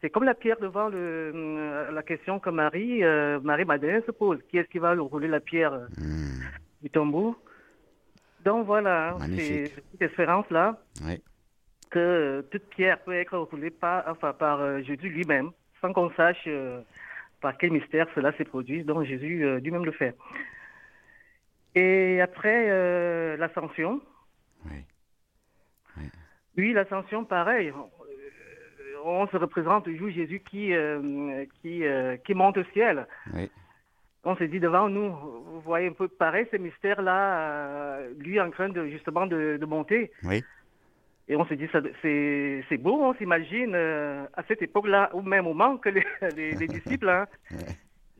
c'est 0.00 0.10
comme 0.10 0.24
la 0.24 0.34
pierre 0.34 0.58
devant 0.60 0.88
le, 0.88 1.88
la 1.92 2.02
question 2.02 2.38
que 2.38 2.50
Marie, 2.50 3.02
euh, 3.02 3.40
Marie-Madeleine 3.40 4.02
se 4.04 4.10
pose. 4.12 4.38
Qui 4.48 4.58
est-ce 4.58 4.68
qui 4.68 4.78
va 4.78 4.94
rouler 4.94 5.28
la 5.28 5.40
pierre 5.40 5.72
euh, 5.72 5.86
du 6.82 6.90
tombeau? 6.90 7.36
Donc 8.44 8.66
voilà, 8.66 9.14
hein, 9.14 9.26
c'est 9.36 9.66
cette 9.66 10.02
espérance-là 10.02 10.78
Oui. 11.04 11.20
que 11.90 12.44
toute 12.50 12.64
pierre 12.68 13.00
peut 13.00 13.14
être 13.14 13.36
roulée 13.38 13.70
par, 13.70 14.04
enfin, 14.08 14.32
par 14.32 14.82
Jésus 14.82 15.08
lui-même, 15.08 15.50
sans 15.80 15.92
qu'on 15.92 16.10
sache 16.10 16.46
par 17.40 17.56
quel 17.58 17.72
mystère 17.72 18.06
cela 18.14 18.32
s'est 18.36 18.44
produit. 18.44 18.84
Donc 18.84 19.04
Jésus 19.04 19.44
lui-même 19.60 19.84
le 19.84 19.92
fait. 19.92 20.14
Et 21.76 22.20
après 22.22 22.66
euh, 22.70 23.36
l'ascension. 23.36 24.00
Oui, 26.56 26.72
l'ascension, 26.72 27.24
pareil. 27.24 27.68
Euh, 27.68 29.02
On 29.04 29.26
se 29.28 29.36
représente 29.36 29.84
toujours 29.84 30.08
Jésus 30.10 30.40
qui, 30.40 30.72
euh, 30.72 31.44
qui, 31.60 31.84
euh, 31.84 32.16
qui 32.16 32.32
monte 32.34 32.56
au 32.56 32.64
ciel. 32.72 33.06
Oui. 33.34 33.50
On 34.24 34.34
se 34.36 34.44
dit 34.44 34.58
devant 34.58 34.88
nous, 34.88 35.10
vous 35.12 35.60
voyez 35.60 35.88
un 35.88 35.92
peu 35.92 36.08
pareil, 36.08 36.46
ce 36.50 36.56
mystère-là, 36.56 37.38
euh, 38.00 38.14
lui 38.18 38.40
en 38.40 38.50
train 38.50 38.70
de 38.70 38.86
justement 38.88 39.26
de, 39.26 39.58
de 39.60 39.66
monter. 39.66 40.10
Oui. 40.24 40.42
Et 41.28 41.36
on 41.36 41.44
se 41.44 41.54
dit, 41.54 41.68
c'est 42.02 42.64
c'est 42.68 42.76
beau, 42.78 43.02
on 43.02 43.14
s'imagine 43.14 43.74
euh, 43.74 44.24
à 44.34 44.42
cette 44.44 44.62
époque-là, 44.62 45.10
au 45.14 45.22
même 45.22 45.44
moment 45.44 45.76
que 45.76 45.90
les, 45.90 46.04
les- 46.36 46.52
les 46.54 46.66
disciples, 46.68 47.08
hein, 47.08 47.26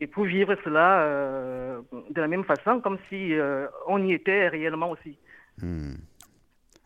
et 0.01 0.07
pour 0.07 0.25
vivre 0.25 0.55
cela 0.65 1.01
euh, 1.03 1.81
de 2.11 2.21
la 2.21 2.29
même 2.29 2.45
façon, 2.45 2.81
comme 2.81 2.99
si 3.09 3.35
euh, 3.35 3.67
on 3.87 4.03
y 4.05 4.13
était 4.13 4.49
réellement 4.49 4.91
aussi. 4.91 5.19
Mhm. 5.63 5.97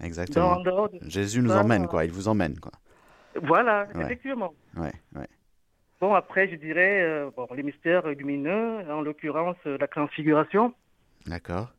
Exactement. 0.03 0.61
Dans- 0.63 0.89
Jésus 1.03 1.43
nous 1.43 1.53
emmène, 1.53 1.87
quoi. 1.87 2.05
Il 2.05 2.13
vous 2.13 2.29
emmène, 2.29 2.59
quoi. 2.59 2.73
Voilà, 3.43 3.87
Ouais. 3.95 4.05
effectivement. 4.05 4.55
Ouais, 4.77 4.93
ouais. 5.15 5.27
Bon, 6.01 6.15
après, 6.15 6.49
je 6.49 6.57
dirais, 6.57 7.03
euh, 7.03 7.31
bon, 7.37 7.47
les 7.55 7.63
mystères 7.63 8.07
lumineux, 8.09 8.91
en 8.91 9.03
l'occurrence, 9.03 9.59
la 9.67 9.87
transfiguration. 9.87 10.73
D'accord. 11.27 11.71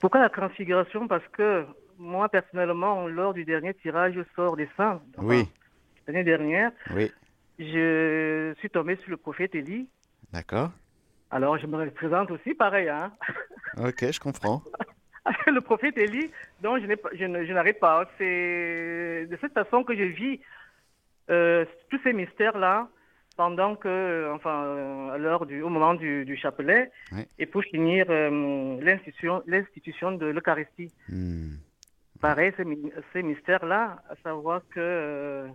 Pourquoi 0.00 0.20
la 0.20 0.28
transfiguration? 0.30 1.08
Parce 1.08 1.26
que 1.32 1.64
moi, 1.98 2.28
personnellement, 2.28 3.08
lors 3.08 3.34
du 3.34 3.44
dernier 3.44 3.74
tirage 3.74 4.16
au 4.16 4.22
sort 4.36 4.56
des 4.56 4.68
saints, 4.76 5.00
Oui, 5.18 5.48
l'année 6.06 6.22
dernière, 6.24 6.70
oui. 6.94 7.10
je 7.58 8.54
suis 8.58 8.70
tombé 8.70 8.96
sur 8.96 9.10
le 9.10 9.16
prophète 9.16 9.54
Élie. 9.56 9.88
D'accord. 10.32 10.70
Alors, 11.30 11.58
je 11.58 11.66
me 11.66 11.90
présente 11.90 12.30
aussi 12.30 12.54
pareil, 12.54 12.88
hein. 12.88 13.12
Ok, 13.76 14.10
je 14.10 14.20
comprends. 14.20 14.62
le 15.46 15.60
prophète 15.60 15.96
Élie, 15.98 16.30
dont 16.60 16.76
je, 16.78 17.52
n'arrête 17.52 17.78
pas. 17.78 18.08
C'est 18.18 19.26
de 19.30 19.38
cette 19.40 19.52
façon 19.52 19.84
que 19.84 19.94
je 19.94 20.04
vis 20.04 20.40
euh, 21.30 21.64
tous 21.88 22.00
ces 22.02 22.12
mystères-là 22.12 22.88
pendant 23.36 23.74
que, 23.76 24.30
enfin, 24.34 24.64
euh, 24.64 25.12
à 25.12 25.18
l'heure 25.18 25.46
du, 25.46 25.62
au 25.62 25.68
moment 25.68 25.94
du, 25.94 26.24
du 26.24 26.36
chapelet, 26.36 26.90
et 27.38 27.46
pour 27.46 27.62
finir 27.62 28.06
euh, 28.10 28.78
l'institution, 28.82 29.42
l'institution 29.46 30.12
de 30.12 30.26
l'Eucharistie. 30.26 30.92
Hmm. 31.08 31.54
Pareil, 32.20 32.52
ces, 33.12 33.22
mystères-là, 33.22 34.02
à 34.10 34.14
savoir 34.22 34.60
que 34.74 35.48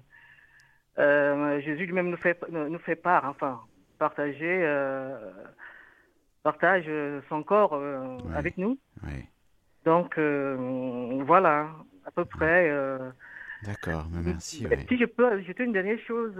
euh, 0.97 1.61
Jésus 1.61 1.85
lui-même 1.85 2.09
nous 2.09 2.17
fait, 2.17 2.39
nous 2.49 2.79
fait 2.79 2.95
part, 2.95 3.25
enfin, 3.25 3.59
partager, 3.97 4.60
euh, 4.63 5.31
partage 6.43 6.86
euh, 6.88 7.21
son 7.29 7.43
corps 7.43 7.73
euh, 7.73 8.17
avec 8.36 8.58
nous. 8.58 8.77
Oui. 9.03 9.23
Donc, 9.86 10.17
voilà, 10.17 11.69
à 12.05 12.12
peu 12.12 12.25
près. 12.25 12.71
D'accord, 13.62 14.08
merci. 14.12 14.65
et. 14.65 14.86
Si 14.88 14.97
je 14.97 15.05
peux 15.05 15.27
ajouter 15.27 15.63
une 15.63 15.73
dernière 15.73 15.99
chose, 16.08 16.34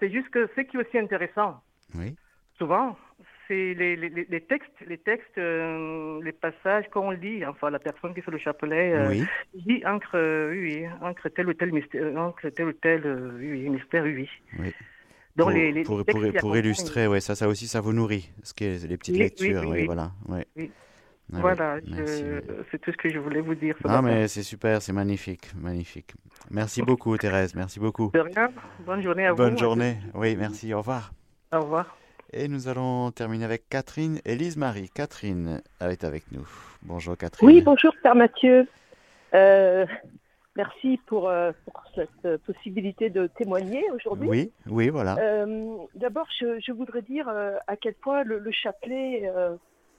c'est 0.00 0.10
juste 0.10 0.30
que 0.30 0.48
ce 0.56 0.60
qui 0.62 0.76
est 0.76 0.80
aussi 0.80 0.98
intéressant, 0.98 1.62
souvent, 2.56 2.96
c'est 3.48 3.74
les, 3.74 3.96
les, 3.96 4.08
les- 4.08 4.24
les 4.28 4.40
textes, 4.40 4.80
les 4.86 4.98
textes, 4.98 5.36
euh, 5.36 6.22
les 6.22 6.32
passages 6.32 6.88
qu'on 6.90 7.10
lit, 7.10 7.44
enfin 7.44 7.70
la 7.70 7.78
personne 7.78 8.14
qui 8.14 8.22
fait 8.22 8.30
le 8.30 8.38
chapelet 8.38 8.92
euh, 8.94 9.08
Oui. 9.10 9.26
lit 9.54 9.84
entre, 9.84 10.16
euh, 10.16 10.50
oui, 10.52 10.86
entre 11.02 11.28
tel 11.28 11.48
ou 11.48 11.54
tel 11.54 11.72
mystère, 11.72 12.16
entre 12.16 12.48
tel 12.50 12.66
ou 12.68 12.72
tel 12.72 13.04
oui, 13.38 13.68
mystère, 13.68 14.04
oui. 14.04 14.28
oui. 14.58 14.72
Pour, 15.36 15.50
les- 15.50 15.72
les 15.72 15.82
pour, 15.82 15.98
textes 16.04 16.10
pour- 16.12 16.20
qui 16.22 16.30
pour 16.30 16.38
accompagnent- 16.50 16.58
illustrer, 16.64 17.06
ouais, 17.06 17.20
ça, 17.20 17.34
ça 17.34 17.48
aussi, 17.48 17.66
ça 17.66 17.80
vous 17.80 17.92
nourrit. 17.92 18.30
Ce 18.42 18.52
qui 18.54 18.64
est 18.64 18.86
les 18.86 18.96
petites 18.96 19.14
Oui, 19.14 19.20
lectures, 19.22 19.62
oui, 19.62 19.66
oui, 19.68 19.78
oui. 19.80 19.86
voilà. 19.86 20.12
Ouais. 20.28 20.46
Oui. 20.56 20.70
Ah 21.32 21.36
oui, 21.36 21.40
Voilà, 21.40 21.76
c'est 22.70 22.78
tout 22.80 22.92
ce 22.92 22.96
que 22.98 23.08
je 23.08 23.18
voulais 23.18 23.40
vous 23.40 23.54
dire. 23.54 23.74
Ah, 23.84 24.02
mais 24.02 24.28
c'est 24.28 24.42
super, 24.42 24.82
c'est 24.82 24.92
magnifique, 24.92 25.50
magnifique. 25.56 26.12
Merci 26.50 26.82
beaucoup, 26.82 27.16
Thérèse, 27.16 27.54
merci 27.54 27.80
beaucoup. 27.80 28.10
De 28.12 28.18
rien, 28.18 28.50
bonne 28.84 29.00
journée 29.02 29.24
à 29.26 29.30
vous. 29.30 29.36
Bonne 29.38 29.56
journée. 29.56 29.96
Oui, 30.12 30.36
merci, 30.36 30.74
au 30.74 30.78
revoir. 30.78 31.12
Au 31.52 31.60
revoir. 31.60 31.96
Et 32.34 32.48
nous 32.48 32.68
allons 32.68 33.10
terminer 33.12 33.44
avec 33.46 33.68
Catherine 33.70 34.20
et 34.26 34.34
Lise-Marie. 34.36 34.90
Catherine 34.94 35.62
est 35.80 36.04
avec 36.04 36.24
nous. 36.32 36.46
Bonjour, 36.82 37.16
Catherine. 37.16 37.46
Oui, 37.48 37.62
bonjour 37.62 37.94
Père 38.02 38.14
Mathieu. 38.14 38.66
Euh, 39.32 39.86
merci 40.56 40.98
pour, 41.06 41.28
euh, 41.28 41.52
pour 41.64 41.82
cette 41.94 42.08
euh, 42.24 42.38
possibilité 42.38 43.10
de 43.10 43.26
témoigner 43.26 43.84
aujourd'hui. 43.92 44.28
Oui, 44.28 44.52
oui, 44.66 44.88
voilà. 44.88 45.16
Euh, 45.18 45.76
D'abord, 45.94 46.26
je, 46.38 46.60
je 46.60 46.72
voudrais 46.72 47.02
dire 47.02 47.28
euh, 47.28 47.56
à 47.66 47.76
quel 47.76 47.94
point 47.94 48.22
le, 48.24 48.38
le 48.38 48.50
chapelet 48.52 49.30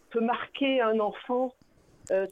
peut 0.10 0.22
marquer 0.22 0.82
un 0.82 1.00
enfant 1.00 1.54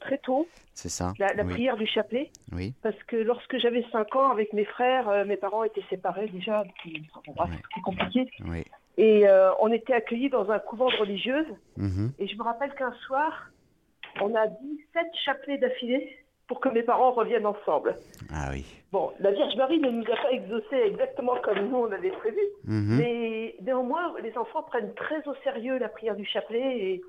très 0.01 0.17
tôt, 0.17 0.47
C'est 0.73 0.89
ça. 0.89 1.13
la, 1.17 1.33
la 1.33 1.43
oui. 1.43 1.53
prière 1.53 1.77
du 1.77 1.87
chapelet. 1.87 2.29
Oui. 2.51 2.73
Parce 2.83 3.01
que 3.07 3.15
lorsque 3.15 3.57
j'avais 3.57 3.85
5 3.91 4.15
ans 4.17 4.29
avec 4.29 4.51
mes 4.51 4.65
frères, 4.65 5.25
mes 5.25 5.37
parents 5.37 5.63
étaient 5.63 5.83
séparés 5.89 6.27
déjà, 6.27 6.63
bref, 7.35 7.49
c'est 7.73 7.81
compliqué. 7.81 8.29
Oui. 8.45 8.65
Et 8.97 9.25
on 9.61 9.71
était 9.71 9.93
accueillis 9.93 10.29
dans 10.29 10.51
un 10.51 10.59
couvent 10.59 10.89
de 10.89 10.97
religieuses. 10.97 11.47
Mhm. 11.77 12.11
Et 12.19 12.27
je 12.27 12.35
me 12.35 12.43
rappelle 12.43 12.73
qu'un 12.75 12.91
soir, 13.07 13.49
on 14.19 14.35
a 14.35 14.45
dit 14.47 14.81
sept 14.93 15.07
chapelets 15.23 15.57
d'affilée 15.57 16.17
pour 16.51 16.59
que 16.59 16.67
mes 16.67 16.83
parents 16.83 17.11
reviennent 17.11 17.45
ensemble. 17.45 17.95
Ah 18.29 18.49
oui. 18.51 18.65
Bon, 18.91 19.11
la 19.21 19.31
Vierge 19.31 19.55
Marie 19.55 19.79
ne 19.79 19.89
nous 19.89 20.03
a 20.03 20.17
pas 20.21 20.31
exaucés 20.33 20.81
exactement 20.85 21.35
comme 21.41 21.59
nous 21.69 21.77
on 21.77 21.89
avait 21.93 22.09
prévu, 22.11 22.41
Mhm. 22.65 22.97
mais 22.99 23.55
néanmoins, 23.61 24.13
les 24.21 24.37
enfants 24.37 24.61
prennent 24.63 24.93
très 24.95 25.25
au 25.29 25.33
sérieux 25.45 25.77
la 25.79 25.87
prière 25.87 26.17
du 26.17 26.25
chapelet 26.25 26.77
et, 26.89 27.01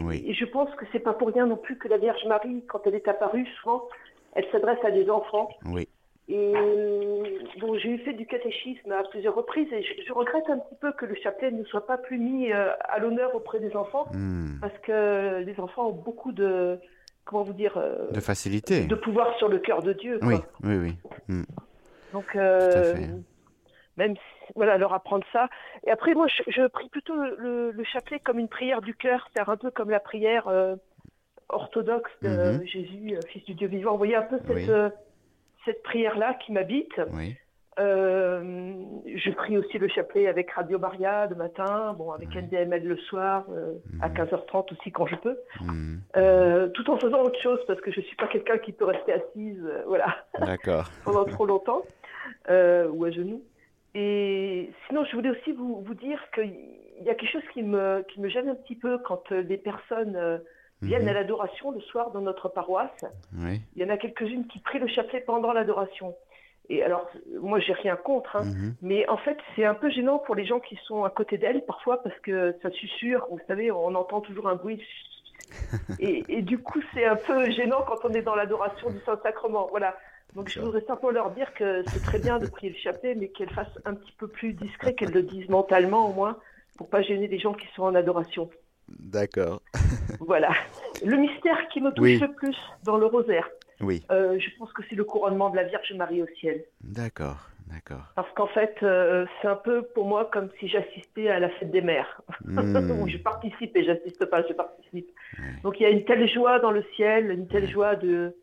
Oui. 0.00 0.24
et 0.26 0.34
je 0.34 0.44
pense 0.46 0.68
que 0.74 0.84
c'est 0.90 0.98
pas 0.98 1.12
pour 1.12 1.28
rien 1.28 1.46
non 1.46 1.56
plus 1.56 1.78
que 1.78 1.86
la 1.86 1.96
Vierge 1.96 2.24
Marie, 2.26 2.64
quand 2.66 2.80
elle 2.86 2.96
est 2.96 3.06
apparue, 3.06 3.46
souvent, 3.62 3.86
elle 4.34 4.46
s'adresse 4.50 4.84
à 4.84 4.90
des 4.90 5.08
enfants. 5.08 5.48
Oui. 5.66 5.86
Et 6.28 6.52
euh, 6.56 7.24
bon, 7.60 7.76
j'ai 7.78 7.90
eu 7.90 7.98
fait 7.98 8.14
du 8.14 8.26
catéchisme 8.26 8.90
à 8.90 9.04
plusieurs 9.04 9.36
reprises 9.36 9.72
et 9.72 9.82
je, 9.84 10.02
je 10.06 10.12
regrette 10.12 10.48
un 10.50 10.58
petit 10.58 10.74
peu 10.80 10.90
que 10.92 11.04
le 11.06 11.14
chapelet 11.22 11.52
ne 11.52 11.62
soit 11.64 11.86
pas 11.86 11.98
plus 11.98 12.18
mis 12.18 12.52
euh, 12.52 12.70
à 12.80 12.98
l'honneur 12.98 13.32
auprès 13.36 13.60
des 13.60 13.76
enfants 13.76 14.06
Hmm. 14.12 14.58
parce 14.60 14.76
que 14.78 15.38
les 15.44 15.58
enfants 15.60 15.86
ont 15.90 15.92
beaucoup 16.08 16.32
de, 16.32 16.78
comment 17.24 17.42
vous 17.42 17.52
dire, 17.52 17.76
euh, 17.76 18.10
De 18.10 18.20
facilité. 18.20 18.84
de 18.86 18.94
pouvoir 18.94 19.34
sur 19.38 19.48
le 19.48 19.58
cœur 19.58 19.82
de 19.82 19.92
Dieu. 19.92 20.18
Quoi. 20.18 20.28
Oui, 20.28 20.36
oui, 20.64 20.76
oui. 20.76 20.96
Mm. 21.28 21.42
Donc, 22.12 22.36
euh, 22.36 22.94
même 23.96 24.14
si- 24.16 24.52
voilà, 24.54 24.76
leur 24.78 24.92
apprendre 24.92 25.24
ça. 25.32 25.48
Et 25.86 25.90
après, 25.90 26.14
moi, 26.14 26.26
je, 26.26 26.42
je 26.48 26.66
prie 26.66 26.88
plutôt 26.88 27.14
le, 27.14 27.36
le- 27.38 27.70
le 27.70 27.84
chapelet 27.84 28.18
comme 28.20 28.38
une 28.38 28.48
prière 28.48 28.82
du 28.82 28.94
cœur, 28.94 29.28
c'est 29.34 29.48
un 29.48 29.56
peu 29.56 29.70
comme 29.70 29.90
la 29.90 30.00
prière 30.00 30.48
euh, 30.48 30.76
orthodoxe 31.48 32.10
de 32.22 32.28
Mhm. 32.28 32.66
Jésus, 32.66 33.14
Fils 33.28 33.44
du 33.44 33.54
Dieu 33.54 33.68
vivant. 33.68 33.92
Vous 33.92 33.98
voyez 33.98 34.16
un 34.16 34.22
peu 34.22 34.38
cette, 34.46 34.56
Oui. 34.56 34.66
cette 35.64 35.82
prière-là 35.82 36.34
qui 36.34 36.52
m'habite. 36.52 37.00
Oui. 37.12 37.36
Euh, 37.78 38.74
je 39.06 39.30
prie 39.30 39.56
aussi 39.56 39.78
le 39.78 39.88
chapelet 39.88 40.26
avec 40.26 40.50
Radio 40.50 40.78
Maria 40.78 41.26
le 41.26 41.36
matin, 41.36 41.94
bon, 41.96 42.12
avec 42.12 42.34
NDML 42.34 42.84
le 42.86 42.96
soir, 42.98 43.44
euh, 43.50 43.74
à 44.02 44.10
15h30 44.10 44.72
aussi 44.72 44.92
quand 44.92 45.06
je 45.06 45.16
peux. 45.16 45.38
Mm. 45.60 45.96
Euh, 46.16 46.68
tout 46.68 46.90
en 46.90 46.98
faisant 46.98 47.22
autre 47.22 47.40
chose 47.40 47.60
parce 47.66 47.80
que 47.80 47.90
je 47.90 48.00
suis 48.02 48.16
pas 48.16 48.26
quelqu'un 48.26 48.58
qui 48.58 48.72
peut 48.72 48.84
rester 48.84 49.14
assise, 49.14 49.66
voilà, 49.86 50.16
D'accord. 50.38 50.90
pendant 51.04 51.24
trop 51.24 51.46
longtemps 51.46 51.82
ou 52.48 53.04
à 53.04 53.10
genoux. 53.10 53.42
Et 53.94 54.70
sinon, 54.88 55.04
je 55.04 55.16
voulais 55.16 55.30
aussi 55.30 55.52
vous, 55.52 55.82
vous 55.82 55.94
dire 55.94 56.18
qu'il 56.34 56.54
y 57.02 57.10
a 57.10 57.14
quelque 57.14 57.30
chose 57.30 57.42
qui 57.52 57.62
me, 57.62 58.04
qui 58.08 58.20
me 58.20 58.28
gêne 58.28 58.48
un 58.48 58.54
petit 58.54 58.76
peu 58.76 58.98
quand 58.98 59.30
les 59.30 59.58
personnes 59.58 60.40
viennent 60.82 61.02
Mhm. 61.02 61.08
à 61.08 61.12
l'adoration 61.14 61.70
le 61.70 61.80
soir 61.80 62.10
dans 62.10 62.20
notre 62.20 62.48
paroisse. 62.48 63.04
Oui. 63.38 63.60
Il 63.76 63.82
y 63.82 63.84
en 63.84 63.88
a 63.88 63.96
quelques-unes 63.96 64.46
qui 64.48 64.58
prient 64.60 64.78
le 64.80 64.88
chapelet 64.88 65.20
pendant 65.20 65.52
l'adoration. 65.52 66.14
Et 66.68 66.82
alors, 66.82 67.08
moi, 67.40 67.58
j'ai 67.58 67.72
rien 67.72 67.96
contre, 67.96 68.36
hein, 68.36 68.44
Mhm. 68.44 68.74
mais 68.82 69.08
en 69.08 69.16
fait, 69.16 69.36
c'est 69.54 69.64
un 69.64 69.74
peu 69.74 69.90
gênant 69.90 70.18
pour 70.18 70.34
les 70.34 70.46
gens 70.46 70.60
qui 70.60 70.76
sont 70.84 71.04
à 71.04 71.10
côté 71.10 71.36
d'elles 71.36 71.64
parfois 71.66 72.02
parce 72.02 72.18
que 72.20 72.54
ça 72.62 72.70
susurre. 72.70 73.26
Vous 73.30 73.40
savez, 73.48 73.70
on 73.72 73.94
entend 73.94 74.20
toujours 74.20 74.48
un 74.48 74.54
bruit. 74.54 74.82
Et, 76.00 76.24
et 76.28 76.40
du 76.42 76.58
coup, 76.58 76.80
c'est 76.94 77.04
un 77.04 77.16
peu 77.16 77.50
gênant 77.50 77.82
quand 77.86 78.04
on 78.04 78.14
est 78.14 78.22
dans 78.22 78.34
l'adoration 78.34 78.90
du 78.90 78.98
Saint-Sacrement. 79.04 79.66
Voilà. 79.70 79.96
Donc, 80.34 80.48
je 80.48 80.60
voudrais 80.60 80.80
simplement 80.82 81.10
leur 81.10 81.30
dire 81.32 81.52
que 81.52 81.84
c'est 81.92 82.02
très 82.02 82.18
bien 82.18 82.38
de 82.38 82.46
prier 82.46 82.72
le 82.72 82.78
chapelet, 82.78 83.14
mais 83.14 83.28
qu'elles 83.28 83.50
fassent 83.50 83.78
un 83.84 83.94
petit 83.94 84.12
peu 84.12 84.28
plus 84.28 84.54
discret, 84.54 84.94
qu'elles 84.94 85.12
le 85.12 85.22
disent 85.22 85.48
mentalement 85.50 86.08
au 86.08 86.14
moins, 86.14 86.38
pour 86.78 86.88
pas 86.88 87.02
gêner 87.02 87.26
les 87.28 87.38
gens 87.38 87.52
qui 87.52 87.66
sont 87.74 87.82
en 87.82 87.94
adoration. 87.94 88.48
D'accord. 88.88 89.60
Voilà. 90.20 90.50
Le 91.04 91.16
mystère 91.18 91.68
qui 91.68 91.82
me 91.82 91.90
touche 91.90 92.02
Oui. 92.06 92.18
le 92.18 92.32
plus 92.32 92.56
dans 92.84 92.96
le 92.96 93.04
rosaire, 93.06 93.48
Oui. 93.82 94.02
euh, 94.10 94.38
je 94.38 94.48
pense 94.58 94.72
que 94.72 94.82
c'est 94.88 94.96
le 94.96 95.04
couronnement 95.04 95.50
de 95.50 95.56
la 95.56 95.64
Vierge 95.64 95.92
Marie 95.94 96.22
au 96.22 96.26
ciel. 96.40 96.64
D'accord. 96.82 97.48
D'accord. 97.72 98.04
Parce 98.16 98.30
qu'en 98.34 98.48
fait, 98.48 98.74
euh, 98.82 99.24
c'est 99.40 99.48
un 99.48 99.56
peu 99.56 99.82
pour 99.94 100.06
moi 100.06 100.28
comme 100.30 100.50
si 100.60 100.68
j'assistais 100.68 101.28
à 101.28 101.38
la 101.40 101.48
fête 101.48 101.70
des 101.70 101.80
mères. 101.80 102.20
Mm. 102.44 103.00
Où 103.00 103.08
je 103.08 103.16
participe 103.18 103.74
et 103.76 103.84
j'assiste 103.84 104.26
pas, 104.26 104.42
je 104.46 104.52
participe. 104.52 105.08
Donc 105.62 105.78
il 105.80 105.84
y 105.84 105.86
a 105.86 105.90
une 105.90 106.04
telle 106.04 106.28
joie 106.28 106.58
dans 106.58 106.70
le 106.70 106.84
ciel, 106.96 107.30
une 107.30 107.46
telle 107.46 107.68
joie 107.68 107.94
de, 107.96 108.34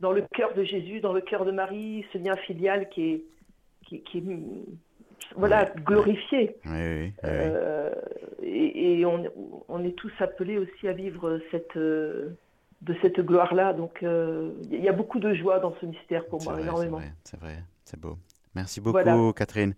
dans 0.00 0.10
le 0.10 0.22
cœur 0.34 0.52
de 0.54 0.64
Jésus, 0.64 1.00
dans 1.00 1.12
le 1.12 1.20
cœur 1.20 1.44
de 1.44 1.52
Marie, 1.52 2.04
ce 2.12 2.18
lien 2.18 2.34
filial 2.36 2.88
qui 2.88 3.12
est, 3.12 3.24
qui, 3.86 4.02
qui 4.02 4.24
voilà, 5.36 5.66
glorifié. 5.84 6.56
Oui, 6.64 6.72
oui, 6.72 7.00
oui. 7.02 7.12
Euh, 7.24 7.90
et 8.42 9.00
et 9.00 9.06
on, 9.06 9.22
on 9.68 9.84
est 9.84 9.96
tous 9.96 10.12
appelés 10.18 10.58
aussi 10.58 10.88
à 10.88 10.92
vivre 10.92 11.40
cette, 11.50 11.76
euh, 11.76 12.30
de 12.82 12.94
cette 13.00 13.20
gloire-là. 13.20 13.72
Donc 13.72 14.02
euh, 14.02 14.50
il 14.70 14.82
y 14.82 14.88
a 14.88 14.92
beaucoup 14.92 15.18
de 15.20 15.32
joie 15.34 15.58
dans 15.60 15.74
ce 15.80 15.86
mystère 15.86 16.26
pour 16.26 16.42
moi, 16.42 16.54
vrai, 16.54 16.62
énormément. 16.62 17.00
C'est 17.24 17.40
vrai, 17.40 17.56
c'est 17.84 17.98
beau. 17.98 18.18
Merci 18.54 18.80
beaucoup, 18.80 18.98
Voilà. 19.02 19.16
Catherine. 19.34 19.74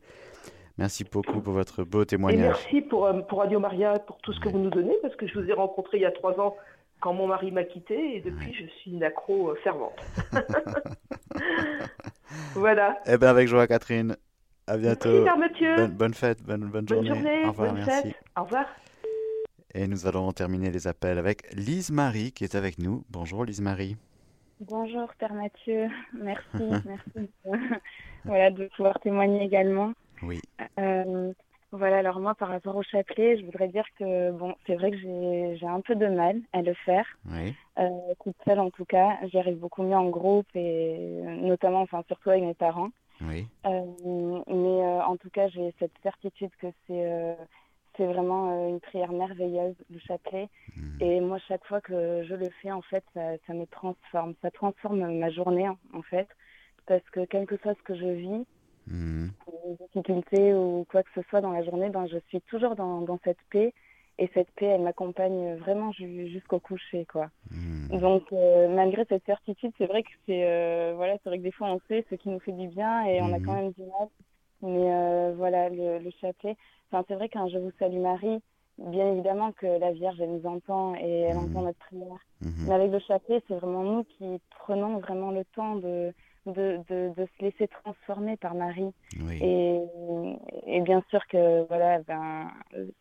Merci 0.77 1.05
beaucoup 1.05 1.41
pour 1.41 1.53
votre 1.53 1.85
beau 1.85 2.03
Et 2.03 2.07
témoignage. 2.07 2.57
merci 2.65 2.81
pour, 2.81 3.07
euh, 3.07 3.21
pour 3.21 3.39
Radio 3.39 3.61
Maria, 3.61 3.99
pour 4.01 4.19
tout 4.19 4.33
ce 4.33 4.41
que 4.41 4.49
vous 4.49 4.59
nous 4.59 4.71
donnez, 4.71 4.97
parce 5.03 5.15
que 5.15 5.27
je 5.29 5.39
vous 5.39 5.49
ai 5.49 5.53
rencontré 5.53 5.99
il 5.99 6.01
y 6.01 6.07
a 6.07 6.11
trois 6.11 6.41
ans 6.41 6.57
quand 7.01 7.13
mon 7.13 7.29
mari 7.29 7.53
m'a 7.53 7.63
quitté, 7.63 8.17
et 8.17 8.21
depuis, 8.21 8.53
je 8.55 8.67
suis 8.81 8.91
une 8.91 9.05
accro 9.05 9.51
euh, 9.51 9.55
fervente. 9.63 9.95
voilà. 12.55 12.99
Eh 13.07 13.17
bien, 13.19 13.29
avec 13.29 13.47
joie, 13.49 13.67
Catherine. 13.67 14.17
À 14.67 14.77
bientôt. 14.77 15.23
Merci. 15.23 15.65
Bonne, 15.77 15.91
bonne 15.93 16.15
fête, 16.15 16.43
bonne, 16.43 16.65
bonne 16.65 16.87
Bonne 16.87 17.05
journée. 17.07 17.09
journée, 17.21 17.45
Au 17.45 17.51
revoir, 17.51 17.73
bonne 17.75 17.85
merci. 17.85 18.09
fête. 18.09 18.17
Au 18.37 18.43
revoir. 18.45 18.65
Et 19.75 19.87
nous 19.89 20.07
allons 20.07 20.31
terminer 20.33 20.71
les 20.71 20.87
appels 20.87 21.19
avec 21.19 21.53
Lise 21.53 21.91
Marie 21.91 22.33
qui 22.33 22.45
est 22.45 22.55
avec 22.55 22.79
nous. 22.79 23.05
Bonjour 23.11 23.45
Lise 23.45 23.61
Marie. 23.61 23.97
Bonjour 24.61 25.13
Père 25.19 25.35
Mathieu, 25.35 25.89
merci, 26.13 26.47
merci 26.87 27.11
de, 27.17 27.29
voilà, 28.25 28.51
de 28.51 28.69
pouvoir 28.77 28.99
témoigner 29.01 29.43
également. 29.45 29.93
Oui. 30.23 30.41
Euh, 30.79 31.33
voilà, 31.73 31.99
alors 31.99 32.21
moi 32.21 32.37
par 32.37 32.51
rapport 32.51 32.77
au 32.77 32.85
chapelet, 32.85 33.37
je 33.37 33.45
voudrais 33.45 33.67
dire 33.67 33.85
que 33.99 34.31
bon, 34.31 34.55
c'est 34.67 34.77
vrai 34.77 34.93
que 34.93 34.97
j'ai 34.99 35.67
un 35.67 35.81
peu 35.81 35.97
de 35.97 36.07
mal 36.07 36.41
à 36.53 36.63
le 36.63 36.73
faire, 36.87 37.05
Oui. 37.33 37.53
euh, 37.81 37.89
toute 38.23 38.37
seule 38.45 38.61
en 38.61 38.71
tout 38.71 38.85
cas. 38.85 39.19
J'y 39.25 39.39
arrive 39.39 39.59
beaucoup 39.59 39.83
mieux 39.83 39.97
en 39.97 40.09
groupe 40.09 40.47
et 40.55 41.21
notamment, 41.43 41.81
enfin 41.81 42.05
surtout 42.07 42.31
avec 42.31 42.45
mes 42.45 42.55
parents. 42.55 42.91
Oui. 43.23 43.47
Euh, 43.67 43.71
mais 44.47 44.85
euh, 44.85 45.03
en 45.05 45.17
tout 45.17 45.31
cas, 45.31 45.49
j'ai 45.49 45.75
cette 45.81 45.93
certitude 46.03 46.51
que 46.61 46.69
c'est 46.87 47.05
euh, 47.07 47.35
c'est 47.97 48.07
vraiment 48.07 48.51
euh, 48.67 48.69
une 48.69 48.81
prière 48.81 49.13
merveilleuse, 49.13 49.77
le 49.91 49.99
chapelet. 50.01 50.49
Et 51.01 51.21
moi, 51.21 51.39
chaque 51.49 51.65
fois 51.67 51.81
que 51.81 52.23
je 52.25 52.35
le 52.35 52.49
fais, 52.63 52.71
en 52.71 52.83
fait, 52.83 53.05
ça, 53.15 53.37
ça 53.47 53.53
me 53.55 53.67
transforme. 53.67 54.35
Ça 54.43 54.51
transforme 54.51 55.19
ma 55.19 55.31
journée, 55.31 55.69
en, 55.69 55.77
en 55.93 56.03
fait. 56.03 56.29
Parce 56.87 57.03
que 57.11 57.25
quel 57.25 57.47
que 57.47 57.57
soit 57.59 57.75
ce 57.75 57.83
que 57.83 57.95
je 57.95 58.07
vis, 58.07 58.47
des 59.47 59.77
difficultés 59.87 60.55
ou 60.55 60.87
quoi 60.91 61.03
que 61.03 61.11
ce 61.15 61.23
soit 61.29 61.41
dans 61.41 61.53
la 61.53 61.63
journée, 61.65 61.91
ben, 61.91 62.07
je 62.07 62.19
suis 62.29 62.41
toujours 62.43 62.77
dans, 62.77 63.01
dans 63.03 63.19
cette 63.25 63.39
paix. 63.51 63.73
Et 64.19 64.31
cette 64.35 64.51
paix, 64.53 64.67
elle 64.67 64.83
m'accompagne 64.83 65.57
vraiment 65.57 65.91
ju- 65.93 66.29
jusqu'au 66.29 66.61
coucher, 66.61 67.05
quoi. 67.07 67.29
Donc, 67.91 68.33
euh, 68.33 68.69
malgré 68.69 69.05
cette 69.07 69.25
certitude, 69.27 69.73
c'est 69.77 69.87
vrai 69.87 70.03
que 70.05 70.11
c'est 70.27 70.45
euh, 70.49 70.93
voilà, 70.97 71.15
c'est 71.23 71.29
vrai 71.29 71.39
que 71.39 71.43
des 71.43 71.53
fois 71.53 71.69
on 71.69 71.81
sait 71.89 72.05
ce 72.09 72.15
qui 72.15 72.29
nous 72.29 72.41
fait 72.41 72.53
du 72.53 72.69
bien 72.69 73.05
et 73.05 73.21
on 73.21 73.27
a 73.33 73.39
Mhm. 73.39 73.45
quand 73.45 73.55
même 73.55 73.73
du 73.73 73.83
mal. 73.83 74.09
Mais 74.63 74.93
euh, 74.95 75.35
voilà, 75.37 75.69
le, 75.69 75.99
le 75.99 76.11
chapelet. 76.21 76.57
Enfin, 76.91 77.05
c'est 77.09 77.15
vrai 77.15 77.29
qu'un 77.29 77.49
Je 77.49 77.59
vous 77.59 77.73
salue 77.79 77.99
Marie, 77.99 78.41
bien 78.79 79.13
évidemment 79.13 79.53
que 79.53 79.67
la 79.67 79.93
Vierge 79.93 80.21
elle 80.21 80.33
nous 80.33 80.47
entend 80.47 80.95
et 80.97 81.21
elle 81.21 81.37
entend 81.37 81.63
notre 81.63 81.79
prière. 81.79 82.25
Mhm. 82.41 82.67
Mais 82.67 82.75
avec 82.75 82.91
le 82.91 82.99
chapelet, 83.01 83.43
c'est 83.49 83.55
vraiment 83.55 83.83
nous 83.83 84.05
qui 84.05 84.41
prenons 84.61 84.99
vraiment 84.99 85.31
le 85.31 85.45
temps 85.55 85.77
de 85.77 86.13
de, 86.47 86.79
de, 86.91 87.11
de 87.17 87.27
se 87.27 87.45
laisser 87.45 87.69
transformer 87.69 88.37
par 88.37 88.55
Marie. 88.55 88.93
Oui. 89.19 89.39
Et, 89.41 89.81
et 90.67 90.81
bien 90.83 91.03
sûr 91.09 91.27
que 91.29 91.67
voilà, 91.69 92.01
ben, 92.01 92.51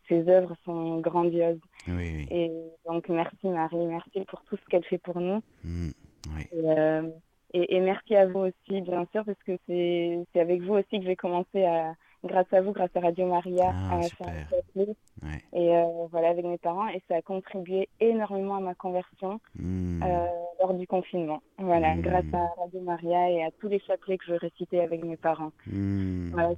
ses 0.07 0.27
œuvres 0.29 0.55
sont 0.63 0.99
grandioses. 0.99 1.59
Oui, 1.87 1.93
oui. 2.15 2.27
Et 2.31 2.51
donc 2.85 3.09
merci 3.09 3.47
Marie, 3.47 3.85
merci 3.85 4.21
pour 4.27 4.41
tout 4.43 4.55
ce 4.55 4.65
qu'elle 4.69 4.85
fait 4.85 4.97
pour 4.97 5.19
nous. 5.19 5.41
Et, 5.65 6.45
euh, 6.53 7.09
et, 7.53 7.75
et 7.75 7.79
merci 7.81 8.15
à 8.15 8.27
vous 8.27 8.39
aussi, 8.39 8.81
bien 8.81 9.05
sûr, 9.11 9.25
parce 9.25 9.43
que 9.45 9.57
c'est 9.67 10.19
c'est 10.31 10.39
avec 10.39 10.61
vous 10.61 10.75
aussi 10.75 10.99
que 10.99 11.05
j'ai 11.05 11.15
commencé 11.15 11.65
à, 11.65 11.93
grâce 12.23 12.51
à 12.53 12.61
vous, 12.61 12.71
grâce 12.71 12.89
à 12.95 12.99
Radio 13.01 13.25
Maria, 13.27 13.71
Ah, 13.73 13.99
à. 13.99 15.27
Et 15.53 15.75
euh, 15.75 15.83
voilà, 16.11 16.29
avec 16.29 16.45
mes 16.45 16.57
parents, 16.57 16.87
et 16.87 17.01
ça 17.07 17.15
a 17.15 17.21
contribué 17.21 17.87
énormément 17.99 18.55
à 18.55 18.59
ma 18.59 18.75
conversion 18.75 19.39
Mm. 19.55 20.03
euh, 20.03 20.25
lors 20.59 20.73
du 20.73 20.87
confinement. 20.87 21.41
Voilà, 21.57 21.95
Mm. 21.95 22.01
grâce 22.01 22.33
à 22.33 22.61
Radio 22.61 22.81
Maria 22.81 23.29
et 23.31 23.43
à 23.43 23.51
tous 23.59 23.67
les 23.67 23.79
chapelets 23.79 24.17
que 24.17 24.25
je 24.27 24.33
récitais 24.33 24.79
avec 24.79 25.03
mes 25.03 25.17
parents. 25.17 25.51
Mm. 25.67 26.29
Voilà, 26.31 26.49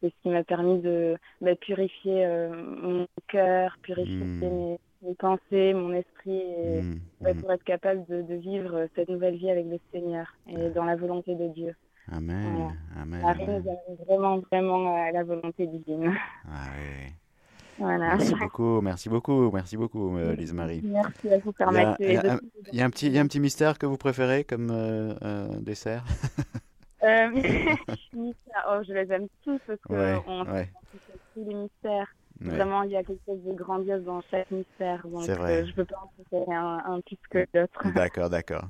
c'est- 0.00 0.08
ce 0.08 0.22
qui 0.22 0.28
m'a 0.30 0.44
permis 0.44 0.78
de 0.80 1.16
bah, 1.40 1.54
purifier 1.56 2.24
euh, 2.24 2.48
mon 2.82 3.06
cœur, 3.28 3.76
purifier 3.82 4.24
mes, 4.48 4.78
mes 5.02 5.14
pensées, 5.14 5.74
mon 5.74 5.92
esprit, 5.92 6.40
et, 6.40 6.80
bah, 7.20 7.30
pour 7.40 7.52
être 7.52 7.64
capable 7.64 8.04
de, 8.06 8.22
de 8.22 8.34
vivre 8.34 8.86
cette 8.94 9.08
nouvelle 9.08 9.36
vie 9.36 9.50
avec 9.50 9.66
le 9.66 9.78
Seigneur 9.92 10.26
et 10.48 10.70
dans 10.70 10.84
la 10.84 10.96
volonté 10.96 11.34
de 11.34 11.48
Dieu. 11.48 11.74
Amen. 12.10 12.52
Voilà. 12.54 12.72
Amen. 13.02 13.20
Marie 13.22 13.42
amen. 13.44 13.62
vraiment, 14.06 14.38
vraiment 14.50 14.96
à 15.06 15.10
la 15.12 15.24
volonté 15.24 15.66
divine. 15.66 16.14
Ah, 16.46 16.66
oui. 16.78 17.12
Voilà. 17.80 18.16
Merci 18.16 18.34
beaucoup, 18.40 18.80
merci 18.80 19.08
beaucoup, 19.08 19.50
merci 19.52 19.76
beaucoup, 19.76 20.16
euh, 20.18 20.34
Lise 20.34 20.52
Marie. 20.52 20.80
Merci 20.82 21.32
à 21.32 21.38
vous, 21.38 21.52
Père 21.52 21.70
Il 22.00 22.12
y 22.12 22.16
a, 22.16 22.34
un, 22.34 22.38
il 22.72 22.78
y 22.78 22.82
a 22.82 22.84
un 22.84 22.90
petit, 22.90 23.06
il 23.06 23.12
y 23.12 23.18
a 23.18 23.20
un 23.20 23.26
petit 23.28 23.38
mystère 23.38 23.78
que 23.78 23.86
vous 23.86 23.96
préférez 23.96 24.42
comme 24.42 24.70
euh, 24.72 25.14
euh, 25.22 25.48
dessert? 25.60 26.04
Euh, 27.04 27.28
oh, 28.68 28.80
je 28.84 28.92
les 28.92 29.12
aime 29.12 29.28
tous 29.44 29.60
parce 29.68 29.78
que 29.88 29.92
Ouais, 29.92 30.68
tous 31.32 31.44
les 31.48 31.54
mystères. 31.54 32.12
Ouais. 32.44 32.56
Vraiment, 32.56 32.82
il 32.82 32.90
y 32.90 32.96
a 32.96 33.04
quelque 33.04 33.24
chose 33.24 33.38
de 33.46 33.52
grandiose 33.52 34.02
dans 34.02 34.20
chaque 34.32 34.50
mystère. 34.50 35.06
Donc, 35.06 35.22
C'est 35.22 35.34
vrai. 35.36 35.62
euh, 35.62 35.66
je 35.66 35.74
peux 35.74 35.84
pas 35.84 36.02
en 36.02 36.10
préférer 36.20 36.56
un, 36.56 36.82
un 36.84 37.00
plus 37.00 37.16
que 37.30 37.46
l'autre. 37.54 37.92
D'accord, 37.94 38.30
d'accord. 38.30 38.64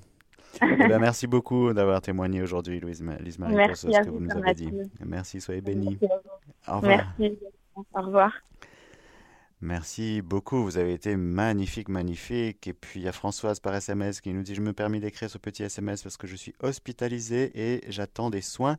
Eh 0.62 0.76
ben, 0.88 0.98
merci 0.98 1.26
beaucoup 1.26 1.72
d'avoir 1.72 2.00
témoigné 2.00 2.42
aujourd'hui, 2.42 2.80
Louise, 2.80 3.02
Ma- 3.02 3.16
Lise 3.16 3.38
Marie, 3.38 3.54
pour 3.66 3.76
ce, 3.76 3.86
que 3.86 4.08
vous, 4.08 4.18
vous 4.18 4.20
nous 4.24 4.30
avez 4.30 4.54
dit. 4.54 4.72
Merci, 5.04 5.40
soyez 5.40 5.60
bénis. 5.60 5.98
Merci 6.00 6.12
à 6.12 6.16
vous. 6.16 6.72
Au 6.72 6.80
revoir. 6.80 7.14
Merci. 7.18 7.38
Au 7.94 8.02
revoir. 8.02 8.32
Merci 9.60 10.22
beaucoup, 10.22 10.62
vous 10.62 10.78
avez 10.78 10.92
été 10.92 11.16
magnifique, 11.16 11.88
magnifique. 11.88 12.66
Et 12.68 12.72
puis 12.72 13.00
il 13.00 13.02
y 13.02 13.08
a 13.08 13.12
Françoise 13.12 13.58
par 13.60 13.74
SMS 13.74 14.20
qui 14.20 14.32
nous 14.32 14.42
dit 14.42 14.54
Je 14.54 14.60
me 14.60 14.72
permets 14.72 15.00
d'écrire 15.00 15.28
ce 15.28 15.38
petit 15.38 15.64
SMS 15.64 16.02
parce 16.02 16.16
que 16.16 16.26
je 16.28 16.36
suis 16.36 16.54
hospitalisée 16.60 17.50
et 17.54 17.80
j'attends 17.88 18.30
des 18.30 18.40
soins 18.42 18.76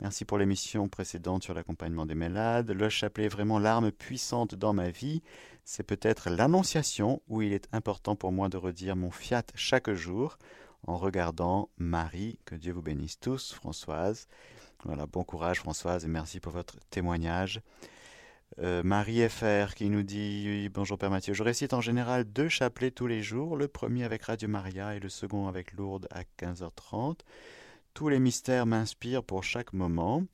Merci 0.00 0.24
pour 0.24 0.38
l'émission 0.38 0.88
précédente 0.88 1.42
sur 1.42 1.52
l'accompagnement 1.52 2.06
des 2.06 2.14
malades. 2.14 2.70
Le 2.70 2.88
chapelet 2.88 3.26
est 3.26 3.28
vraiment 3.28 3.58
l'arme 3.58 3.92
puissante 3.92 4.54
dans 4.54 4.72
ma 4.72 4.88
vie. 4.88 5.22
C'est 5.64 5.82
peut-être 5.82 6.30
l'annonciation 6.30 7.20
où 7.28 7.42
il 7.42 7.52
est 7.52 7.68
important 7.72 8.16
pour 8.16 8.32
moi 8.32 8.48
de 8.48 8.56
redire 8.56 8.96
mon 8.96 9.10
fiat 9.10 9.42
chaque 9.54 9.90
jour 9.92 10.38
en 10.86 10.96
regardant 10.96 11.68
Marie. 11.78 12.38
Que 12.44 12.54
Dieu 12.54 12.72
vous 12.72 12.82
bénisse 12.82 13.18
tous, 13.18 13.52
Françoise. 13.52 14.26
Voilà, 14.84 15.06
bon 15.06 15.24
courage 15.24 15.58
Françoise 15.58 16.04
et 16.04 16.08
merci 16.08 16.40
pour 16.40 16.52
votre 16.52 16.78
témoignage. 16.90 17.60
Euh, 18.58 18.82
Marie 18.82 19.28
FR 19.28 19.74
qui 19.74 19.90
nous 19.90 20.02
dit 20.02 20.68
Bonjour 20.70 20.98
Père 20.98 21.10
Mathieu, 21.10 21.34
je 21.34 21.42
récite 21.42 21.72
en 21.72 21.80
général 21.80 22.24
deux 22.24 22.48
chapelets 22.48 22.90
tous 22.90 23.06
les 23.06 23.22
jours, 23.22 23.56
le 23.56 23.68
premier 23.68 24.04
avec 24.04 24.22
Radio 24.22 24.48
Maria 24.48 24.96
et 24.96 25.00
le 25.00 25.08
second 25.08 25.46
avec 25.46 25.72
Lourdes 25.72 26.08
à 26.10 26.22
15h30. 26.38 27.20
Tous 27.94 28.08
les 28.08 28.18
mystères 28.18 28.66
m'inspirent 28.66 29.22
pour 29.22 29.44
chaque 29.44 29.72
moment, 29.72 30.24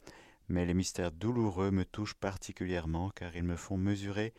mais 0.49 0.65
les 0.65 0.75
mystères 0.75 1.13
douloureux 1.13 1.71
me 1.71 1.85
touchent 1.85 2.15
particulièrement 2.15 3.11
car 3.15 3.37
ils 3.37 3.45
me 3.45 3.57
font 3.57 3.77
mesurer 3.77 4.33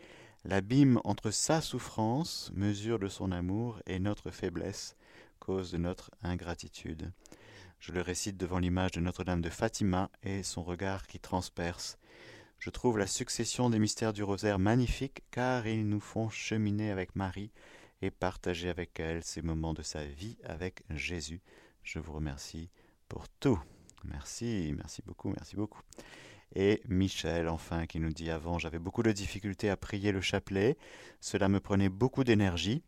l'abîme 0.45 0.99
entre 1.03 1.31
sa 1.31 1.61
souffrance, 1.61 2.51
mesure 2.55 2.99
de 2.99 3.09
son 3.09 3.31
amour, 3.31 3.79
et 3.85 3.99
notre 3.99 4.31
faiblesse, 4.31 4.95
cause 5.47 5.71
de 5.71 5.77
notre 5.77 6.11
ingratitude. 6.23 7.13
Je 7.79 7.93
le 7.93 8.01
récite 8.01 8.35
devant 8.35 8.59
l'image 8.59 8.91
de 8.91 8.99
Notre-Dame 8.99 9.39
de 9.39 9.49
Fatima 9.49 10.11
et 10.21 10.43
son 10.43 10.61
regard 10.61 11.07
qui 11.07 11.21
transperce. 11.21 11.97
Je 12.59 12.69
trouve 12.69 12.97
la 12.97 13.07
succession 13.07 13.69
des 13.69 13.79
mystères 13.79 14.11
du 14.11 14.23
rosaire 14.23 14.59
magnifique 14.59 15.23
car 15.31 15.65
ils 15.65 15.87
nous 15.87 16.01
font 16.01 16.27
cheminer 16.27 16.91
avec 16.91 17.15
Marie 17.15 17.53
et 18.01 18.11
partager 18.11 18.67
avec 18.67 18.99
elle 18.99 19.23
ces 19.23 19.41
moments 19.41 19.73
de 19.73 19.83
sa 19.83 20.03
vie 20.03 20.37
avec 20.43 20.83
Jésus. 20.89 21.39
Je 21.81 21.99
vous 21.99 22.11
remercie 22.11 22.69
pour 23.07 23.29
tout. 23.39 23.57
Merci, 24.03 24.73
merci 24.75 25.01
beaucoup, 25.05 25.29
merci 25.29 25.55
beaucoup. 25.55 25.81
Et 26.55 26.81
Michel, 26.89 27.47
enfin, 27.47 27.85
qui 27.85 28.01
nous 28.01 28.11
dit 28.11 28.31
avant, 28.31 28.59
j'avais 28.59 28.79
beaucoup 28.79 29.03
de 29.03 29.13
difficultés 29.13 29.69
à 29.69 29.77
prier 29.77 30.11
le 30.11 30.19
chapelet, 30.19 30.77
cela 31.21 31.47
me 31.47 31.61
prenait 31.61 31.89
beaucoup 31.89 32.25
d'énergie. 32.25 32.83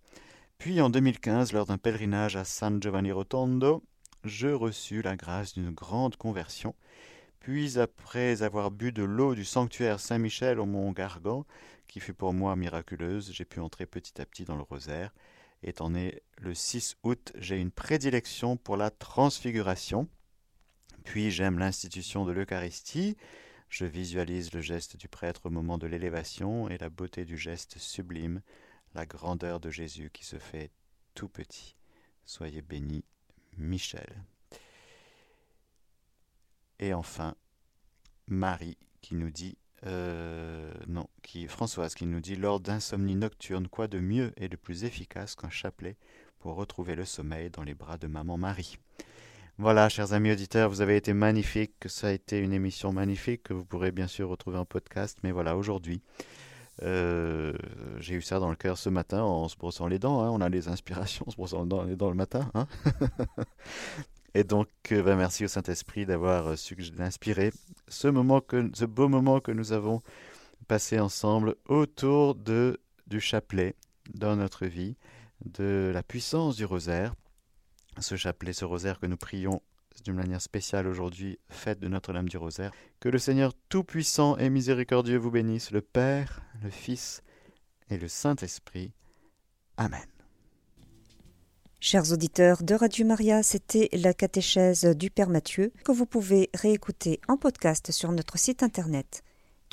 Puis 0.60 0.82
en 0.82 0.90
2015, 0.90 1.54
lors 1.54 1.68
d'un 1.68 1.78
pèlerinage 1.78 2.36
à 2.36 2.44
San 2.44 2.84
Giovanni 2.84 3.14
Rotondo, 3.14 3.82
je 4.26 4.50
reçus 4.50 5.02
la 5.02 5.16
grâce 5.16 5.54
d'une 5.54 5.72
grande 5.72 6.18
conversion. 6.18 6.76
Puis, 7.40 7.80
après 7.80 8.44
avoir 8.44 8.70
bu 8.70 8.92
de 8.92 9.04
l'eau 9.04 9.36
du 9.36 9.46
sanctuaire 9.46 10.02
Saint-Michel 10.02 10.60
au 10.60 10.66
mont 10.66 10.92
Gargan, 10.92 11.46
qui 11.88 12.02
fut 12.02 12.14
pour 12.14 12.34
moi 12.34 12.58
miraculeuse, 12.58 13.32
j'ai 13.32 13.46
pu 13.46 13.62
entrer 13.62 13.86
petit 13.86 14.20
à 14.20 14.26
petit 14.26 14.44
dans 14.44 14.58
le 14.58 14.64
rosaire. 14.64 15.14
Étant 15.64 15.92
né 15.92 16.22
le 16.38 16.54
6 16.54 16.98
août, 17.04 17.32
j'ai 17.38 17.58
une 17.58 17.72
prédilection 17.72 18.58
pour 18.58 18.76
la 18.76 18.92
transfiguration. 18.92 20.10
Puis 21.06 21.32
j'aime 21.32 21.58
l'institution 21.58 22.26
de 22.26 22.34
l'Eucharistie. 22.34 23.16
Je 23.70 23.86
visualise 23.86 24.52
le 24.52 24.60
geste 24.60 24.98
du 24.98 25.08
prêtre 25.08 25.46
au 25.46 25.50
moment 25.50 25.78
de 25.78 25.88
l'élévation 25.88 26.68
et 26.68 26.78
la 26.78 26.90
beauté 26.90 27.24
du 27.24 27.38
geste 27.38 27.78
sublime, 27.78 28.42
la 28.94 29.06
grandeur 29.06 29.60
de 29.60 29.70
Jésus 29.70 30.10
qui 30.12 30.26
se 30.26 30.38
fait 30.38 30.72
tout 31.14 31.30
petit. 31.30 31.76
Soyez 32.26 32.62
bénis 32.62 33.04
Michel. 33.58 34.24
Et 36.80 36.94
enfin, 36.94 37.36
Marie 38.28 38.78
qui 39.02 39.16
nous 39.16 39.32
dit, 39.32 39.58
euh, 39.86 40.72
non, 40.88 41.08
qui 41.24 41.48
Françoise 41.48 41.94
qui 41.94 42.06
nous 42.06 42.20
dit, 42.20 42.36
lors 42.36 42.60
d'insomnie 42.60 43.16
nocturne, 43.16 43.68
quoi 43.68 43.88
de 43.88 44.00
mieux 44.00 44.34
et 44.38 44.50
de 44.50 44.56
plus 44.56 44.84
efficace 44.84 45.36
qu'un 45.36 45.50
chapelet 45.50 45.98
pour 46.40 46.56
retrouver 46.56 46.96
le 46.96 47.06
sommeil 47.06 47.50
dans 47.50 47.64
les 47.64 47.74
bras 47.74 47.98
de 47.98 48.08
maman 48.08 48.38
Marie? 48.38 48.78
Voilà, 49.58 49.90
chers 49.90 50.14
amis 50.14 50.32
auditeurs, 50.32 50.70
vous 50.70 50.80
avez 50.80 50.96
été 50.96 51.12
magnifiques, 51.12 51.74
ça 51.88 52.08
a 52.08 52.12
été 52.12 52.40
une 52.40 52.54
émission 52.54 52.94
magnifique 52.94 53.44
que 53.44 53.54
vous 53.54 53.66
pourrez 53.66 53.92
bien 53.92 54.08
sûr 54.08 54.30
retrouver 54.30 54.58
en 54.58 54.64
podcast, 54.64 55.18
mais 55.22 55.34
voilà, 55.34 55.58
aujourd'hui, 55.58 56.02
euh, 56.84 57.54
j'ai 58.00 58.16
eu 58.16 58.22
ça 58.22 58.40
dans 58.40 58.50
le 58.50 58.56
cœur 58.56 58.78
ce 58.78 58.90
matin 58.90 59.22
en 59.22 59.48
se 59.48 59.58
brossant 59.58 59.88
les 59.88 60.00
dents. 60.00 60.22
Hein. 60.22 60.30
On 60.32 60.42
a 60.42 60.50
les 60.50 60.68
inspirations 60.68 61.26
en 61.28 61.32
se 61.32 61.36
brossant 61.36 61.66
les 61.86 61.96
dents 61.96 62.10
le 62.10 62.16
matin. 62.16 62.50
Hein. 62.54 62.68
Et 64.34 64.44
donc, 64.44 64.70
euh, 64.92 65.02
ben, 65.02 65.16
merci 65.16 65.44
au 65.44 65.48
Saint-Esprit 65.48 66.06
d'avoir 66.06 66.48
euh, 66.48 66.56
su 66.56 66.78
ce, 67.88 68.08
moment 68.08 68.42
que, 68.42 68.70
ce 68.74 68.86
beau 68.86 69.10
moment 69.10 69.40
que 69.40 69.52
nous 69.52 69.72
avons 69.72 70.02
passé 70.68 71.00
ensemble 71.00 71.56
autour 71.66 72.36
du 72.36 73.20
chapelet 73.20 73.76
dans 74.14 74.36
notre 74.36 74.68
vie, 74.68 74.98
de 75.46 75.92
la 75.94 76.04
puissance 76.04 76.56
du 76.56 76.66
rosaire. 76.66 77.16
Ce 78.00 78.16
chapelet, 78.16 78.54
ce 78.54 78.66
rosaire 78.66 79.00
que 79.00 79.08
nous 79.08 79.18
prions 79.18 79.62
d'une 80.04 80.16
manière 80.16 80.42
spéciale 80.42 80.88
aujourd'hui, 80.88 81.40
fête 81.50 81.80
de 81.80 81.88
Notre-Dame 81.88 82.30
du 82.30 82.38
Rosaire. 82.38 82.72
Que 83.00 83.10
le 83.10 83.18
Seigneur 83.18 83.54
Tout-Puissant 83.70 84.38
et 84.38 84.50
Miséricordieux 84.50 85.18
vous 85.18 85.32
bénisse, 85.32 85.72
le 85.72 85.82
Père, 85.82 86.42
le 86.64 86.70
Fils 86.70 87.24
et 87.90 87.98
le 87.98 88.08
Saint-Esprit. 88.08 88.94
Amen. 89.78 90.06
Chers 91.82 92.12
auditeurs 92.12 92.62
de 92.62 92.76
Radio 92.76 93.06
Maria, 93.06 93.42
c'était 93.42 93.88
la 93.94 94.14
catéchèse 94.14 94.84
du 94.84 95.10
Père 95.10 95.30
Mathieu 95.30 95.72
que 95.86 95.94
vous 95.94 96.06
pouvez 96.06 96.50
réécouter 96.54 97.22
en 97.30 97.38
podcast 97.38 97.92
sur 97.92 98.12
notre 98.12 98.38
site 98.38 98.64
internet 98.64 99.24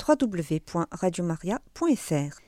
www.radiomaria.fr. 0.07 2.46